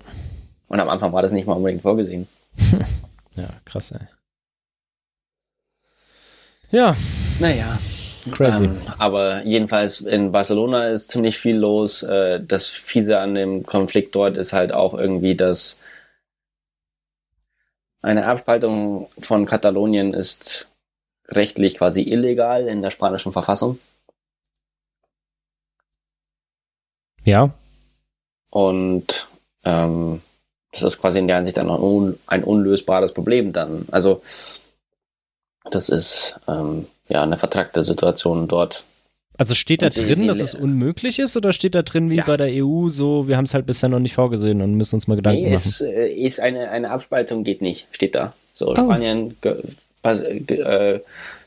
[0.68, 2.28] Und am Anfang war das nicht mal unbedingt vorgesehen.
[3.36, 4.06] ja, krass, ey.
[6.70, 6.96] Ja.
[7.40, 7.78] Naja.
[8.32, 8.64] Crazy.
[8.64, 12.02] Ähm, aber jedenfalls in Barcelona ist ziemlich viel los.
[12.02, 15.78] Äh, das Fiese an dem Konflikt dort ist halt auch irgendwie, dass
[18.02, 20.68] eine Abspaltung von Katalonien ist
[21.28, 23.78] rechtlich quasi illegal in der spanischen Verfassung.
[27.24, 27.50] Ja.
[28.50, 29.28] Und
[29.64, 30.20] ähm,
[30.72, 33.86] das ist quasi in der Hinsicht dann un ein unlösbares Problem dann.
[33.90, 34.22] Also
[35.70, 38.84] das ist ähm, ja, eine vertragte Situation dort.
[39.36, 42.24] Also steht da drin, dass es unmöglich ist oder steht da drin wie ja.
[42.24, 45.08] bei der EU so, wir haben es halt bisher noch nicht vorgesehen und müssen uns
[45.08, 45.68] mal Gedanken nee, machen?
[45.68, 48.30] Es äh, ist eine, eine Abspaltung geht nicht, steht da.
[48.54, 48.76] So, oh.
[48.76, 51.00] Spanien äh,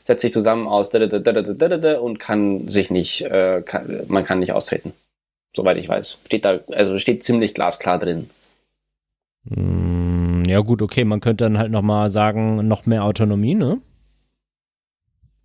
[0.04, 4.92] setzt sich zusammen aus und kann sich nicht, äh, kann, man kann nicht austreten.
[5.56, 6.18] Soweit ich weiß.
[6.26, 8.28] Steht da, also steht ziemlich glasklar drin.
[9.48, 13.80] Hm, ja gut, okay, man könnte dann halt nochmal sagen, noch mehr Autonomie, ne?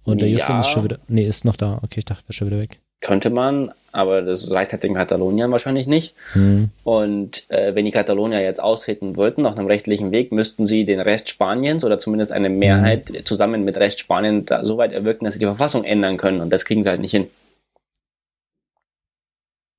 [0.06, 1.00] Und der Justin ja, ist schon wieder.
[1.08, 1.80] Nee, ist noch da.
[1.82, 2.80] Okay, ich dachte, er wäre schon wieder weg.
[3.02, 6.16] Könnte man, aber das reicht halt den Kataloniern wahrscheinlich nicht.
[6.34, 6.70] Hm.
[6.84, 11.02] Und äh, wenn die Katalonier jetzt austreten wollten, auf einem rechtlichen Weg, müssten sie den
[11.02, 13.26] Rest Spaniens oder zumindest eine Mehrheit hm.
[13.26, 16.40] zusammen mit Rest Spanien da, so weit erwirken, dass sie die Verfassung ändern können.
[16.40, 17.28] Und das kriegen sie halt nicht hin.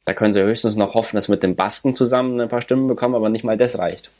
[0.05, 3.15] Da können sie höchstens noch hoffen, dass mit den Basken zusammen ein paar Stimmen bekommen,
[3.15, 4.11] aber nicht mal das reicht.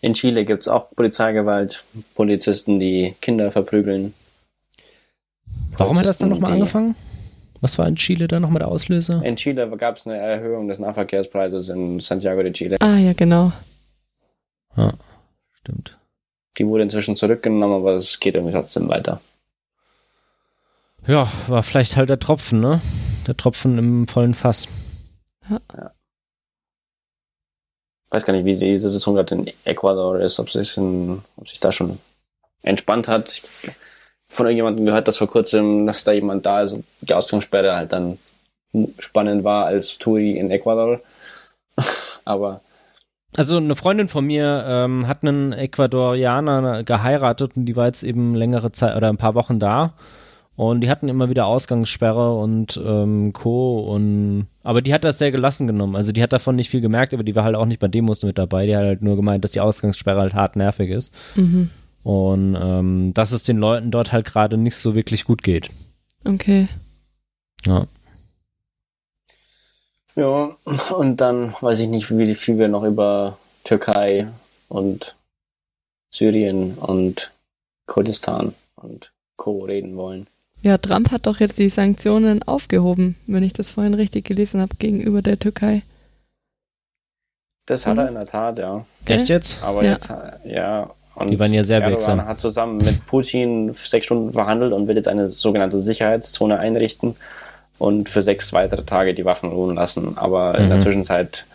[0.00, 4.14] In Chile gibt es auch Polizeigewalt, Polizisten, die Kinder verprügeln.
[5.76, 6.94] Warum hat das dann nochmal angefangen?
[7.60, 9.22] Was war in Chile dann nochmal der Auslöser?
[9.22, 12.76] In Chile gab es eine Erhöhung des Nahverkehrspreises in Santiago de Chile.
[12.80, 13.52] Ah, ja, genau.
[14.74, 14.94] Ah,
[15.52, 15.98] stimmt.
[16.56, 19.20] Die wurde inzwischen zurückgenommen, aber es geht irgendwie trotzdem weiter.
[21.06, 22.80] Ja, war vielleicht halt der Tropfen, ne?
[23.26, 24.68] Der Tropfen im vollen Fass.
[25.48, 25.60] Ja.
[25.74, 25.92] ja
[28.10, 31.60] weiß gar nicht, wie die Situation gerade in Ecuador ist, ob sich, in, ob sich
[31.60, 31.98] da schon
[32.62, 33.32] entspannt hat.
[33.32, 33.42] Ich
[34.28, 37.92] von irgendjemandem gehört, dass vor kurzem, dass da jemand da ist und die Ausgangssperre halt
[37.92, 38.18] dann
[39.00, 41.00] spannend war als Touri in Ecuador.
[42.24, 42.60] Aber
[43.36, 48.34] also eine Freundin von mir ähm, hat einen Ecuadorianer geheiratet und die war jetzt eben
[48.34, 49.94] längere Zeit oder ein paar Wochen da
[50.60, 53.80] und die hatten immer wieder Ausgangssperre und ähm, Co.
[53.80, 55.96] Und aber die hat das sehr gelassen genommen.
[55.96, 58.22] Also die hat davon nicht viel gemerkt, aber die war halt auch nicht bei Demos
[58.24, 58.66] mit dabei.
[58.66, 61.14] Die hat halt nur gemeint, dass die Ausgangssperre halt hart nervig ist.
[61.34, 61.70] Mhm.
[62.02, 65.70] Und ähm, dass es den Leuten dort halt gerade nicht so wirklich gut geht.
[66.26, 66.68] Okay.
[67.64, 67.86] Ja.
[70.14, 70.58] Ja,
[70.94, 74.28] und dann weiß ich nicht, wie viel wir noch über Türkei
[74.68, 75.16] und
[76.10, 77.32] Syrien und
[77.86, 79.64] Kurdistan und Co.
[79.64, 80.26] reden wollen.
[80.62, 84.76] Ja, Trump hat doch jetzt die Sanktionen aufgehoben, wenn ich das vorhin richtig gelesen habe,
[84.76, 85.82] gegenüber der Türkei.
[87.66, 88.84] Das hat er in der Tat, ja.
[89.06, 89.62] Echt jetzt?
[89.62, 89.92] Aber Ja.
[89.92, 90.08] jetzt,
[90.44, 90.90] ja.
[91.14, 92.26] Und Die waren ja sehr Erdogan wirksam.
[92.26, 97.16] hat zusammen mit Putin sechs Stunden verhandelt und will jetzt eine sogenannte Sicherheitszone einrichten
[97.78, 100.16] und für sechs weitere Tage die Waffen ruhen lassen.
[100.18, 100.82] Aber in der Mhm.
[100.82, 101.46] Zwischenzeit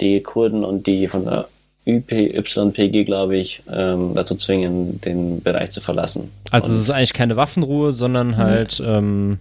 [0.00, 1.48] die Kurden und die von der
[1.88, 6.30] YPG, glaube ich, ähm, dazu zwingen, den Bereich zu verlassen.
[6.50, 9.38] Also und es ist eigentlich keine Waffenruhe, sondern halt ähm,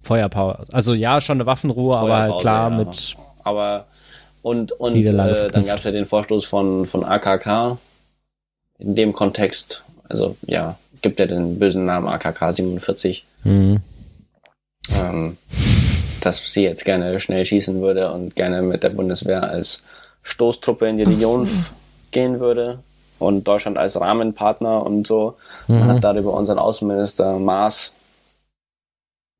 [0.00, 0.64] Feuerpower.
[0.72, 2.76] Also ja, schon eine Waffenruhe, aber halt Feuerpause, klar ja.
[2.76, 3.86] mit Aber
[4.42, 7.78] und, und äh, dann gab es ja den Vorstoß von, von AKK
[8.78, 9.82] in dem Kontext.
[10.08, 13.80] Also ja, gibt ja den bösen Namen AKK 47, Mhm.
[14.94, 15.36] ähm,
[16.20, 19.84] dass sie jetzt gerne schnell schießen würde und gerne mit der Bundeswehr als
[20.26, 21.48] Stoßtruppe in die Region
[22.10, 22.80] gehen würde
[23.18, 25.36] und Deutschland als Rahmenpartner und so.
[25.68, 25.88] Man Mhm.
[25.92, 27.94] hat darüber unseren Außenminister Maas,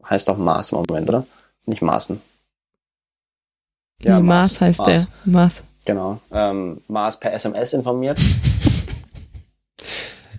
[0.08, 1.26] heißt doch Maas im Moment, oder?
[1.66, 2.22] Nicht Maaßen.
[4.02, 4.52] Ja, nee, Maas.
[4.52, 4.86] Maß heißt Maas.
[4.88, 5.06] der.
[5.32, 5.62] Maß.
[5.84, 6.20] Genau.
[6.32, 8.18] Ähm, Maas per SMS informiert.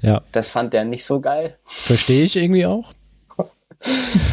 [0.03, 1.57] Ja, Das fand der nicht so geil.
[1.65, 2.93] verstehe ich irgendwie auch.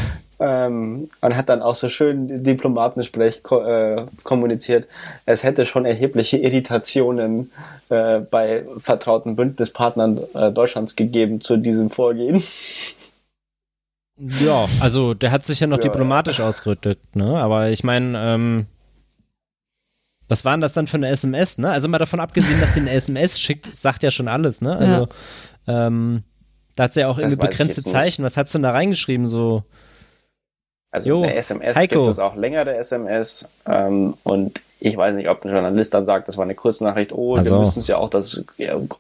[0.47, 4.87] Ähm, und hat dann auch so schön Diplomatensprech ko äh, kommuniziert.
[5.25, 7.51] Es hätte schon erhebliche Irritationen
[7.89, 12.43] äh, bei vertrauten Bündnispartnern äh, Deutschlands gegeben zu diesem Vorgehen.
[14.19, 17.39] Ja, also der hat sich ja noch Ja, diplomatisch ausgedrückt, ne?
[17.41, 18.67] Aber ich meine, ähm,
[20.29, 21.71] was war denn das dann für eine SMS, ne?
[21.71, 24.77] Also mal davon abgesehen, dass sie eine SMS schickt, sagt ja schon alles, ne?
[24.77, 25.09] Also
[25.67, 26.23] ähm,
[26.77, 27.83] da hat sie ja auch Das irgendwie begrenzte.
[27.83, 28.25] Zeichen.
[28.25, 29.27] Was hat's denn da reingeschrieben?
[29.27, 29.65] So,
[30.95, 31.95] Also Jo, eine SMS Heiko.
[31.97, 33.49] gibt es auch längere SMS.
[33.67, 37.11] Ähm, und ich weiß nicht, ob ein Journalist dann sagt, das war eine Kurznachricht.
[37.13, 37.55] Oh, Ach so.
[37.57, 38.45] wir müssen es ja auch, dass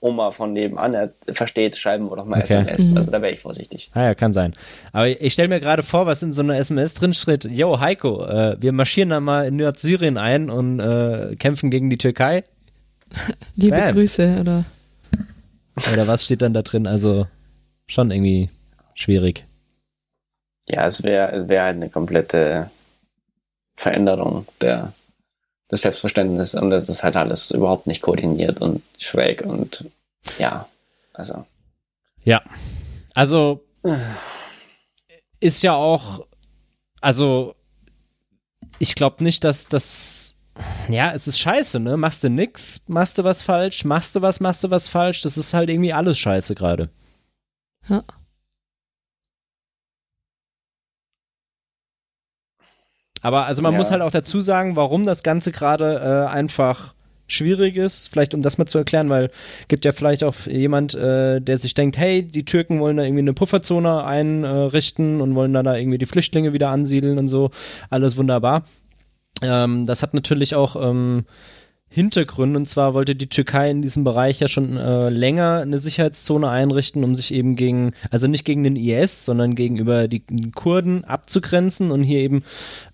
[0.00, 2.54] Oma von nebenan er versteht, schreiben wir doch mal Okay.
[2.54, 2.90] SMS.
[2.90, 2.96] Mhm.
[2.96, 3.90] Also da wäre ich vorsichtig.
[3.94, 4.54] ah ja, kann sein.
[4.92, 7.44] Aber ich stelle mir gerade vor, was in so einer SMS drin steht.
[7.44, 11.98] Yo, Heiko, äh, wir marschieren da mal in Nordsyrien ein und äh, kämpfen gegen die
[11.98, 12.42] Türkei.
[13.54, 13.94] Liebe Bam.
[13.94, 14.64] Grüße, oder?
[15.92, 16.86] Oder was steht dann da drin?
[16.88, 17.26] Also
[17.86, 18.48] schon irgendwie
[18.94, 19.44] schwierig.
[20.68, 22.70] Ja, es wäre wär halt eine komplette
[23.76, 24.92] Veränderung der,
[25.70, 29.84] des Selbstverständnisses und das ist halt alles überhaupt nicht koordiniert und schräg und
[30.38, 30.68] ja,
[31.12, 31.44] also
[32.24, 32.42] Ja.
[33.14, 33.64] Also
[35.40, 36.26] ist ja auch,
[37.00, 37.54] also
[38.78, 40.40] ich glaube nicht, dass das,
[40.88, 41.96] ja, es ist scheiße, ne?
[41.96, 45.36] Machst du nix, machst du was falsch, machst du was, machst du was falsch, das
[45.36, 46.90] ist halt irgendwie alles scheiße gerade.
[47.88, 48.02] Ja.
[53.24, 53.78] Aber also man Ja.
[53.78, 56.94] muss halt auch dazu sagen, warum das Ganze gerade äh, einfach
[57.26, 59.30] schwierig ist, vielleicht um das mal zu erklären, weil
[59.68, 63.22] gibt ja vielleicht auch jemand, äh, der sich denkt, hey, die Türken wollen da irgendwie
[63.22, 67.50] eine Pufferzone einrichten und wollen dann da irgendwie die Flüchtlinge wieder ansiedeln und so,
[67.88, 68.64] alles wunderbar.
[69.40, 71.24] Ähm, das hat natürlich auch ähm,
[71.88, 76.48] Hintergründe und zwar wollte die Türkei in diesem Bereich ja schon äh, länger eine Sicherheitszone
[76.48, 80.24] einrichten, um sich eben gegen, also nicht gegen den IS, sondern gegenüber die
[80.56, 82.42] Kurden abzugrenzen und hier eben,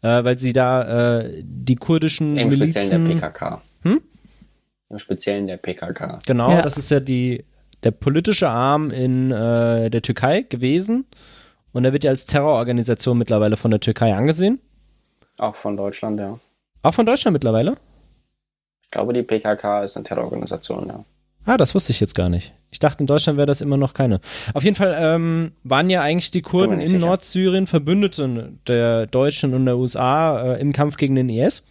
[0.03, 3.63] äh, weil sie da äh, die kurdischen im Speziellen Milizen, der PKK.
[3.83, 4.01] Hm?
[4.91, 6.19] Im Speziellen der PKK.
[6.27, 6.63] genau, Ja.
[6.63, 7.45] das ist ja die
[7.83, 11.07] der politische Arm in äh, der Türkei gewesen
[11.73, 14.61] und er wird ja als Terrororganisation mittlerweile von der Türkei angesehen,
[15.39, 16.39] Auch von Deutschland, ja.
[16.83, 17.79] auch von Deutschland mittlerweile.
[18.91, 21.05] Ich glaube, die PKK ist eine Terrororganisation, ja.
[21.45, 22.53] Ah, das wusste ich jetzt gar nicht.
[22.71, 24.21] Ich dachte, in Deutschland wäre das immer noch keine.
[24.53, 26.99] Auf jeden Fall ähm, waren ja eigentlich die Kurden in sicher.
[26.99, 31.69] Nordsyrien Verbündete der Deutschen und der USA äh, im Kampf gegen den IS.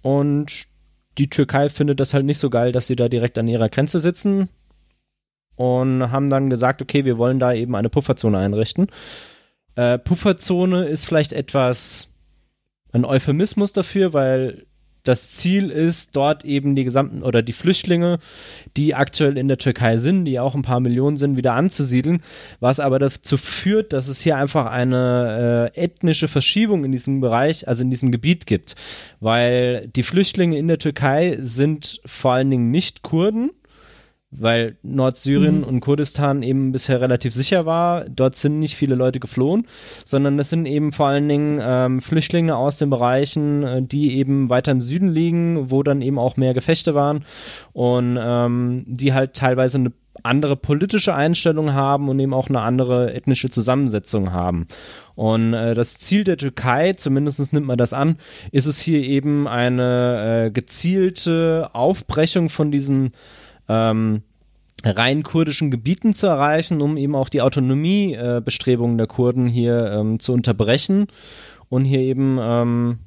[0.00, 0.68] Und
[1.18, 4.00] die Türkei findet das halt nicht so geil, dass sie da direkt an ihrer Grenze
[4.00, 4.48] sitzen
[5.54, 8.86] und haben dann gesagt, okay, wir wollen da eben eine Pufferzone einrichten.
[9.74, 12.14] Äh, Pufferzone ist vielleicht etwas
[12.92, 14.66] ein Euphemismus dafür, weil
[15.04, 18.18] das Ziel ist, dort eben die gesamten oder die Flüchtlinge,
[18.76, 22.22] die aktuell in der Türkei sind, die auch ein paar Millionen sind, wieder anzusiedeln,
[22.60, 27.66] was aber dazu führt, dass es hier einfach eine äh, ethnische Verschiebung in diesem Bereich,
[27.66, 28.76] also in diesem Gebiet gibt,
[29.20, 33.50] weil die Flüchtlinge in der Türkei sind vor allen Dingen nicht Kurden,
[34.30, 38.04] weil Nordsyrien und Kurdistan eben bisher relativ sicher war.
[38.08, 39.66] Dort sind nicht viele Leute geflohen,
[40.04, 44.48] sondern es sind eben vor allen Dingen ähm, Flüchtlinge aus den Bereichen, äh, die eben
[44.48, 47.24] weiter im Süden liegen, wo dann eben auch mehr Gefechte waren
[47.72, 49.92] und ähm, die halt teilweise eine
[50.22, 54.66] andere politische Einstellung haben und eben auch eine andere ethnische Zusammensetzung haben.
[55.14, 58.16] Und äh, das Ziel der Türkei, zumindest nimmt man das an,
[58.52, 63.12] ist es hier eben eine äh, gezielte Aufbrechung von diesen
[63.70, 64.22] ähm,
[64.84, 70.20] rein kurdischen Gebieten zu erreichen, um eben auch die Autonomiebestrebungen äh, der Kurden hier ähm,
[70.20, 71.06] zu unterbrechen
[71.68, 72.98] und hier eben ähm,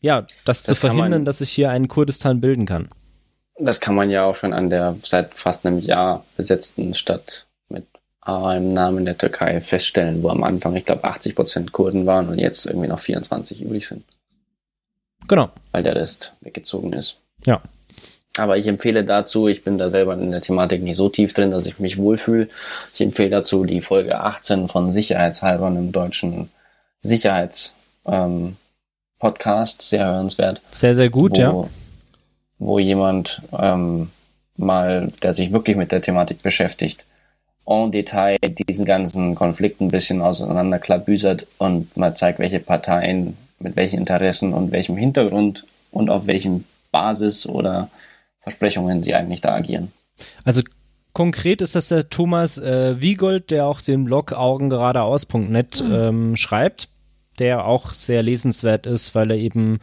[0.00, 2.88] ja das, das zu verhindern, man, dass sich hier ein Kurdistan bilden kann.
[3.58, 7.86] Das kann man ja auch schon an der seit fast einem Jahr besetzten Stadt mit
[8.20, 12.28] A im Namen der Türkei feststellen, wo am Anfang ich glaube 80 Prozent Kurden waren
[12.28, 14.04] und jetzt irgendwie noch 24 übrig sind.
[15.26, 15.50] Genau.
[15.72, 17.18] Weil der Rest weggezogen ist.
[17.44, 17.60] Ja.
[18.38, 21.50] Aber ich empfehle dazu, ich bin da selber in der Thematik nicht so tief drin,
[21.50, 22.48] dass ich mich wohlfühle.
[22.94, 26.50] Ich empfehle dazu die Folge 18 von Sicherheitshalber, einem deutschen
[27.02, 27.76] Sicherheits
[28.06, 28.56] ähm,
[29.18, 30.60] Podcast, sehr hörenswert.
[30.70, 31.64] Sehr, sehr gut, wo, ja.
[32.58, 34.10] Wo jemand ähm,
[34.56, 37.04] mal, der sich wirklich mit der Thematik beschäftigt,
[37.66, 38.38] en Detail
[38.68, 44.70] diesen ganzen Konflikt ein bisschen auseinanderklabüsert und mal zeigt, welche Parteien mit welchen Interessen und
[44.70, 47.88] welchem Hintergrund und auf welchem Basis oder
[48.46, 49.90] Versprechungen sie eigentlich da agieren.
[50.44, 50.62] Also
[51.12, 55.92] konkret ist das der Thomas äh, Wiegold, der auch den Blog augengeradeaus.net mhm.
[55.92, 56.88] ähm, schreibt,
[57.40, 59.80] der auch sehr lesenswert ist, weil er eben,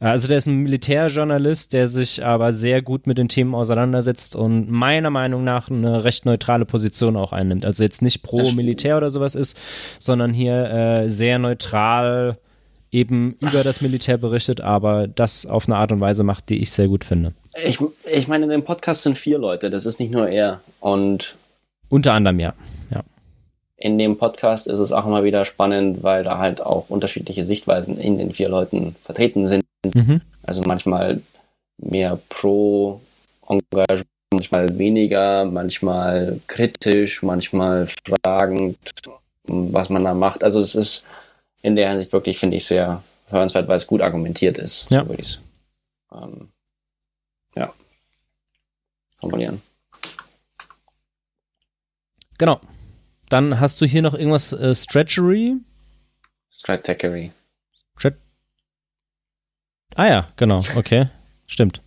[0.00, 4.34] äh, also der ist ein Militärjournalist, der sich aber sehr gut mit den Themen auseinandersetzt
[4.34, 7.66] und meiner Meinung nach eine recht neutrale Position auch einnimmt.
[7.66, 9.60] Also jetzt nicht pro Militär oder sowas ist,
[9.98, 12.38] sondern hier äh, sehr neutral
[12.90, 16.70] eben über das Militär berichtet, aber das auf eine Art und Weise macht, die ich
[16.70, 17.34] sehr gut finde.
[17.64, 17.78] Ich,
[18.10, 20.60] ich meine, in dem Podcast sind vier Leute, das ist nicht nur er.
[20.80, 21.36] Und
[21.88, 22.54] unter anderem, ja.
[22.90, 23.02] ja.
[23.76, 27.98] In dem Podcast ist es auch immer wieder spannend, weil da halt auch unterschiedliche Sichtweisen
[27.98, 29.64] in den vier Leuten vertreten sind.
[29.94, 30.20] Mhm.
[30.42, 31.20] Also manchmal
[31.78, 33.00] mehr pro
[33.48, 37.86] Engagement, manchmal weniger, manchmal kritisch, manchmal
[38.22, 38.76] fragend,
[39.44, 40.42] was man da macht.
[40.42, 41.04] Also es ist
[41.62, 44.90] in der Hinsicht wirklich, finde ich, sehr hörenswert, weil es gut argumentiert ist.
[44.90, 45.02] Ja.
[45.02, 45.38] So würde ich
[46.12, 46.48] ähm,
[47.56, 47.72] ja,
[49.18, 49.60] formulieren.
[52.38, 52.60] Genau.
[53.28, 55.56] Dann hast du hier noch irgendwas äh, Stretchery?
[56.50, 57.32] Stratechery.
[57.96, 58.14] Strat
[59.94, 61.08] ah ja, genau, okay.
[61.46, 61.80] Stimmt.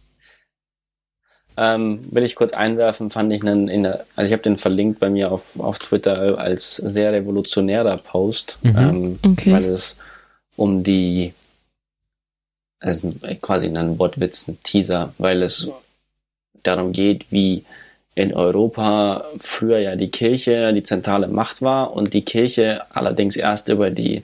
[1.57, 5.09] Ähm, will ich kurz einwerfen, fand ich einen, der, also ich habe den verlinkt bei
[5.09, 8.77] mir auf, auf Twitter als sehr revolutionärer Post, mhm.
[8.77, 9.51] ähm, okay.
[9.51, 9.97] weil es
[10.55, 11.33] um die
[12.79, 15.69] es ist quasi ein Wortwitz, ein Teaser, weil es
[16.63, 17.63] darum geht, wie
[18.15, 23.69] in Europa früher ja die Kirche die zentrale Macht war und die Kirche allerdings erst
[23.69, 24.23] über die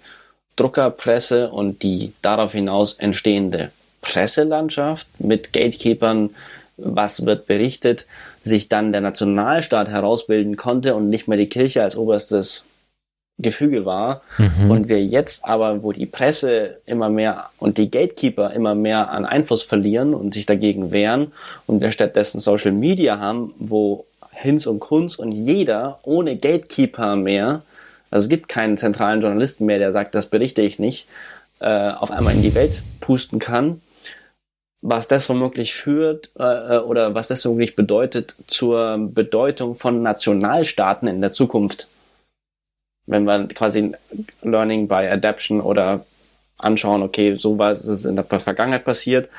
[0.55, 3.71] Druckerpresse und die darauf hinaus entstehende
[4.01, 6.31] Presselandschaft mit Gatekeepern,
[6.77, 8.05] was wird berichtet,
[8.43, 12.63] sich dann der Nationalstaat herausbilden konnte und nicht mehr die Kirche als oberstes
[13.37, 14.21] Gefüge war.
[14.37, 14.71] Mhm.
[14.71, 19.25] Und wir jetzt aber, wo die Presse immer mehr und die Gatekeeper immer mehr an
[19.25, 21.31] Einfluss verlieren und sich dagegen wehren
[21.67, 27.61] und wir stattdessen Social Media haben, wo Hinz und Kunz und jeder ohne Gatekeeper mehr,
[28.11, 31.07] also es gibt keinen zentralen Journalisten mehr, der sagt, das berichte ich nicht,
[31.59, 33.81] äh, auf einmal in die Welt pusten kann,
[34.81, 41.21] was das womöglich führt äh, oder was das womöglich bedeutet zur Bedeutung von Nationalstaaten in
[41.21, 41.87] der Zukunft
[43.07, 43.91] wenn wir quasi
[44.41, 46.05] Learning by Adaption oder
[46.57, 49.29] anschauen, okay, so was ist in der Vergangenheit passiert,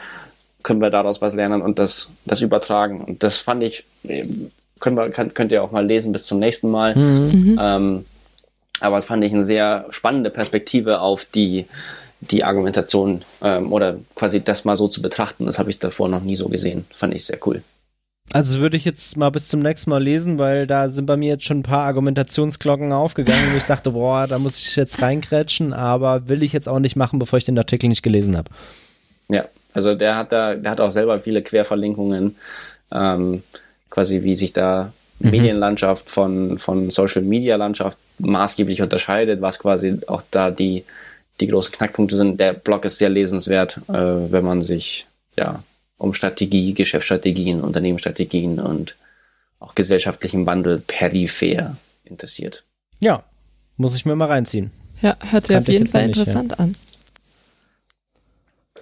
[0.63, 3.03] können wir daraus was lernen und das, das übertragen.
[3.03, 3.85] Und das fand ich,
[4.81, 6.95] können wir, kann, könnt ihr auch mal lesen bis zum nächsten Mal.
[6.95, 7.31] Mhm.
[7.31, 7.59] mhm.
[7.61, 8.05] Ähm,
[8.79, 11.65] aber es fand ich eine sehr spannende Perspektive auf die,
[12.21, 15.47] die Argumentation ähm, oder quasi das mal so zu betrachten.
[15.47, 16.85] Das habe ich davor noch nie so gesehen.
[16.93, 17.63] Fand ich sehr cool.
[18.33, 21.29] Also würde ich jetzt mal bis zum nächsten Mal lesen, weil da sind bei mir
[21.29, 25.73] jetzt schon ein paar Argumentationsglocken aufgegangen und ich dachte, boah, da muss ich jetzt reinkrätschen,
[25.73, 28.51] aber will ich jetzt auch nicht machen, bevor ich den Artikel nicht gelesen habe.
[29.29, 32.37] Ja, also der hat da, der hat auch selber viele Querverlinkungen,
[32.93, 33.43] ähm,
[33.91, 35.31] quasi wie sich da mhm.
[35.31, 40.85] Medienlandschaft von, von Social Media Landschaft maßgeblich unterscheidet, was quasi auch da die,
[41.41, 42.41] die großen Knackpunkte sind.
[42.41, 45.07] Der Blog ist sehr lesenswert, äh, wenn man sich
[45.39, 45.63] ja
[45.99, 48.97] um Strategie, Geschäftsstrategien, Unternehmensstrategien und
[49.59, 52.65] auch gesellschaftlichen Wandel peripher interessiert.
[53.01, 53.25] Ja,
[53.77, 54.71] muss ich mir mal reinziehen.
[55.03, 56.59] Ja, hört sich auf jeden Fall interessant ja.
[56.59, 56.75] an.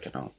[0.01, 0.31] Genau.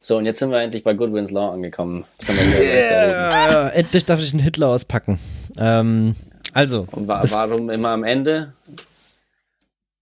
[0.00, 2.04] So, und jetzt sind wir endlich bei Goodwin's Law angekommen.
[2.12, 5.18] Jetzt können wir yeah, endlich darf ich einen Hitler auspacken.
[5.56, 6.16] Ähm,
[6.52, 6.86] also.
[6.90, 8.52] Und wa warum immer am Ende?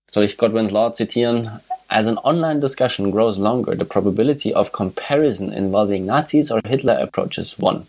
[0.08, 1.60] Soll ich Godwin's Law zitieren?
[1.92, 7.58] As an online discussion grows longer, the probability of comparison involving Nazis or Hitler approaches
[7.58, 7.86] one.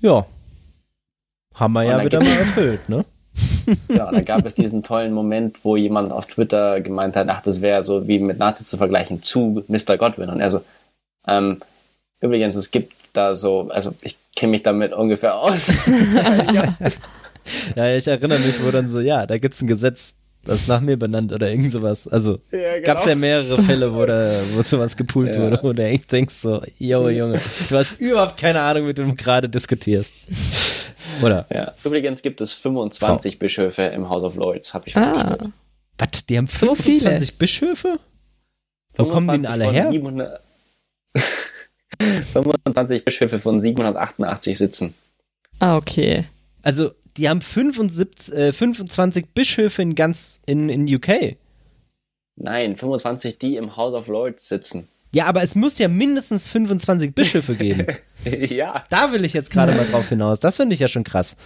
[0.00, 0.26] Ja.
[1.54, 3.04] Haben wir ja wieder mal erfüllt, ne?
[3.88, 7.60] ja, da gab es diesen tollen Moment, wo jemand auf Twitter gemeint hat, ach, das
[7.60, 9.96] wäre so wie mit Nazis zu vergleichen zu Mr.
[9.96, 10.30] Godwin.
[10.30, 10.60] Und er so,
[11.28, 11.58] ähm,
[12.20, 15.66] Übrigens, es gibt da so, also ich kenne mich damit ungefähr aus.
[17.76, 20.16] ja, ich erinnere mich, wo dann so, ja, da gibt's ein Gesetz,
[20.46, 22.06] das ist nach mir benannt oder irgend sowas.
[22.08, 22.86] Also Ja, genau.
[22.86, 25.40] gab's ja mehrere Fälle, wo, da, wo sowas gepoolt Ja.
[25.42, 29.10] wurde, wo du echt denkst so, yo, Junge, du hast überhaupt keine Ahnung, mit wem
[29.10, 30.14] du gerade diskutierst.
[31.22, 31.46] Oder?
[31.52, 31.72] Ja.
[31.84, 35.36] Übrigens gibt es 25 Bischöfe im House of Lords, habe ich Ah.
[35.98, 37.98] Was, die haben So 25 Bischöfe?
[38.96, 39.90] Wo kommen die denn 25 alle her?
[39.90, 40.40] 700
[42.32, 44.94] 25 Bischöfe von 788 sitzen.
[45.60, 46.24] ah, okay.
[46.62, 51.36] Also, die haben 75, äh, 25 Bischöfe in ganz, in, in UK.
[52.36, 54.88] Nein, 25, die im House of Lords sitzen.
[55.12, 57.86] Ja, aber es muss ja mindestens 25 Bischöfe geben.
[58.24, 58.84] ja.
[58.90, 60.40] Da will ich jetzt gerade mal drauf hinaus.
[60.40, 61.36] Das finde ich ja schon krass.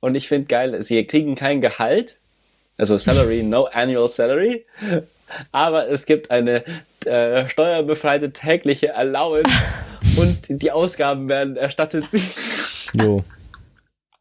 [0.00, 2.18] Und ich finde geil, sie kriegen kein Gehalt,
[2.76, 4.64] also Salary, no annual salary,
[5.50, 6.64] aber es gibt eine
[7.04, 9.50] äh, steuerbefreite tägliche Allowance
[10.16, 12.04] und die Ausgaben werden erstattet.
[12.94, 13.24] Jo.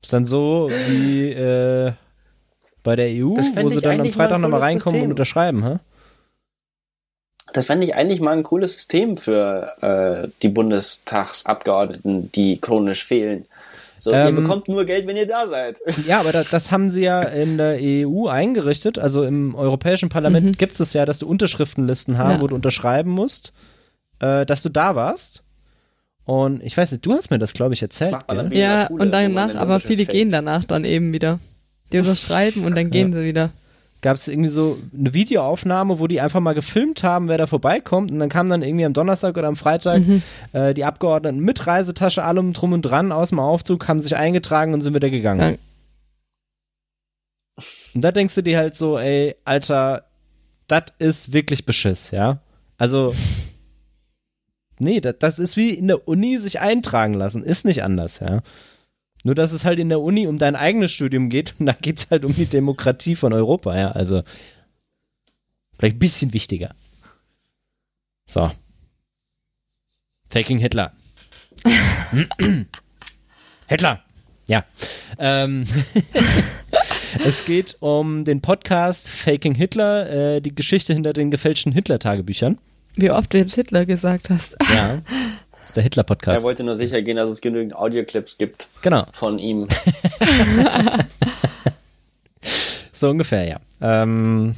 [0.07, 1.91] Ist dann so wie äh,
[2.81, 5.09] bei der EU, Das wo sie dann am Freitag nochmal reinkommen und System.
[5.09, 5.75] unterschreiben, hä?
[7.51, 13.47] Das fände ich eigentlich mal ein cooles System für äh, die Bundestagsabgeordneten, die chronisch fehlen.
[13.99, 15.77] So, ihr Ähm, bekommt nur Geld, wenn ihr da seid.
[16.05, 18.97] Ja, aber da, das haben sie ja in der EU eingerichtet.
[18.99, 20.51] Also im Europäischen Parlament Mhm.
[20.53, 22.41] gibt es ja, dass du Unterschriftenlisten haben, Ja.
[22.41, 23.51] wo du unterschreiben musst,
[24.19, 25.43] äh, dass du da warst.
[26.27, 28.11] Und ich weiß nicht, du hast mir das, glaube ich, erzählt.
[28.51, 30.09] Ja, Schule, und danach, aber viele fällt.
[30.09, 31.39] gehen danach dann eben wieder.
[31.93, 33.51] Die unterschreiben und dann gehen sie wieder.
[34.01, 38.11] Gab es irgendwie so eine Videoaufnahme, wo die einfach mal gefilmt haben, wer da vorbeikommt.
[38.11, 40.21] Und dann kam dann irgendwie am Donnerstag oder am Freitag Mhm.
[40.51, 44.73] äh, die Abgeordneten mit Reisetasche, allem drum und dran aus dem Aufzug, haben sich eingetragen
[44.73, 45.39] und sind wieder gegangen.
[45.53, 45.57] Ja.
[47.95, 50.03] Und da denkst du dir halt so, ey, Alter,
[50.67, 52.39] das ist wirklich Beschiss, ja?
[52.77, 53.13] Also,
[54.79, 58.41] nee, das, das ist wie in der Uni sich eintragen lassen, ist nicht anders, ja?
[59.23, 61.99] Nur, dass es halt in der Uni um dein eigenes Studium geht und da geht
[61.99, 63.91] es halt um die Demokratie von Europa, ja?
[63.91, 64.23] Also,
[65.77, 66.73] vielleicht ein bisschen wichtiger.
[68.25, 68.51] So.
[70.29, 70.93] Faking Hitler.
[73.67, 74.03] Hitler.
[74.47, 74.65] Ja.
[75.19, 75.65] Ähm,
[77.25, 82.57] es geht um den Podcast Faking Hitler, äh, die Geschichte hinter den gefälschten Hitler-Tagebüchern.
[82.97, 84.57] Wie oft du jetzt Hitler gesagt hast.
[84.73, 85.01] Ja.
[85.59, 86.43] Das ist der Er Hitler-Podcast.
[86.43, 89.67] wollte nur sicher gehen, dass es genügend Audioclips gibt Genau, von ihm.
[92.93, 93.59] so ungefähr, ja.
[93.81, 94.55] Ähm,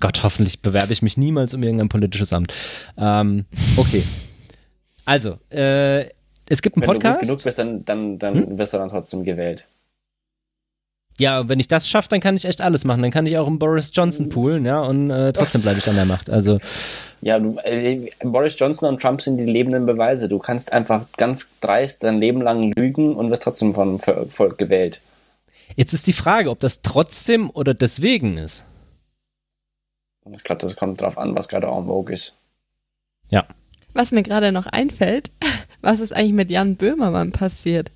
[0.00, 2.54] Gott, hoffentlich bewerbe ich mich niemals um irgendein politisches Amt.
[2.96, 3.44] Ähm,
[3.76, 4.02] okay.
[5.04, 6.06] Also, äh,
[6.48, 7.20] es gibt einen Wenn du gut Podcast.
[7.22, 8.58] genug bist, dann, dann, dann Hm?
[8.58, 9.66] wirst du dann trotzdem gewählt.
[11.22, 13.02] Ja, wenn ich das schaffe, dann kann ich echt alles machen.
[13.02, 15.94] Dann kann ich auch einen Boris Johnson poolen, ja, und äh, trotzdem bleibe ich an
[15.94, 16.28] der Macht.
[16.28, 16.58] Also,
[17.20, 20.28] Ja, du, äh, Boris Johnson und Trump sind die lebenden Beweise.
[20.28, 24.58] Du kannst einfach ganz dreist dein Leben lang lügen und wirst trotzdem vom Vol- Volk
[24.58, 25.00] gewählt.
[25.76, 28.64] jetzt ist die Frage, ob das trotzdem oder deswegen ist.
[30.32, 32.34] Ich glaube, das kommt drauf an, was gerade en vogue ist.
[33.28, 33.44] Ja.
[33.94, 35.30] Was mir gerade noch einfällt,
[35.80, 37.90] was ist eigentlich mit Jan Böhmermann passiert?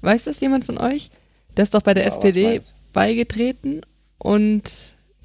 [0.00, 1.10] Weiß das jemand von euch?
[1.56, 2.60] Der ist doch bei der Ja, was SPD
[2.92, 3.82] beigetreten
[4.18, 4.62] und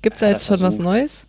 [0.02, 0.84] gibt's da Hat er jetzt schon was versucht.
[0.84, 1.22] Neues?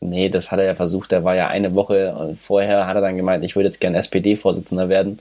[0.00, 1.12] Nee, das hat er ja versucht.
[1.12, 3.94] Der war ja eine Woche und vorher hat er dann gemeint, ich würde jetzt gern
[3.94, 5.18] SPD-Vorsitzender werden.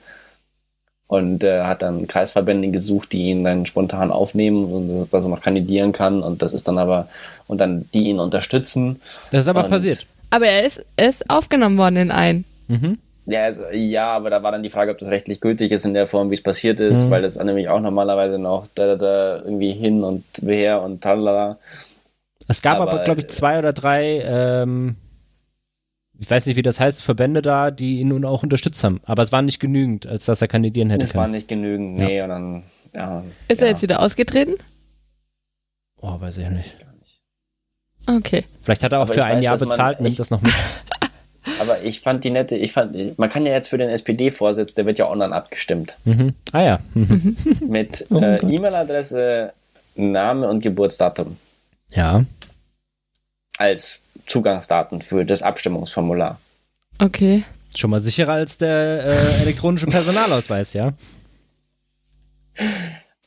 [1.08, 5.30] Und äh, hat dann Kreisverbände gesucht, die ihn dann spontan aufnehmen und dass, dass er
[5.30, 6.24] noch kandidieren kann.
[6.24, 7.08] Und das ist dann aber,
[7.48, 9.00] und dann die ihn unterstützen.
[9.32, 10.08] Das ist aber Und- passiert.
[10.32, 12.46] Aber er ist, er ist aufgenommen worden in einen.
[12.68, 12.98] Mhm.
[13.26, 15.94] Ja, also, ja, aber da war dann die Frage, ob das rechtlich gültig ist in
[15.94, 17.10] der Form, wie es passiert ist, Mhm.
[17.10, 21.58] weil das nämlich auch normalerweise noch da, da, da irgendwie hin und her und talala.
[22.50, 24.98] Es gab aber, Aber, glaube ich, zwei oder drei, ähm,
[26.20, 29.00] ich weiß nicht, wie das heißt, Verbände da, die ihn nun auch unterstützt haben.
[29.06, 32.06] Aber es war nicht genügend, als dass er kandidieren hätte Das war nicht genügend, Ja.
[32.06, 32.64] nee, und dann,
[32.94, 33.24] ja.
[33.48, 34.56] Ist ja, er jetzt wieder ausgetreten?
[36.02, 36.76] Oh, weiß ich weiß nicht.
[36.78, 37.22] ich nicht.
[38.26, 38.44] Okay.
[38.62, 40.52] Vielleicht hat er auch Aber für ein weiß, Jahr bezahlt nimmt das noch mit.
[41.60, 44.86] Aber ich fand die nette, ich fand, man kann ja jetzt für den SPD-Vorsitz, der
[44.86, 45.98] wird ja online abgestimmt.
[46.06, 46.34] Mhm.
[46.52, 46.80] Ah ja.
[46.94, 47.36] Mhm.
[47.68, 48.38] Mit Oh äh.
[48.38, 49.54] E-Mail-Adresse,
[49.96, 51.38] Name und Geburtsdatum
[51.92, 52.24] Ja.
[53.58, 56.40] als Zugangsdaten für das Abstimmungsformular.
[57.00, 57.44] Okay.
[57.76, 60.94] Schon mal sicherer als der äh, elektronische Personalausweis, ja?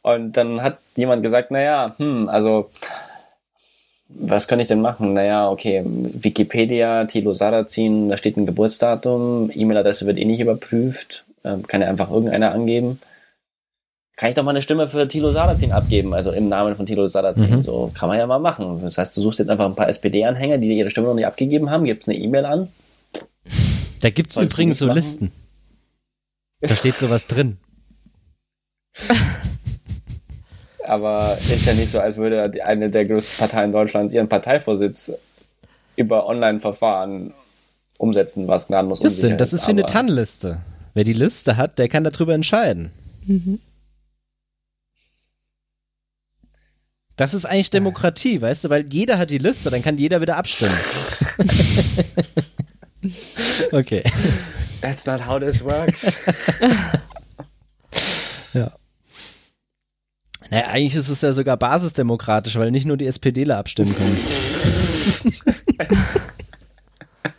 [0.02, 2.70] Und dann hat jemand gesagt, naja, hm, also
[4.08, 5.14] was kann ich denn machen?
[5.14, 11.66] Naja, okay, Wikipedia, Thilo Sarrazin, da steht ein Geburtsdatum, E-Mail-Adresse wird eh nicht überprüft, ähm,
[11.66, 13.00] kann ja einfach irgendeiner angeben.
[14.16, 17.06] Kann ich doch mal eine Stimme für Thilo Sarrazin abgeben, also im Namen von Thilo
[17.06, 17.56] Sarrazin.
[17.56, 17.62] Mhm.
[17.62, 18.80] So kann man ja mal machen.
[18.82, 21.68] Das heißt, du suchst jetzt einfach ein paar SPD-Anhänger, die ihre Stimme noch nicht abgegeben
[21.70, 22.68] haben, gibst eine E-Mail an.
[24.00, 24.96] Da gibt es übrigens so machen?
[24.96, 25.32] Listen.
[26.60, 27.58] Da steht sowas drin.
[30.86, 35.12] Aber ist ja nicht so, als würde eine der größten Parteien Deutschlands ihren Parteivorsitz
[35.96, 37.34] über Online-Verfahren
[37.98, 40.60] umsetzen, was gnadenlos Das, unsicher sind, das ist wie eine TAN-Liste.
[40.94, 42.90] Wer die Liste hat, der kann darüber entscheiden.
[43.26, 43.60] Mhm.
[47.16, 50.36] Das ist eigentlich Demokratie, weißt du, weil jeder hat die Liste, dann kann jeder wieder
[50.36, 50.76] abstimmen.
[53.72, 54.02] okay.
[54.82, 56.12] That's not how this works.
[58.56, 58.72] Ja.
[60.50, 64.16] Naja, eigentlich ist es ja sogar basisdemokratisch, weil nicht nur die SPDler abstimmen können.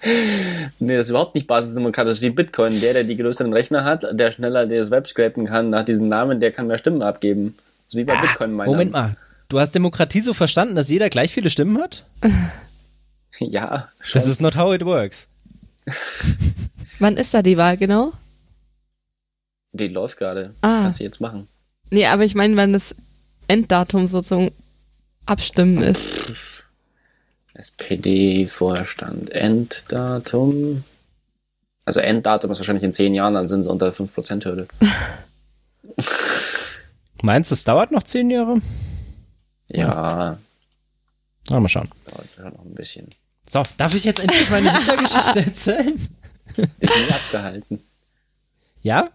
[0.79, 2.79] nee, das ist überhaupt nicht basisdemokratisch wie Bitcoin.
[2.81, 6.39] Der, der die größeren Rechner hat, der schneller das Web scrapen kann nach diesem Namen,
[6.39, 7.55] der kann mehr Stimmen abgeben.
[7.85, 8.71] Das ist wie bei Bitcoin meiner.
[8.71, 9.15] Moment mal,
[9.49, 12.05] du hast Demokratie so verstanden, dass jeder gleich viele Stimmen hat?
[13.39, 14.19] Ja, schon.
[14.19, 15.27] Das ist not how it works.
[16.97, 18.13] Wann ist da die Wahl genau?
[19.73, 20.55] Die läuft gerade.
[20.61, 20.83] Ah.
[20.83, 21.47] Kannst du jetzt machen.
[21.89, 22.95] Nee, aber ich meine, wann das
[23.47, 24.51] Enddatum sozusagen
[25.25, 26.07] abstimmen ist.
[27.53, 29.29] SPD-Vorstand.
[29.31, 30.83] Enddatum.
[31.85, 34.67] Also Enddatum ist wahrscheinlich in zehn Jahren, dann sind sie unter der 5%-Hürde.
[37.21, 38.61] Meinst du, es dauert noch zehn Jahre?
[39.69, 40.37] Ja,
[41.49, 41.89] Na, mal schauen.
[42.11, 43.07] dauert schon noch ein bisschen.
[43.49, 46.07] So, darf ich jetzt endlich meine Hitlergeschichte erzählen?
[46.57, 47.81] Nie abgehalten.
[48.81, 49.09] Ja?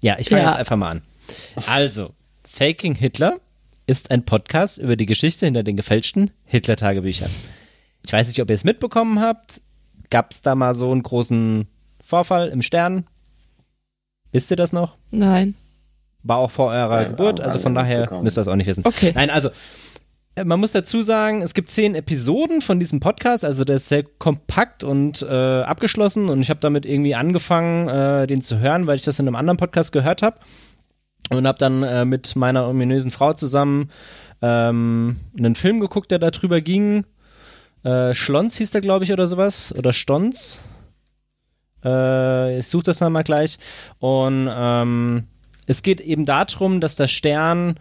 [0.00, 0.48] Ja, ich fange Ja.
[0.50, 1.02] jetzt einfach mal an.
[1.66, 2.14] Also,
[2.44, 3.38] Faking Hitler
[3.86, 7.30] ist ein Podcast über die Geschichte hinter den gefälschten Hitler-Tagebüchern.
[8.06, 9.60] Ich weiß nicht, ob ihr es mitbekommen habt.
[10.10, 11.68] Gab es da mal so einen großen
[12.04, 13.06] Vorfall im Stern?
[14.32, 14.96] Wisst ihr das noch?
[15.10, 15.54] Nein.
[16.22, 18.84] War auch vor eurer Nein, Geburt, also von daher müsst ihr das auch nicht wissen.
[18.84, 19.12] Okay.
[19.14, 19.50] Nein, also
[20.44, 24.04] man muss dazu sagen, es gibt zehn Episoden von diesem Podcast, also der ist sehr
[24.04, 28.96] kompakt und äh, abgeschlossen und ich habe damit irgendwie angefangen, äh, den zu hören, weil
[28.96, 30.38] ich das in einem anderen Podcast gehört habe
[31.30, 33.90] und habe dann äh, mit meiner ominösen Frau zusammen
[34.42, 37.04] ähm, einen Film geguckt, der da drüber ging.
[37.82, 39.74] Äh, Schlons hieß der, glaube ich, oder sowas.
[39.76, 40.60] Oder Stons.
[41.84, 43.58] Äh, ich suche das nochmal gleich.
[43.98, 45.24] Und ähm,
[45.66, 47.78] es geht eben darum, dass der Stern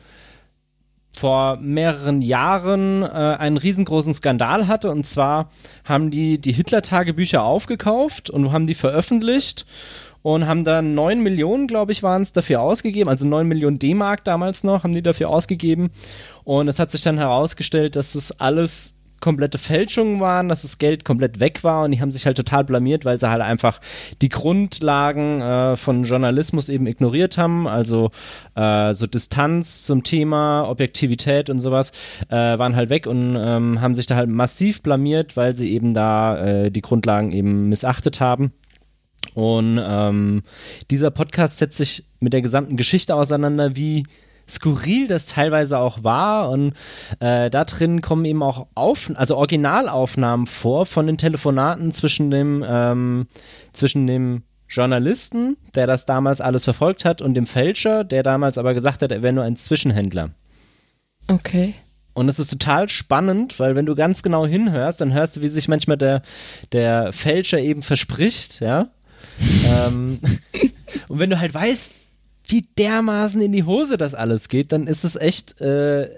[1.19, 4.89] vor mehreren Jahren äh, einen riesengroßen Skandal hatte.
[4.89, 5.49] Und zwar
[5.83, 9.65] haben die die Hitler-Tagebücher aufgekauft und haben die veröffentlicht
[10.21, 14.23] und haben dann 9 Millionen, glaube ich, waren es dafür ausgegeben, also 9 Millionen D-Mark
[14.23, 15.91] damals noch, haben die dafür ausgegeben.
[16.43, 21.05] Und es hat sich dann herausgestellt, dass es alles komplette Fälschungen waren, dass das Geld
[21.05, 23.79] komplett weg war und die haben sich halt total blamiert, weil sie halt einfach
[24.21, 28.11] die Grundlagen äh, von Journalismus eben ignoriert haben, also
[28.55, 31.91] äh, so Distanz zum Thema, Objektivität und sowas
[32.29, 35.93] äh, waren halt weg und ähm, haben sich da halt massiv blamiert, weil sie eben
[35.93, 38.53] da äh, die Grundlagen eben missachtet haben.
[39.33, 40.43] Und ähm,
[40.89, 44.03] dieser Podcast setzt sich mit der gesamten Geschichte auseinander, wie
[44.49, 46.49] skurril das teilweise auch war.
[46.49, 46.73] Und
[47.19, 52.65] äh, da drin kommen eben auch auf, also Originalaufnahmen vor von den Telefonaten zwischen dem,
[52.67, 53.27] ähm,
[53.73, 58.73] zwischen dem Journalisten, der das damals alles verfolgt hat, und dem Fälscher, der damals aber
[58.73, 60.31] gesagt hat, er wäre nur ein Zwischenhändler.
[61.27, 61.73] Okay.
[62.13, 65.47] Und es ist total spannend, weil wenn du ganz genau hinhörst, dann hörst du, wie
[65.47, 66.21] sich manchmal der,
[66.71, 68.89] der Fälscher eben verspricht, ja.
[69.87, 70.19] ähm,
[71.07, 71.93] und wenn du halt weißt,
[72.49, 76.09] wie dermaßen in die Hose das alles geht, dann ist es echt, äh,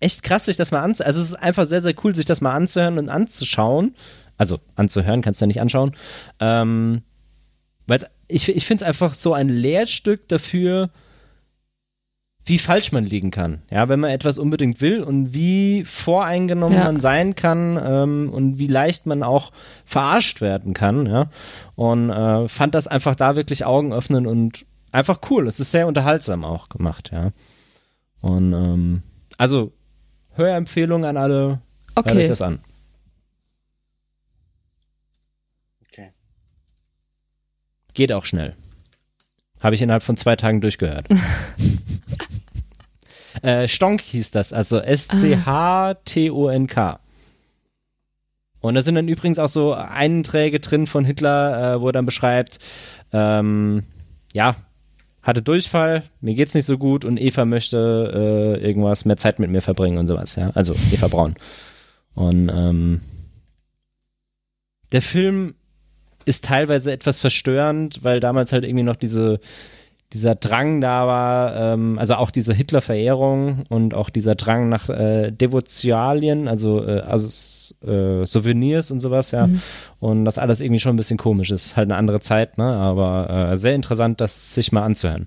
[0.00, 1.08] echt krass, sich das mal anzuhören.
[1.08, 3.94] Also es ist einfach sehr, sehr cool, sich das mal anzuhören und anzuschauen.
[4.38, 5.92] Also anzuhören, kannst du ja nicht anschauen.
[6.40, 7.02] Ähm,
[7.86, 10.88] weil ich, ich finde es einfach so ein Lehrstück dafür,
[12.46, 13.60] wie falsch man liegen kann.
[13.70, 16.84] Ja, wenn man etwas unbedingt will und wie voreingenommen Ja.
[16.84, 19.52] man sein kann ähm, und wie leicht man auch
[19.84, 21.04] verarscht werden kann.
[21.06, 21.28] Ja,
[21.74, 25.46] und äh, fand das einfach da wirklich Augen öffnen und einfach cool.
[25.46, 27.10] Es ist sehr unterhaltsam auch gemacht.
[27.12, 27.30] Ja,
[28.20, 29.02] und ähm,
[29.38, 29.72] also
[30.32, 31.60] Hörempfehlung an alle.
[31.94, 32.28] Hört euch Okay.
[32.28, 32.60] das an.
[35.88, 36.12] Okay.
[37.94, 38.54] Geht auch schnell.
[39.60, 41.06] Habe ich innerhalb von zwei Tagen durchgehört.
[43.42, 45.40] äh, Stonk hieß das, also S-C-H-T-O-N-K.
[48.60, 52.06] Und da sind dann übrigens auch so Einträge drin von Hitler, äh, wo er dann
[52.06, 52.58] beschreibt,
[53.12, 53.84] ähm,
[54.32, 54.56] ja,
[55.22, 59.50] hatte Durchfall, mir geht's nicht so gut und Eva möchte äh, irgendwas mehr Zeit mit
[59.50, 60.50] mir verbringen und sowas, ja.
[60.54, 61.34] Also Eva Braun.
[62.14, 63.00] Und ähm,
[64.92, 65.54] der Film
[66.24, 69.40] ist teilweise etwas verstörend, weil damals halt irgendwie noch diese,
[70.12, 75.30] dieser Drang da war, ähm, also auch diese Hitler-Verehrung und auch dieser Drang nach äh,
[75.30, 77.28] Devotialien, also, äh, also
[77.86, 79.46] äh, Souvenirs und sowas, ja.
[79.46, 79.62] Mhm.
[80.00, 81.76] Und das alles irgendwie schon ein bisschen komisch ist.
[81.76, 82.64] Halt eine andere Zeit, ne?
[82.64, 85.26] Aber äh, sehr interessant, das sich mal anzuhören.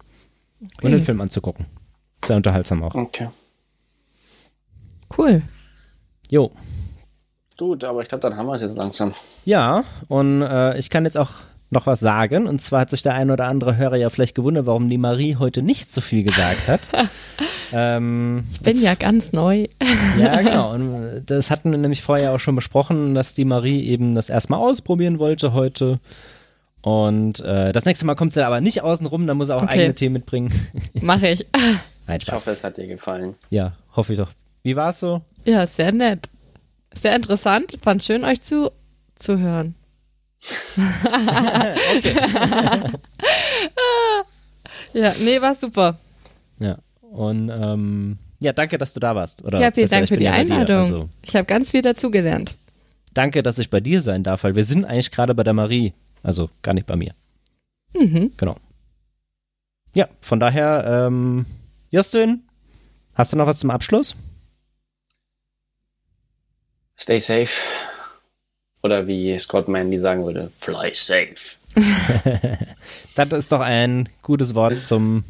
[0.61, 0.85] Okay.
[0.85, 1.65] Und den Film anzugucken.
[2.23, 2.95] Sehr unterhaltsam auch.
[2.95, 3.29] Okay.
[5.17, 5.41] Cool.
[6.29, 6.51] Jo.
[7.57, 9.13] Gut, aber ich glaube, dann haben wir es jetzt langsam.
[9.45, 11.31] Ja, und äh, ich kann jetzt auch
[11.73, 12.47] noch was sagen.
[12.47, 15.35] Und zwar hat sich der ein oder andere Hörer ja vielleicht gewundert, warum die Marie
[15.35, 16.81] heute nicht so viel gesagt hat.
[17.73, 19.67] ähm, ich bin ja ganz neu.
[20.19, 20.73] ja, genau.
[20.73, 24.59] Und das hatten wir nämlich vorher auch schon besprochen, dass die Marie eben das erstmal
[24.59, 25.99] ausprobieren wollte heute.
[26.81, 29.63] Und äh, das nächste Mal kommt sie aber nicht außen rum, dann muss er auch
[29.63, 29.79] okay.
[29.79, 30.53] eigene Themen mitbringen.
[31.01, 31.45] Mache ich.
[32.07, 32.21] Nein, Spaß.
[32.21, 33.35] Ich hoffe, es hat dir gefallen.
[33.49, 34.31] Ja, hoffe ich doch.
[34.63, 35.21] Wie war es so?
[35.45, 36.29] Ja, sehr nett.
[36.93, 37.77] Sehr interessant.
[37.81, 38.69] Fand schön, euch zu,
[39.15, 39.75] zu hören.
[41.97, 42.15] Okay.
[44.93, 45.97] ja, nee, war super.
[46.59, 49.43] Ja, und ähm, ja, danke, dass du da warst.
[49.45, 50.79] Oder ja, vielen Dank für die Einladung.
[50.79, 52.55] Also, ich habe ganz viel dazugelernt.
[53.13, 55.93] Danke, dass ich bei dir sein darf, weil wir sind eigentlich gerade bei der Marie.
[56.23, 57.13] Also gar nicht bei mir.
[57.93, 58.31] Mhm.
[58.37, 58.57] Genau.
[59.93, 61.45] Ja, von daher, ähm,
[61.91, 62.43] Justin,
[63.13, 64.15] hast du noch was zum Abschluss?
[66.97, 67.51] Stay safe.
[68.83, 71.57] Oder wie Scott Mandy sagen würde, fly safe.
[73.15, 75.23] das ist doch ein gutes Wort zum.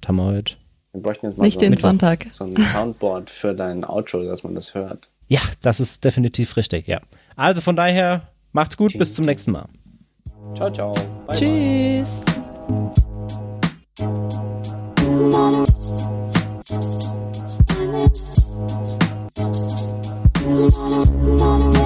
[0.00, 0.54] Was haben wir heute?
[0.92, 2.26] Wir bräuchten jetzt mal Nicht so, den Sonntag.
[2.30, 5.10] so ein Soundboard für dein Outro, dass man das hört.
[5.26, 7.00] Ja, das ist definitiv richtig, ja.
[7.36, 8.22] Also von daher,
[8.52, 8.98] macht's gut, Tschüss.
[9.00, 9.66] bis zum nächsten Mal.
[10.54, 10.94] Ciao, ciao.
[11.26, 12.22] Bye, Tschüss.
[21.38, 21.77] Bye.